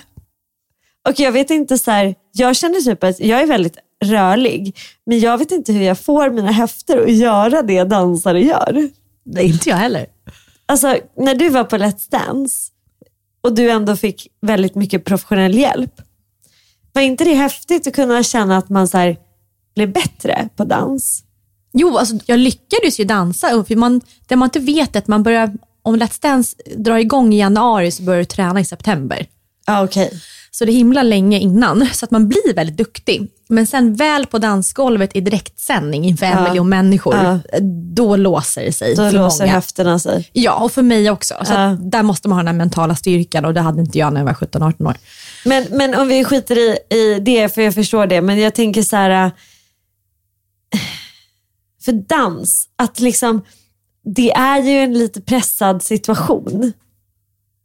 Och 1.08 1.20
jag 1.20 1.32
vet 1.32 1.50
inte 1.50 1.78
så 1.78 1.90
här, 1.90 2.14
jag 2.32 2.56
känner 2.56 2.80
typ 2.80 3.04
att 3.04 3.20
jag 3.20 3.40
är 3.40 3.46
väldigt 3.46 3.76
rörlig. 4.04 4.76
Men 5.06 5.20
jag 5.20 5.38
vet 5.38 5.50
inte 5.50 5.72
hur 5.72 5.82
jag 5.82 5.98
får 5.98 6.30
mina 6.30 6.52
höfter 6.52 7.02
att 7.02 7.12
göra 7.12 7.62
det 7.62 7.84
dansare 7.84 8.40
gör. 8.40 8.90
Nej, 9.24 9.46
inte 9.46 9.68
jag 9.68 9.76
heller. 9.76 10.06
Alltså 10.66 10.96
när 11.16 11.34
du 11.34 11.48
var 11.48 11.64
på 11.64 11.76
Let's 11.76 12.10
Dance 12.10 12.72
och 13.40 13.54
du 13.54 13.70
ändå 13.70 13.96
fick 13.96 14.28
väldigt 14.40 14.74
mycket 14.74 15.04
professionell 15.04 15.58
hjälp. 15.58 16.00
Var 16.92 17.02
inte 17.02 17.24
det 17.24 17.34
häftigt 17.34 17.86
att 17.86 17.94
kunna 17.94 18.22
känna 18.22 18.56
att 18.56 18.68
man 18.68 18.88
så 18.88 18.98
här, 18.98 19.16
blev 19.74 19.92
bättre 19.92 20.48
på 20.56 20.64
dans? 20.64 21.24
Jo, 21.72 21.98
alltså, 21.98 22.18
jag 22.26 22.38
lyckades 22.38 23.00
ju 23.00 23.04
dansa. 23.04 23.64
För 23.64 23.76
man, 23.76 24.00
det 24.26 24.36
man 24.36 24.46
inte 24.46 24.60
vet 24.60 24.96
är 24.96 24.98
att 24.98 25.08
man 25.08 25.22
börjar, 25.22 25.52
om 25.82 25.96
Let's 25.96 26.22
Dance 26.22 26.56
drar 26.76 26.96
igång 26.96 27.34
i 27.34 27.38
januari 27.38 27.90
så 27.90 28.02
börjar 28.02 28.18
du 28.18 28.24
träna 28.24 28.60
i 28.60 28.64
september. 28.64 29.26
Ja 29.66 29.84
okej. 29.84 30.20
Så 30.54 30.64
det 30.64 30.72
är 30.72 30.74
himla 30.74 31.02
länge 31.02 31.38
innan, 31.38 31.86
så 31.92 32.04
att 32.04 32.10
man 32.10 32.28
blir 32.28 32.54
väldigt 32.54 32.76
duktig. 32.76 33.28
Men 33.48 33.66
sen 33.66 33.94
väl 33.94 34.26
på 34.26 34.38
dansgolvet 34.38 35.16
i 35.16 35.20
direktsändning 35.20 36.04
inför 36.04 36.26
en 36.26 36.32
Ja. 36.32 36.48
miljon 36.48 36.68
människor, 36.68 37.14
Ja. 37.16 37.38
då 37.94 38.16
låser 38.16 38.64
det 38.64 38.72
sig 38.72 38.94
Då 38.94 39.10
för 39.10 39.12
låser 39.18 39.44
många. 39.44 39.52
höfterna 39.54 39.98
sig. 39.98 40.28
Ja, 40.32 40.54
och 40.64 40.72
för 40.72 40.82
mig 40.82 41.10
också. 41.10 41.34
Så 41.44 41.52
Ja. 41.52 41.76
där 41.80 42.02
måste 42.02 42.28
man 42.28 42.36
ha 42.38 42.42
den 42.42 42.46
här 42.54 42.54
mentala 42.64 42.94
styrkan 42.94 43.44
och 43.44 43.54
det 43.54 43.60
hade 43.60 43.80
inte 43.80 43.98
jag 43.98 44.12
när 44.12 44.20
jag 44.20 44.24
var 44.26 44.34
17-18 44.34 44.86
år. 44.86 44.96
Men, 45.44 45.66
men 45.70 45.94
om 45.94 46.08
vi 46.08 46.24
skiter 46.24 46.58
i, 46.58 46.78
i 46.96 47.18
det, 47.20 47.54
för 47.54 47.62
jag 47.62 47.74
förstår 47.74 48.06
det, 48.06 48.20
men 48.22 48.38
jag 48.38 48.54
tänker 48.54 48.82
så 48.82 48.96
här. 48.96 49.10
äh, 49.26 49.30
För 51.84 51.92
dans, 51.92 52.68
att 52.76 53.00
liksom, 53.00 53.44
det 54.04 54.32
är 54.32 54.62
ju 54.62 54.78
en 54.78 54.94
lite 54.94 55.20
pressad 55.20 55.82
situation. 55.82 56.72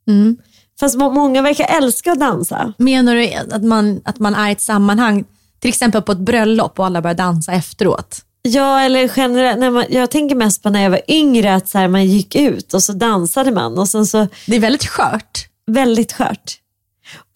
Mm. 0.08 0.38
Fast 0.80 0.96
må- 0.98 1.12
många 1.12 1.42
verkar 1.42 1.66
älska 1.78 2.12
att 2.12 2.20
dansa. 2.20 2.74
Menar 2.78 3.16
du 3.16 3.34
att 3.56 3.64
man, 3.64 4.02
att 4.06 4.20
man 4.20 4.36
är 4.36 4.50
i 4.50 4.52
ett 4.52 4.62
sammanhang, 4.62 5.26
till 5.60 5.70
exempel 5.70 6.02
på 6.02 6.12
ett 6.12 6.18
bröllop 6.18 6.80
och 6.80 6.86
alla 6.86 7.02
börjar 7.02 7.16
dansa 7.16 7.52
efteråt? 7.52 8.22
Ja, 8.42 8.82
eller 8.82 9.12
generellt. 9.16 9.60
när 9.60 9.72
man- 9.72 9.86
Jag 9.90 10.12
tänker 10.12 10.36
mest 10.36 10.64
på 10.64 10.70
när 10.70 10.84
jag 10.84 10.90
var 10.90 11.02
yngre, 11.08 11.56
att 11.56 11.70
så 11.70 11.78
här, 11.78 11.88
man 11.88 12.06
gick 12.06 12.36
ut 12.36 12.74
och 12.74 12.84
så 12.84 12.94
dansade 12.94 13.52
man. 13.52 13.80
Och 13.80 13.88
sen 13.90 14.06
så 14.06 14.28
Det 14.46 14.56
är 14.56 14.60
väldigt 14.60 14.86
skört. 14.88 15.48
väldigt 15.68 16.14
skört. 16.14 16.58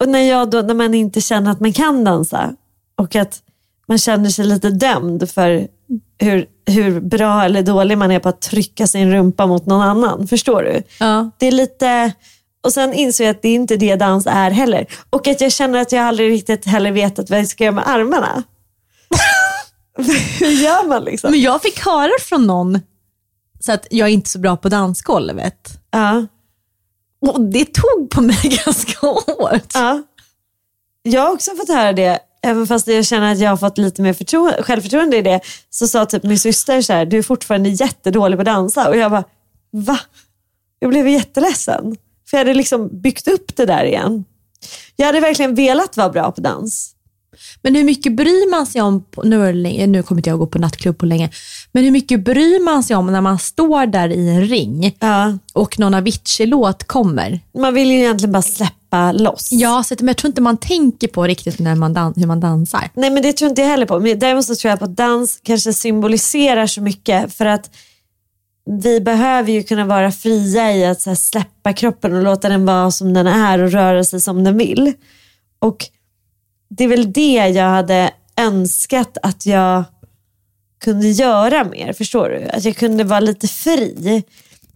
Och 0.00 0.08
när, 0.08 0.18
jag 0.20 0.50
då, 0.50 0.60
när 0.62 0.74
man 0.74 0.94
inte 0.94 1.20
känner 1.20 1.50
att 1.50 1.60
man 1.60 1.72
kan 1.72 2.04
dansa 2.04 2.52
och 2.96 3.16
att 3.16 3.40
man 3.88 3.98
känner 3.98 4.30
sig 4.30 4.44
lite 4.44 4.70
dömd 4.70 5.30
för 5.30 5.66
hur, 6.18 6.46
hur 6.66 7.00
bra 7.00 7.44
eller 7.44 7.62
dålig 7.62 7.98
man 7.98 8.10
är 8.10 8.18
på 8.18 8.28
att 8.28 8.40
trycka 8.40 8.86
sin 8.86 9.12
rumpa 9.12 9.46
mot 9.46 9.66
någon 9.66 9.82
annan. 9.82 10.26
Förstår 10.28 10.62
du? 10.62 10.82
Ja. 11.00 11.30
Det 11.38 11.46
är 11.46 11.52
lite... 11.52 12.12
Och 12.62 12.72
sen 12.72 12.92
insåg 12.92 13.26
jag 13.26 13.30
att 13.30 13.42
det 13.42 13.48
är 13.48 13.54
inte 13.54 13.76
det 13.76 13.96
dans 13.96 14.26
är 14.26 14.50
heller. 14.50 14.86
Och 15.10 15.26
att 15.28 15.40
jag 15.40 15.52
känner 15.52 15.78
att 15.78 15.92
jag 15.92 16.04
aldrig 16.04 16.30
riktigt 16.30 16.64
heller 16.66 16.90
vetat 16.92 17.30
vad 17.30 17.38
jag 17.38 17.48
ska 17.48 17.64
göra 17.64 17.74
med 17.74 17.88
armarna. 17.88 18.42
hur 20.40 20.50
gör 20.50 20.88
man 20.88 21.04
liksom? 21.04 21.30
Men 21.30 21.40
jag 21.40 21.62
fick 21.62 21.84
höra 21.84 22.10
från 22.20 22.46
någon 22.46 22.80
så 23.60 23.72
att 23.72 23.86
jag 23.90 24.08
är 24.08 24.12
inte 24.12 24.30
så 24.30 24.38
bra 24.38 24.56
på 24.56 24.68
dansgolvet. 24.68 25.68
Ja, 25.90 26.26
Och 27.20 27.40
det 27.40 27.64
tog 27.74 28.10
på 28.10 28.20
mig 28.20 28.36
ganska 28.64 29.06
hårt. 29.06 29.70
ja. 29.74 30.02
Jag 31.02 31.22
har 31.22 31.30
också 31.32 31.50
fått 31.56 31.68
höra 31.68 31.92
det, 31.92 32.18
även 32.42 32.66
fast 32.66 32.86
jag 32.86 33.04
känner 33.06 33.32
att 33.32 33.38
jag 33.38 33.50
har 33.50 33.56
fått 33.56 33.78
lite 33.78 34.02
mer 34.02 34.12
förtro- 34.12 34.62
självförtroende 34.62 35.16
i 35.16 35.22
det. 35.22 35.40
Så 35.70 35.86
sa 35.88 36.06
typ 36.06 36.22
min 36.22 36.38
syster 36.38 36.82
så 36.82 36.92
här, 36.92 37.06
du 37.06 37.18
är 37.18 37.22
fortfarande 37.22 37.68
jättedålig 37.68 38.36
på 38.38 38.40
att 38.40 38.46
dansa. 38.46 38.88
Och 38.88 38.96
jag 38.96 39.10
bara, 39.10 39.24
va? 39.70 39.98
Jag 40.78 40.90
blev 40.90 41.08
jätteledsen. 41.08 41.96
För 42.32 42.38
jag 42.38 42.44
hade 42.44 42.54
liksom 42.54 43.00
byggt 43.00 43.28
upp 43.28 43.56
det 43.56 43.66
där 43.66 43.84
igen. 43.84 44.24
Jag 44.96 45.06
hade 45.06 45.20
verkligen 45.20 45.54
velat 45.54 45.96
vara 45.96 46.08
bra 46.08 46.32
på 46.32 46.40
dans. 46.40 46.94
Men 47.62 47.74
hur 47.74 47.84
mycket 47.84 48.16
bryr 48.16 48.50
man 48.50 48.66
sig 48.66 48.82
om, 48.82 49.04
nu, 49.24 49.52
nu 49.86 50.02
kommer 50.02 50.18
inte 50.18 50.30
jag 50.30 50.38
gå 50.38 50.46
på 50.46 50.58
nattklubb 50.58 50.98
på 50.98 51.06
länge, 51.06 51.30
men 51.72 51.84
hur 51.84 51.90
mycket 51.90 52.24
bryr 52.24 52.64
man 52.64 52.82
sig 52.82 52.96
om 52.96 53.06
när 53.06 53.20
man 53.20 53.38
står 53.38 53.86
där 53.86 54.08
i 54.08 54.28
en 54.28 54.44
ring 54.44 54.96
Ja. 55.00 55.38
och 55.52 55.78
någon 55.78 55.94
Avicii-låt 55.94 56.84
kommer? 56.84 57.40
Man 57.58 57.74
vill 57.74 57.90
ju 57.90 57.98
egentligen 57.98 58.32
bara 58.32 58.42
släppa 58.42 59.12
loss. 59.12 59.48
Ja, 59.52 59.82
så 59.82 59.94
att, 59.94 60.00
men 60.00 60.08
jag 60.08 60.16
tror 60.16 60.28
inte 60.28 60.40
man 60.40 60.56
tänker 60.56 61.08
på 61.08 61.24
riktigt 61.24 61.58
när 61.58 61.74
man 61.74 62.12
hur 62.16 62.26
man 62.26 62.40
dansar. 62.40 62.90
Nej 62.94 63.10
men 63.10 63.22
det 63.22 63.32
tror 63.32 63.48
inte 63.48 63.62
jag 63.62 63.68
heller 63.68 63.86
på. 63.86 64.00
Men 64.00 64.18
däremot 64.18 64.44
så 64.44 64.54
tror 64.54 64.70
jag 64.70 64.78
på 64.78 64.84
att 64.84 64.96
dans 64.96 65.40
kanske 65.42 65.72
symboliserar 65.72 66.66
så 66.66 66.80
mycket 66.80 67.34
för 67.34 67.46
att 67.46 67.70
vi 68.64 69.00
behöver 69.00 69.52
ju 69.52 69.62
kunna 69.62 69.84
vara 69.84 70.12
fria 70.12 70.72
i 70.72 70.84
att 70.84 71.00
så 71.00 71.10
här, 71.10 71.14
släppa 71.14 71.72
kroppen 71.72 72.14
och 72.14 72.22
låta 72.22 72.48
den 72.48 72.66
vara 72.66 72.90
som 72.90 73.14
den 73.14 73.26
är 73.26 73.62
och 73.62 73.70
röra 73.72 74.04
sig 74.04 74.20
som 74.20 74.44
den 74.44 74.58
vill. 74.58 74.92
Och 75.58 75.76
det 76.68 76.84
är 76.84 76.88
väl 76.88 77.12
det 77.12 77.34
jag 77.34 77.70
hade 77.70 78.10
önskat 78.36 79.18
att 79.22 79.46
jag 79.46 79.84
kunde 80.80 81.08
göra 81.08 81.64
mer, 81.64 81.92
förstår 81.92 82.28
du? 82.28 82.48
Att 82.48 82.64
jag 82.64 82.76
kunde 82.76 83.04
vara 83.04 83.20
lite 83.20 83.48
fri. 83.48 84.22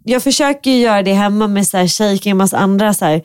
Jag 0.05 0.23
försöker 0.23 0.71
ju 0.71 0.79
göra 0.79 1.03
det 1.03 1.13
hemma 1.13 1.47
med 1.49 1.69
så 1.69 1.77
här 1.77 1.89
shaking 1.89 2.33
och 2.33 2.37
massa 2.37 2.59
andra 2.59 2.95
så 2.95 3.05
här, 3.05 3.23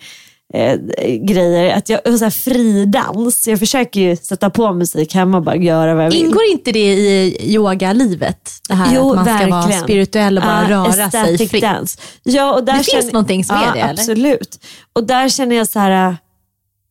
eh, 0.54 0.80
grejer. 1.26 1.76
Att 1.78 1.90
jag, 1.90 2.20
så 2.20 2.24
här 2.26 2.30
fridans. 2.30 3.48
Jag 3.48 3.60
försöker 3.60 4.00
ju 4.00 4.16
sätta 4.16 4.50
på 4.50 4.74
musik 4.74 5.14
hemma 5.16 5.38
och 5.38 5.44
bara 5.44 5.56
göra 5.56 5.96
vad 5.96 6.06
jag 6.06 6.12
vill. 6.12 6.26
Ingår 6.26 6.44
inte 6.52 6.72
det 6.72 6.94
i 6.94 7.38
yogalivet? 7.54 8.52
Det 8.68 8.74
här 8.74 8.96
Jo, 8.96 9.10
att 9.10 9.16
man 9.16 9.26
ska 9.26 9.48
vara 9.48 9.62
verkligen. 9.62 9.84
spirituell 9.84 10.38
och 10.38 10.44
bara 10.44 10.70
Ja, 10.70 10.78
röra 10.78 11.12
sig 11.12 11.48
fritt? 11.48 11.62
Dance. 11.62 12.00
Ja, 12.24 12.54
och 12.54 12.64
där 12.64 12.74
Det 12.74 12.78
finns 12.84 12.88
känner- 12.92 13.14
någonting 13.14 13.44
som 13.46 13.56
är 13.56 13.66
ja, 13.66 13.74
det, 13.74 13.80
eller? 13.80 13.92
Absolut. 13.94 14.60
Och 14.94 15.04
där 15.08 15.30
känner 15.30 15.56
jag 15.56 15.68
så 15.68 15.80
här, 15.80 16.08
äh, 16.10 16.16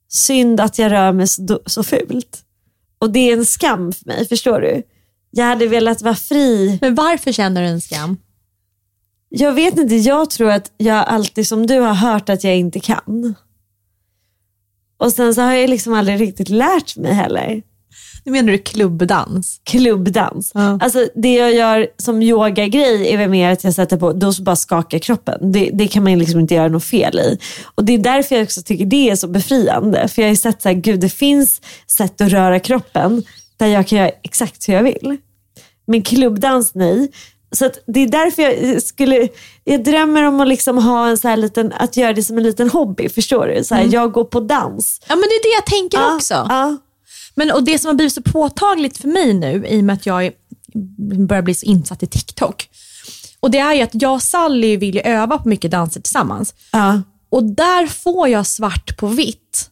synd 0.08 0.60
att 0.60 0.78
jag 0.78 0.92
rör 0.92 1.12
mig 1.12 1.26
så, 1.26 1.60
så 1.66 1.82
fult. 1.82 2.38
Och 2.98 3.10
det 3.10 3.18
är 3.30 3.32
en 3.32 3.46
skam 3.46 3.92
för 3.92 4.06
mig, 4.06 4.28
förstår 4.28 4.60
du? 4.60 4.82
Jag 5.30 5.44
hade 5.44 5.66
velat 5.66 6.02
vara 6.02 6.14
fri. 6.14 6.78
Men 6.80 6.94
varför 6.94 7.32
känner 7.32 7.62
du 7.62 7.68
en 7.68 7.80
skam? 7.80 8.16
Jag 9.28 9.52
vet 9.52 9.78
inte, 9.78 9.94
jag 9.96 10.30
tror 10.30 10.50
att 10.50 10.70
jag 10.76 10.96
alltid 11.08 11.46
som 11.46 11.66
du 11.66 11.78
har 11.78 11.94
hört 11.94 12.28
att 12.28 12.44
jag 12.44 12.56
inte 12.56 12.80
kan. 12.80 13.34
Och 15.00 15.12
sen 15.12 15.34
så 15.34 15.42
har 15.42 15.52
jag 15.52 15.70
liksom 15.70 15.92
aldrig 15.94 16.20
riktigt 16.20 16.48
lärt 16.48 16.96
mig 16.96 17.12
heller. 17.12 17.62
Nu 18.24 18.32
menar 18.32 18.52
du 18.52 18.58
klubbdans? 18.58 19.60
klubbdans. 19.64 20.50
Ja. 20.54 20.78
Alltså 20.80 21.08
det 21.14 21.34
jag 21.34 21.54
gör 21.54 21.86
som 21.96 22.22
yogagrej 22.22 23.12
är 23.12 23.18
väl 23.18 23.30
mer 23.30 23.52
att 23.52 23.64
jag 23.64 23.74
sätter 23.74 23.96
på, 23.96 24.12
då 24.12 24.32
så 24.32 24.42
bara 24.42 24.56
skakar 24.56 24.98
kroppen. 24.98 25.52
Det, 25.52 25.70
det 25.72 25.88
kan 25.88 26.04
man 26.04 26.18
liksom 26.18 26.40
inte 26.40 26.54
göra 26.54 26.68
något 26.68 26.84
fel 26.84 27.18
i. 27.18 27.38
Och 27.74 27.84
det 27.84 27.92
är 27.92 27.98
därför 27.98 28.36
jag 28.36 28.42
också 28.42 28.62
tycker 28.62 28.84
det 28.84 29.10
är 29.10 29.16
så 29.16 29.28
befriande. 29.28 30.08
För 30.08 30.22
jag 30.22 30.26
har 30.26 30.30
ju 30.30 30.36
sett 30.36 30.62
så 30.62 30.68
här, 30.68 30.76
gud 30.76 31.00
det 31.00 31.08
finns 31.08 31.60
sätt 31.86 32.20
att 32.20 32.32
röra 32.32 32.60
kroppen 32.60 33.22
där 33.56 33.66
jag 33.66 33.86
kan 33.86 33.98
göra 33.98 34.10
exakt 34.22 34.68
hur 34.68 34.74
jag 34.74 34.82
vill. 34.82 35.16
Men 35.86 36.02
klubbdans 36.02 36.74
nej. 36.74 37.10
Så 37.52 37.70
det 37.86 38.00
är 38.00 38.08
därför 38.08 38.42
jag 38.42 38.82
skulle, 38.82 39.28
jag 39.64 39.84
drömmer 39.84 40.22
om 40.22 40.40
att 40.40 40.48
liksom 40.48 40.78
ha 40.78 41.08
en 41.08 41.18
så 41.18 41.28
här 41.28 41.36
liten, 41.36 41.72
att 41.72 41.96
göra 41.96 42.12
det 42.12 42.22
som 42.22 42.36
en 42.38 42.42
liten 42.42 42.70
hobby, 42.70 43.08
förstår 43.08 43.46
du? 43.46 43.64
Så 43.64 43.74
här, 43.74 43.88
Jag 43.92 44.12
går 44.12 44.24
på 44.24 44.40
dans. 44.40 45.00
Ja 45.08 45.16
men 45.16 45.22
det 45.22 45.34
är 45.34 45.42
det 45.42 45.54
jag 45.54 45.66
tänker 45.66 45.98
Ja, 45.98 46.14
också. 46.16 46.34
Ja, 46.34 46.76
Men, 47.34 47.50
och 47.50 47.62
det 47.62 47.78
som 47.78 47.86
har 47.88 47.94
blivit 47.94 48.12
så 48.12 48.22
påtagligt 48.22 48.98
för 48.98 49.08
mig 49.08 49.34
nu, 49.34 49.66
i 49.68 49.80
och 49.80 49.84
med 49.84 49.94
att 49.94 50.06
jag 50.06 50.30
börjar 51.28 51.42
bli 51.42 51.54
så 51.54 51.66
insatt 51.66 52.02
i 52.02 52.06
TikTok, 52.06 52.68
och 53.40 53.50
det 53.50 53.58
är 53.58 53.74
ju 53.74 53.82
att 53.82 53.90
jag 54.02 54.14
och 54.14 54.22
Sally 54.22 54.76
vill 54.76 54.98
öva 55.04 55.38
på 55.38 55.48
mycket 55.48 55.70
danser 55.70 56.00
tillsammans. 56.00 56.54
ja, 56.72 57.02
Och 57.30 57.44
där 57.44 57.86
får 57.86 58.28
jag 58.28 58.46
svart 58.46 58.96
på 58.96 59.06
vitt 59.06 59.70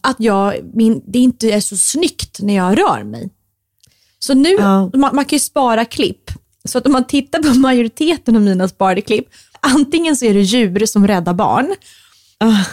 att 0.00 0.16
jag, 0.18 0.54
min, 0.74 1.02
det 1.06 1.18
inte 1.18 1.50
är 1.50 1.60
så 1.60 1.76
snyggt 1.76 2.40
när 2.40 2.54
jag 2.56 2.78
rör 2.78 3.04
mig. 3.04 3.30
Så 4.18 4.34
nu, 4.34 4.58
man, 4.94 5.10
man 5.16 5.24
kan 5.24 5.36
ju 5.36 5.40
spara 5.40 5.84
klipp. 5.84 6.27
Så 6.68 6.78
att 6.78 6.86
om 6.86 6.92
man 6.92 7.06
tittar 7.06 7.42
på 7.42 7.48
majoriteten 7.58 8.36
av 8.36 8.42
mina 8.42 8.68
sparade 8.68 9.00
klipp, 9.00 9.26
antingen 9.60 10.16
så 10.16 10.24
är 10.24 10.34
det 10.34 10.40
djur 10.40 10.86
som 10.86 11.06
räddar 11.06 11.34
barn, 11.34 11.74
Ah. 12.40 12.64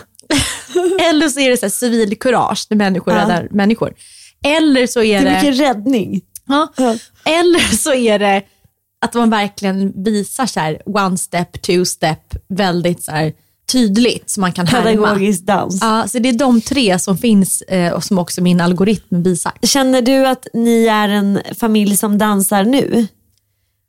eller 1.09 1.29
så 1.29 1.39
är 1.39 1.49
det 1.49 1.57
så 1.57 1.65
här 1.65 1.71
civilkurage 1.71 2.65
när 2.69 2.77
människor 2.77 3.13
Ja. 3.13 3.21
räddar 3.21 3.47
människor. 3.51 3.93
Eller 4.43 4.87
så 4.87 5.03
är 5.03 5.19
Det 5.23 5.29
det... 5.29 5.35
är 5.35 5.43
mycket 5.43 5.59
räddning. 5.59 6.21
Ja. 6.47 6.73
Ja. 6.77 6.95
Eller 7.25 7.59
så 7.77 7.93
är 7.93 8.19
det 8.19 8.41
att 9.05 9.13
man 9.13 9.29
verkligen 9.29 10.03
visar 10.03 10.45
så 10.45 10.59
här 10.59 10.81
one 10.85 11.17
step, 11.17 11.61
two 11.61 11.83
step 11.85 12.35
väldigt 12.49 13.03
så 13.03 13.11
här 13.11 13.33
tydligt 13.71 14.29
så 14.29 14.39
man 14.41 14.51
kan 14.51 14.67
härma. 14.67 14.83
Pedagogisk 14.85 15.41
dans. 15.43 15.77
Ja, 15.81 16.07
så 16.07 16.19
det 16.19 16.29
är 16.29 16.33
de 16.33 16.61
tre 16.61 16.99
som 16.99 17.17
finns 17.17 17.61
eh, 17.61 17.93
och 17.93 18.03
som 18.03 18.17
också 18.17 18.41
min 18.41 18.61
algoritm 18.61 19.23
visar. 19.23 19.51
Känner 19.61 20.01
du 20.01 20.27
att 20.27 20.47
ni 20.53 20.85
är 20.85 21.09
en 21.09 21.39
familj 21.59 21.97
som 21.97 22.17
dansar 22.17 22.63
nu? 22.63 23.07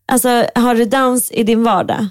Alltså 0.07 0.47
har 0.55 0.75
du 0.75 0.85
dans 0.85 1.31
i 1.31 1.43
din 1.43 1.63
vardag? 1.63 2.09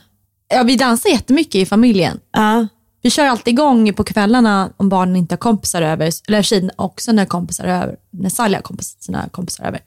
Ja, 0.47 0.63
vi 0.63 0.75
dansar 0.75 1.09
jättemycket 1.09 1.55
i 1.55 1.65
familjen. 1.65 2.19
Ja. 2.31 2.67
Vi 3.01 3.09
kör 3.09 3.25
alltid 3.25 3.53
igång 3.53 3.93
på 3.93 4.03
kvällarna 4.03 4.71
om 4.77 4.89
barnen 4.89 5.15
inte 5.15 5.33
har 5.33 5.37
kompisar 5.37 5.81
över, 5.81 6.11
eller 6.27 6.41
tjejerna 6.41 6.73
också 6.75 7.11
när 7.11 7.25
kompisar 7.25 7.63
är 7.63 7.83
över, 7.83 7.95
när 8.09 8.29
Sally 8.29 8.55
har 8.55 8.61
kompis, 8.61 8.95
sina 8.99 9.29
kompisar 9.29 9.63
över. 9.65 9.81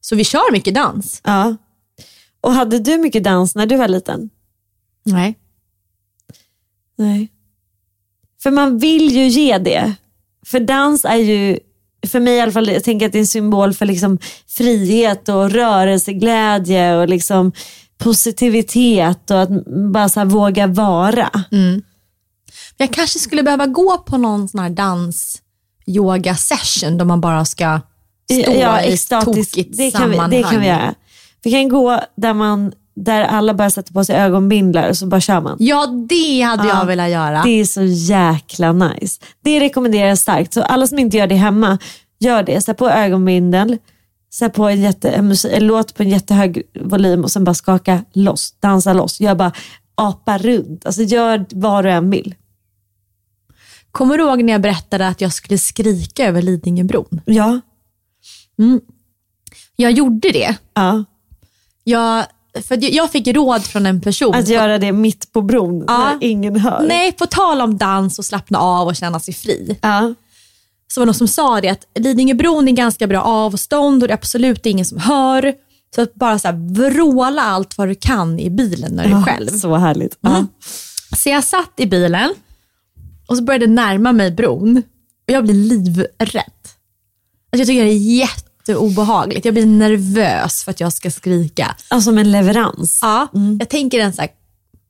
Så 0.00 0.16
vi 0.16 0.24
kör 0.24 0.52
mycket 0.52 0.74
dans. 0.74 1.20
ja. 1.24 1.56
Och 2.40 2.52
hade 2.52 2.78
du 2.78 2.98
mycket 2.98 3.24
dans 3.24 3.54
när 3.54 3.66
du 3.66 3.76
var 3.76 3.88
liten? 3.88 4.30
Nej. 5.04 5.38
Nej. 6.98 7.28
För 8.42 8.50
man 8.50 8.78
vill 8.78 9.12
ju 9.12 9.28
ge 9.28 9.58
det. 9.58 9.94
För 10.46 10.60
dans 10.60 11.04
är 11.04 11.16
ju, 11.16 11.58
för 12.06 12.20
mig 12.20 12.34
i 12.34 12.40
alla 12.40 12.52
fall, 12.52 12.68
jag 12.68 12.84
tänker 12.84 13.06
att 13.06 13.12
det 13.12 13.18
är 13.18 13.20
en 13.20 13.26
symbol 13.26 13.74
för 13.74 13.86
liksom 13.86 14.18
frihet 14.48 15.28
och 15.28 15.50
rörelseglädje 15.50 16.96
och 16.96 17.08
liksom 17.08 17.52
positivitet 17.98 19.30
och 19.30 19.42
att 19.42 19.48
bara 19.92 20.08
så 20.08 20.24
våga 20.24 20.66
vara. 20.66 21.30
Jag 22.76 22.92
kanske 22.92 23.18
skulle 23.18 23.42
behöva 23.42 23.66
gå 23.66 23.98
på 23.98 24.18
någon 24.18 24.48
sån 24.48 24.60
här 24.60 24.70
dans 24.70 25.42
yoga 25.86 26.34
session 26.34 26.98
då 26.98 27.04
man 27.04 27.20
bara 27.20 27.44
ska 27.44 27.80
stå 28.30 28.52
ja, 28.52 28.82
i 28.82 28.94
ett 28.94 29.08
tokigt 29.08 29.76
Det 29.76 29.90
kan, 29.90 30.10
vi, 30.10 30.16
sammanhang. 30.16 30.30
det 30.30 30.42
kan 30.42 30.60
vi 30.60 30.66
göra. 30.66 30.94
Vi 31.42 31.50
kan 31.50 31.68
gå 31.68 32.00
där, 32.16 32.34
man, 32.34 32.72
där 32.94 33.22
alla 33.22 33.54
bara 33.54 33.70
sätter 33.70 33.92
på 33.92 34.04
sig 34.04 34.16
ögonbindlar 34.16 34.88
och 34.88 34.96
så 34.96 35.06
bara 35.06 35.20
kör 35.20 35.40
man. 35.40 35.56
Ja, 35.60 35.86
det 35.86 36.40
hade 36.40 36.68
Ja, 36.68 36.78
jag 36.78 36.86
velat 36.86 37.10
göra. 37.10 37.42
Det 37.42 37.60
är 37.60 37.64
så 37.64 37.82
jäkla 37.82 38.72
nice. 38.72 39.20
Det 39.44 39.60
rekommenderar 39.60 40.08
jag 40.08 40.18
starkt. 40.18 40.52
Så 40.54 40.62
alla 40.62 40.86
som 40.86 40.98
inte 40.98 41.16
gör 41.16 41.26
det 41.26 41.34
hemma, 41.34 41.78
gör 42.20 42.42
det. 42.42 42.60
Sätt 42.60 42.76
på 42.76 42.90
ögonbindel, 42.90 43.78
sätt 44.32 44.52
på 44.54 44.68
en, 44.68 44.80
jätte, 44.80 45.10
en, 45.10 45.34
en 45.50 45.66
låt 45.66 45.94
på 45.94 46.02
en 46.02 46.08
jättehög 46.08 46.62
volym 46.80 47.24
och 47.24 47.30
sen 47.30 47.44
bara 47.44 47.54
skaka 47.54 48.04
loss, 48.12 48.54
dansa 48.60 48.92
loss. 48.92 49.20
Gör 49.20 49.34
bara 49.34 49.52
apa 49.94 50.38
runt. 50.38 50.86
Alltså 50.86 51.02
gör 51.02 51.46
vad 51.50 51.84
du 51.84 51.90
än 51.90 52.10
vill. 52.10 52.34
Kommer 53.90 54.18
du 54.18 54.24
ihåg 54.24 54.44
när 54.44 54.52
jag 54.52 54.62
berättade 54.62 55.08
att 55.08 55.20
jag 55.20 55.32
skulle 55.32 55.58
skrika 55.58 56.26
över 56.26 56.42
Lidingöbron? 56.42 57.20
Ja. 57.24 57.60
Jag 59.76 59.92
gjorde 59.92 60.30
det. 60.30 60.56
Ja. 60.74 61.04
Jag 61.84 62.24
för 62.60 62.94
jag- 62.94 63.10
fick 63.12 63.26
råd 63.26 63.64
från 63.64 63.86
en 63.86 64.00
person. 64.00 64.34
Att 64.34 64.48
göra 64.48 64.78
det 64.78 64.92
mitt 64.92 65.32
på 65.32 65.42
bron 65.42 65.84
Ja. 65.88 65.98
när 65.98 66.18
ingen 66.20 66.56
hör. 66.56 66.84
Nej, 66.88 67.12
på 67.12 67.26
tal 67.26 67.60
om 67.60 67.78
dans 67.78 68.18
och 68.18 68.24
slappna 68.24 68.58
av 68.58 68.86
och 68.88 68.96
känna 68.96 69.20
sig 69.20 69.34
fri. 69.34 69.78
Ja. 69.82 70.14
Så 70.94 71.00
var 71.00 71.06
det 71.06 71.08
någon 71.08 71.14
som 71.14 71.28
sa 71.28 71.60
det 71.60 71.68
att 71.68 71.86
Lidingöbron 71.98 72.68
är 72.68 72.72
ganska 72.72 73.06
bra 73.06 73.22
avstånd 73.22 74.02
och 74.02 74.08
det 74.08 74.12
är 74.12 74.16
absolut 74.16 74.66
ingen 74.66 74.84
som 74.84 74.98
hör. 74.98 75.54
Så 75.94 76.00
att 76.02 76.14
bara 76.14 76.38
så 76.38 76.48
här, 76.48 76.74
vråla 76.74 77.42
allt 77.42 77.78
vad 77.78 77.88
du 77.88 77.94
kan 77.94 78.38
i 78.38 78.50
bilen 78.50 78.92
när 78.92 79.08
du 79.08 79.14
är 79.14 79.22
själv. 79.22 79.48
Så 79.48 79.74
härligt. 79.76 80.18
Ja. 80.20 80.46
Så 81.16 81.28
jag 81.28 81.44
satt 81.44 81.72
i 81.76 81.86
bilen 81.86 82.30
och 83.28 83.36
så 83.36 83.42
började 83.42 83.66
närma 83.66 84.12
mig 84.12 84.30
bron 84.30 84.76
och 85.26 85.32
jag 85.34 85.44
blir 85.44 85.54
livrädd. 85.54 86.44
Alltså 87.52 87.58
jag 87.58 87.66
tycker 87.66 87.84
det 87.84 87.90
är 87.90 87.98
jätteobehagligt. 88.68 89.44
Jag 89.44 89.54
blir 89.54 89.66
nervös 89.66 90.64
för 90.64 90.70
att 90.70 90.80
jag 90.80 90.92
ska 90.92 91.10
skrika. 91.10 91.76
Alltså 91.88 92.10
som 92.10 92.18
en 92.18 92.32
leverans. 92.32 92.98
Ja, 93.02 93.28
Jag 93.60 93.68
tänker 93.68 94.00
en 94.00 94.12
så 94.12 94.20
här, 94.20 94.30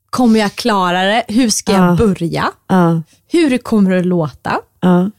kommer 0.09 0.39
jag 0.39 0.55
klara 0.55 1.03
det? 1.03 1.23
Hur 1.27 1.49
ska 1.49 1.71
jag 1.73 1.91
Ja. 1.91 1.95
börja? 1.95 2.51
Ja. 2.67 3.01
Hur 3.31 3.57
kommer 3.57 3.91
det 3.91 3.99
att 3.99 4.05
låta? 4.05 4.59
Ja. 4.79 5.09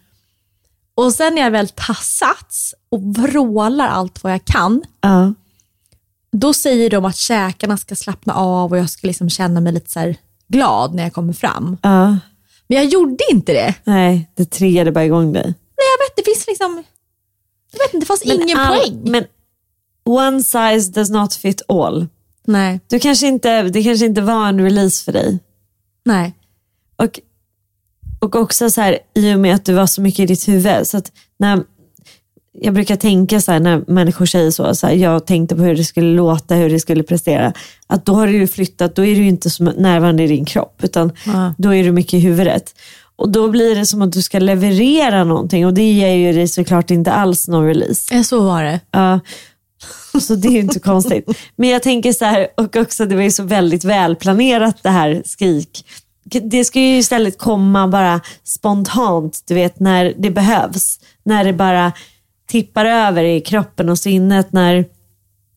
Och 0.97 1.13
sen 1.13 1.35
när 1.35 1.43
jag 1.43 1.51
väl 1.51 1.69
tassats 1.69 2.75
och 2.89 3.03
vrålar 3.03 3.89
allt 3.89 4.23
vad 4.25 4.33
jag 4.33 4.45
kan, 4.45 4.83
då 6.33 6.53
säger 6.53 6.91
de 6.91 7.05
att 7.05 7.17
käkarna 7.17 7.77
ska 7.77 7.95
slappna 7.97 8.35
av 8.35 8.71
och 8.73 8.79
jag 8.79 8.91
ska 8.91 9.07
liksom 9.07 9.31
känna 9.31 9.61
mig 9.61 9.73
lite 9.73 9.91
så 9.91 10.15
glad 10.49 10.95
när 10.95 11.03
jag 11.03 11.13
kommer 11.13 11.33
fram. 11.33 11.77
Men 12.67 12.77
jag 12.79 12.85
gjorde 12.85 13.25
inte 13.33 13.53
det. 13.53 13.75
Nej, 13.85 14.31
det 14.35 14.45
triggade 14.51 14.93
bara 14.93 15.05
igång 15.05 15.33
dig. 15.33 15.43
Nej, 15.45 15.55
jag 15.99 16.05
vet, 16.07 16.17
det 16.17 16.23
finns 16.33 16.47
liksom... 16.47 16.83
Jag 17.79 17.85
vet 17.87 17.95
inte, 17.95 18.05
det 18.05 18.07
fanns 18.07 18.23
ingen 18.23 18.59
all- 18.59 18.79
poäng. 18.79 19.01
Men 19.05 19.25
one 20.05 20.43
size 20.43 20.93
does 20.93 21.11
not 21.11 21.35
fit 21.35 21.63
all. 21.69 22.07
Nej, 22.47 22.81
Du 22.89 22.99
kanske 22.99 23.27
inte, 23.27 23.63
det 23.63 23.83
kanske 23.83 24.07
inte 24.07 24.21
var 24.21 24.49
en 24.49 24.61
release 24.61 25.05
för 25.05 25.13
dig. 25.13 25.39
nej. 26.05 26.35
Och, 26.97 27.21
och 28.21 28.35
också 28.37 28.71
så 28.71 28.81
här, 28.81 28.99
i 29.15 29.35
och 29.35 29.39
med 29.41 29.55
att 29.55 29.65
du 29.65 29.73
var 29.73 29.87
så 29.87 30.01
mycket 30.01 30.21
i 30.21 30.27
ditt 30.27 30.49
huvud. 30.49 30.87
Så 30.87 31.03
när, 31.39 31.63
jag 32.53 32.75
brukar 32.75 32.97
tänka 32.97 33.41
så 33.41 33.53
här 33.53 33.61
när 33.61 33.85
människor 33.89 34.27
säger 34.27 34.51
så, 34.51 34.75
så 34.75 34.87
här, 34.87 34.95
jag 34.95 35.27
tänkte 35.27 35.55
på 35.57 35.63
hur 35.63 35.77
det 35.77 35.85
skulle 35.85 36.17
låta, 36.17 36.55
hur 36.55 36.71
det 36.71 36.81
skulle 36.81 37.03
prestera. 37.03 37.53
Att 37.87 38.07
då 38.07 38.15
har 38.15 38.27
du 38.27 38.47
flyttat, 38.47 38.95
då 38.97 39.05
är 39.05 39.15
du 39.15 39.25
inte 39.27 39.51
så 39.51 39.65
närvarande 39.65 40.23
i 40.23 40.27
din 40.27 40.45
kropp, 40.45 40.81
utan 40.85 41.13
Ja. 41.27 41.55
då 41.59 41.75
är 41.75 41.85
du 41.85 41.93
mycket 41.93 42.15
i 42.15 42.19
huvudet. 42.19 42.75
Och 43.17 43.29
då 43.29 43.49
blir 43.49 43.77
det 43.77 43.87
som 43.87 44.03
att 44.03 44.13
du 44.13 44.23
ska 44.23 44.39
leverera 44.39 45.25
någonting 45.25 45.67
och 45.67 45.75
det 45.75 45.93
ger 45.93 46.15
ju 46.15 46.33
dig 46.33 46.49
såklart 46.49 46.91
inte 46.91 47.13
alls 47.13 47.49
någon 47.49 47.67
release. 47.67 48.25
Så 48.25 48.41
var 48.41 48.65
det. 48.65 48.81
Ja. 48.91 49.21
Så 50.21 50.35
det 50.35 50.49
är 50.49 50.53
ju 50.53 50.61
inte 50.61 50.81
konstigt. 50.81 51.29
Men 51.57 51.69
jag 51.69 51.83
tänker 51.83 52.13
så 52.13 52.25
här, 52.25 52.49
och 52.57 52.77
också 52.77 53.07
det 53.07 53.15
var 53.15 53.23
ju 53.23 53.31
så 53.31 53.43
väldigt 53.43 53.85
välplanerat 53.85 54.83
det 54.83 54.91
här 54.91 55.23
skrik. 55.25 55.87
Det 56.43 56.65
ska 56.65 56.81
ju 56.81 56.99
istället 56.99 57.39
komma 57.39 57.89
bara 57.89 58.21
spontant, 58.45 59.43
du 59.47 59.55
vet 59.55 59.81
när 59.81 60.15
det 60.19 60.31
behövs. 60.31 61.01
När 61.23 61.45
det 61.45 61.53
bara 61.53 61.93
tippar 62.49 62.85
över 62.85 63.25
i 63.25 63.41
kroppen 63.41 63.89
och 63.89 63.99
sinnet. 63.99 64.53
När 64.53 64.85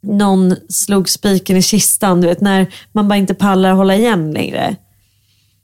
någon 0.03 0.55
slog 0.69 1.09
spiken 1.09 1.57
i 1.57 1.61
kistan, 1.61 2.21
du 2.21 2.27
vet 2.27 2.41
när 2.41 2.67
man 2.91 3.07
bara 3.07 3.17
inte 3.17 3.33
pallar 3.33 3.71
hålla 3.73 3.95
igen 3.95 4.31
längre. 4.31 4.75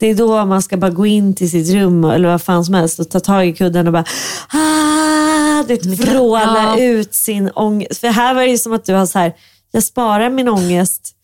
Det 0.04 0.08
är 0.10 0.14
då 0.14 0.44
man 0.44 0.62
ska 0.62 0.76
bara 0.76 0.90
gå 0.90 1.06
in 1.06 1.34
till 1.34 1.50
sitt 1.50 1.74
rum 1.74 2.04
eller 2.04 2.28
vad 2.28 2.42
fan 2.42 2.64
som 2.64 2.74
helst 2.74 2.98
och 2.98 3.10
ta 3.10 3.20
tag 3.20 3.46
i 3.48 3.52
kudden 3.52 3.86
och 3.86 3.92
bara 3.92 4.04
ah, 4.52 5.62
du 5.62 5.74
vet, 5.76 5.86
vråla 5.86 6.74
Ja. 6.78 6.78
ut 6.84 7.14
sin 7.14 7.50
ångest. 7.54 8.00
För 8.00 8.08
här 8.08 8.34
var 8.34 8.42
det 8.42 8.48
ju 8.48 8.58
som 8.58 8.72
att 8.72 8.84
du 8.84 8.94
har 8.94 9.06
så 9.06 9.18
här, 9.18 9.32
jag 9.72 9.82
sparar 9.82 10.30
min 10.30 10.48
ångest 10.48 11.14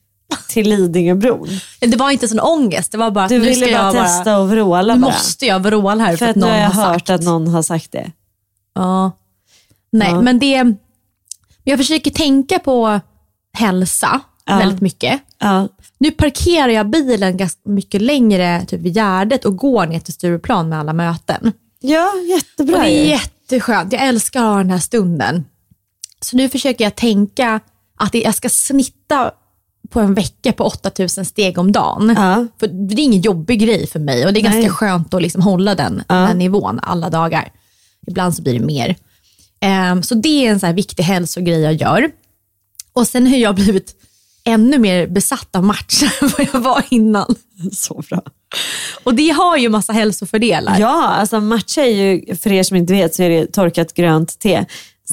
till 0.49 0.69
Lidingöbron. 0.69 1.49
Det 1.81 1.97
var 1.97 2.11
inte 2.11 2.29
sån 2.29 2.41
ångest, 2.41 2.93
det 2.93 2.99
var 2.99 3.11
bara 3.11 3.29
Du 3.29 3.39
nu 3.39 3.45
ville 3.45 3.73
bara 3.79 3.93
testa 3.93 4.25
bara... 4.25 4.39
och 4.39 4.51
vråla 4.51 4.95
Nu 4.95 5.01
bara. 5.01 5.11
måste 5.13 5.47
jag 5.47 5.61
vråla 5.61 6.05
här 6.05 6.11
för, 6.11 6.17
för 6.17 6.25
att 6.27 6.31
att 6.31 6.37
någon 6.37 6.51
har 6.51 6.57
jag 6.59 6.71
har 6.71 6.85
hört 6.93 6.95
sagt. 7.07 7.11
att 7.11 7.23
någon 7.23 7.49
har 7.49 7.63
sagt 7.63 7.93
det. 7.93 8.13
Ja. 8.75 9.13
Nej, 9.93 10.11
Ja. 10.11 10.21
men 10.21 10.39
det... 10.39 10.65
Jag 11.65 11.79
försöker 11.79 12.11
tänka 12.11 12.59
på 12.59 13.01
hälsa 13.53 14.21
Ja. 14.45 14.59
väldigt 14.59 14.81
mycket. 14.81 15.21
Ja. 15.39 15.69
Nu 16.01 16.11
parkerar 16.11 16.69
jag 16.69 16.91
bilen 16.91 17.37
ganska 17.37 17.61
mycket 17.71 18.03
längre 18.03 18.65
typ 18.67 18.81
vid 18.81 18.95
Gärdet 18.95 19.45
och 19.45 19.57
går 19.57 19.87
ner 19.87 20.01
till 20.01 20.15
Stureplan 20.15 20.69
med 20.69 20.79
alla 20.81 20.93
möten. 20.93 21.53
ja, 21.81 22.13
jättebra 22.29 22.77
och 22.77 22.83
det 22.83 22.89
är 22.89 23.05
jätteskönt. 23.07 23.93
Jag 23.93 24.03
älskar 24.03 24.41
att 24.41 24.47
ha 24.47 24.57
den 24.59 24.71
här 24.71 24.79
stunden. 24.79 25.45
Så 26.21 26.37
nu 26.37 26.49
försöker 26.49 26.85
jag 26.85 26.95
tänka 26.97 27.61
att 27.97 28.15
jag 28.15 28.35
ska 28.35 28.49
snitta 28.49 29.31
på 29.91 30.01
en 30.01 30.15
vecka 30.15 30.53
på 30.53 30.65
8000 30.65 31.25
steg 31.25 31.59
om 31.59 31.73
dagen. 31.73 32.15
Ja. 32.17 32.47
För 32.61 32.67
det 32.67 32.95
är 33.03 33.05
ingen 33.05 33.21
jobbig 33.21 33.61
grej 33.61 33.87
för 33.87 33.99
mig 33.99 34.27
och 34.27 34.33
det 34.33 34.41
är 34.41 34.43
Nej. 34.43 34.53
ganska 34.53 34.73
skönt 34.73 35.15
att 35.15 35.23
liksom 35.23 35.43
hålla 35.43 35.75
den, 35.75 36.03
den 36.09 36.39
nivån 36.39 36.81
alla 36.83 37.11
dagar. 37.11 37.53
Ibland 38.07 38.35
så 38.35 38.43
blir 38.43 38.59
det 38.59 38.67
mer. 38.67 38.97
Ehm, 39.61 40.03
så 40.03 40.15
det 40.15 40.47
är 40.47 40.51
en 40.51 40.61
så 40.61 40.67
här 40.67 40.73
viktig 40.73 41.03
hälsogrej 41.03 41.61
jag 41.61 41.75
gör. 41.75 42.11
Och 42.93 43.07
sen 43.07 43.27
har 43.27 43.37
jag 43.37 43.55
blivit 43.55 43.95
ännu 44.45 44.79
mer 44.79 45.07
besatt 45.07 45.57
av 45.57 45.65
matcher 45.65 46.13
än 46.23 46.31
vad 46.39 46.49
jag 46.53 46.61
var 46.61 46.83
innan. 46.91 47.35
Så 47.73 48.03
bra. 48.11 48.23
Och 49.05 49.15
det 49.15 49.29
har 49.29 49.57
ju 49.57 49.69
massa 49.69 49.93
hälsofördelar. 49.93 50.77
Ja, 50.81 51.05
alltså 51.05 51.41
matcha 51.41 51.83
är 51.83 51.91
ju, 52.03 52.35
för 52.37 52.53
er 52.53 52.63
som 52.63 52.77
inte 52.77 52.93
vet, 52.93 53.15
så 53.15 53.23
är 53.23 53.31
det 53.31 53.53
torkat 53.53 53.95
grönt 53.95 54.39
te 54.39 54.65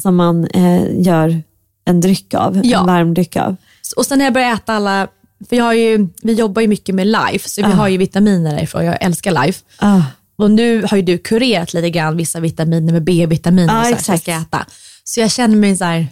som 0.02 0.16
man 0.16 0.44
eh, 0.46 1.00
gör 1.00 1.42
en 1.84 2.00
dryck 2.00 2.34
av, 2.34 2.60
Ja. 2.64 2.80
en 2.80 2.86
varm 2.86 3.14
dryck 3.14 3.36
av. 3.36 3.56
Och 3.96 4.06
sen 4.06 4.18
när 4.18 4.24
jag 4.26 4.34
började 4.34 4.52
äta 4.54 4.74
alla, 4.74 5.08
för 5.48 5.56
jag 5.56 5.64
har 5.64 5.72
ju, 5.72 6.08
vi 6.22 6.32
jobbar 6.32 6.62
ju 6.62 6.68
mycket 6.68 6.94
med 6.94 7.06
Life, 7.06 7.48
så 7.48 7.66
vi 7.66 7.72
har 7.72 7.88
ju 7.88 7.96
vitaminer 7.98 8.54
därifrån. 8.56 8.84
Jag 8.84 9.02
älskar 9.02 9.44
Life. 9.46 9.64
Ah. 9.78 10.00
Och 10.36 10.50
nu 10.50 10.82
har 10.90 10.96
ju 10.96 11.02
du 11.02 11.18
kurerat 11.18 11.74
lite 11.74 11.90
grann 11.90 12.16
vissa 12.16 12.40
vitaminer 12.40 12.92
med 12.92 13.02
B-vitaminer 13.04 13.74
Ja, 13.74 13.80
och 13.80 13.86
så 13.86 13.94
här, 13.94 14.02
som 14.02 14.12
jag 14.12 14.20
ska 14.20 14.32
äta. 14.32 14.66
Så 15.04 15.20
jag 15.20 15.30
känner 15.30 15.56
mig 15.56 15.76
så 15.76 15.84
här, 15.84 16.06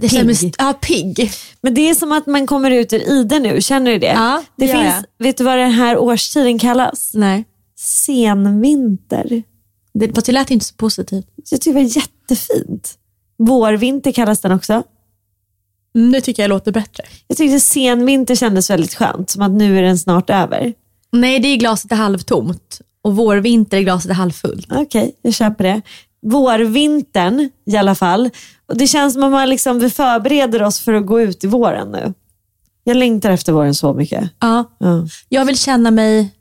jag 0.00 0.10
känner 0.10 0.24
mig, 0.24 0.36
Pigg. 0.36 0.54
ja, 0.58 0.72
pigg. 0.72 1.30
Men 1.60 1.74
det 1.74 1.90
är 1.90 1.94
som 1.94 2.12
att 2.12 2.26
man 2.26 2.46
kommer 2.46 2.70
ut 2.70 2.92
ur 2.92 3.10
ide 3.10 3.38
nu, 3.38 3.60
känner 3.60 3.92
du 3.92 3.98
det? 3.98 4.06
Ja, 4.06 4.42
det 4.56 4.66
det 4.66 4.72
finns, 4.72 4.94
vet 5.18 5.36
du 5.36 5.44
vad 5.44 5.58
den 5.58 5.70
här 5.72 5.98
årstiden 5.98 6.58
kallas? 6.58 7.10
Nej, 7.14 7.44
Senvinter. 7.78 9.42
det, 9.94 10.14
fast 10.14 10.26
det 10.26 10.32
lät 10.32 10.50
inte 10.50 10.66
så 10.66 10.74
positivt. 10.74 11.26
Jag 11.50 11.60
tycker 11.60 11.78
det 11.78 11.84
var 11.84 11.96
jättefint. 11.96 12.94
Vårvinter 13.38 14.12
kallas 14.12 14.40
den 14.40 14.52
också. 14.52 14.82
Mm, 15.96 16.12
det 16.12 16.20
tycker 16.20 16.42
jag 16.42 16.48
låter 16.48 16.72
bättre. 16.72 17.04
Jag 17.26 17.36
tyckte 17.38 17.60
senvinter 17.60 18.34
kändes 18.34 18.70
väldigt 18.70 18.94
skönt, 18.94 19.30
som 19.30 19.42
att 19.42 19.50
nu 19.50 19.78
är 19.78 19.82
den 19.82 19.98
snart 19.98 20.30
över. 20.30 20.74
Nej, 21.12 21.40
det 21.40 21.48
är 21.48 21.56
glaset 21.56 21.92
är 21.92 21.96
halvtomt 21.96 22.80
och 23.02 23.16
vårvinter 23.16 23.76
är 23.76 23.82
glaset 23.82 24.10
är 24.10 24.14
halvfullt. 24.14 24.66
Okej, 24.72 25.14
jag 25.22 25.34
köper 25.34 25.64
det. 25.64 25.80
Vårvintern 26.22 27.50
i 27.66 27.76
alla 27.76 27.94
fall. 27.94 28.30
Och 28.68 28.76
Det 28.76 28.86
känns 28.86 29.14
som 29.14 29.22
att 29.22 29.30
man 29.30 29.48
liksom, 29.48 29.78
vi 29.78 29.90
förbereder 29.90 30.62
oss 30.62 30.80
för 30.80 30.92
att 30.92 31.06
gå 31.06 31.20
ut 31.20 31.44
i 31.44 31.46
våren 31.46 31.88
nu. 31.92 32.14
Jag 32.84 32.96
längtar 32.96 33.30
efter 33.30 33.52
våren 33.52 33.74
så 33.74 33.92
mycket. 33.94 34.30
Ja. 34.40 34.64
Ja. 34.78 35.06
Jag 35.28 35.44
vill 35.44 35.58
känna 35.58 35.90
mig 35.90 36.34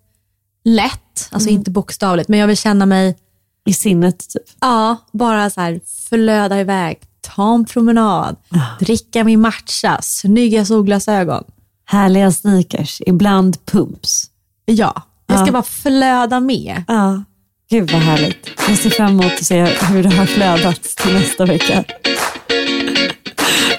lätt, 0.63 1.29
alltså 1.31 1.49
inte 1.49 1.71
bokstavligt, 1.71 2.29
men 2.29 2.39
jag 2.39 2.47
vill 2.47 2.57
känna 2.57 2.85
mig 2.85 3.17
I 3.65 3.73
sinnet 3.73 4.29
typ. 4.29 4.43
Ja, 4.61 4.97
bara 5.11 5.49
så 5.49 5.61
här 5.61 5.79
flöda 6.09 6.59
iväg, 6.59 6.97
ta 7.21 7.53
en 7.55 7.65
promenad, 7.65 8.35
dricka 8.79 9.23
min 9.23 9.41
matcha, 9.41 9.99
snygga 10.01 10.65
solglasögon. 10.65 11.43
Härliga 11.85 12.31
sneakers, 12.31 13.01
ibland 13.05 13.65
pumps. 13.65 14.23
Ja, 14.65 15.01
jag 15.27 15.37
ska 15.37 15.47
Ja. 15.47 15.51
bara 15.51 15.63
flöda 15.63 16.39
med. 16.39 16.83
Ja, 16.87 17.23
gud 17.69 17.91
vad 17.91 18.01
härligt. 18.01 18.49
Jag 18.67 18.77
ser 18.77 18.89
fram 18.89 19.09
emot 19.09 19.25
att 19.25 19.45
se 19.45 19.65
hur 19.65 20.03
det 20.03 20.09
har 20.09 20.25
flödat 20.25 20.83
till 20.83 21.13
nästa 21.13 21.45
vecka. 21.45 21.83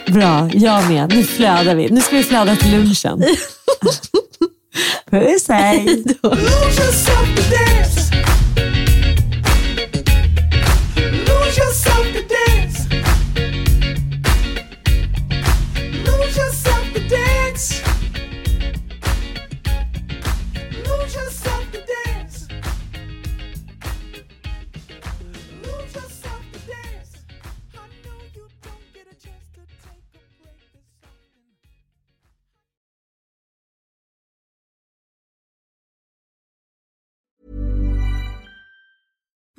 Bra, 0.06 0.50
jag 0.54 0.90
med. 0.90 1.08
Nu 1.14 1.24
flödar 1.24 1.74
vi. 1.74 1.90
Nu 1.90 2.00
ska 2.00 2.16
vi 2.16 2.22
flöda 2.22 2.56
till 2.56 2.70
lunchen. 2.70 3.24
Puss 5.10 5.48
hej. 5.48 6.04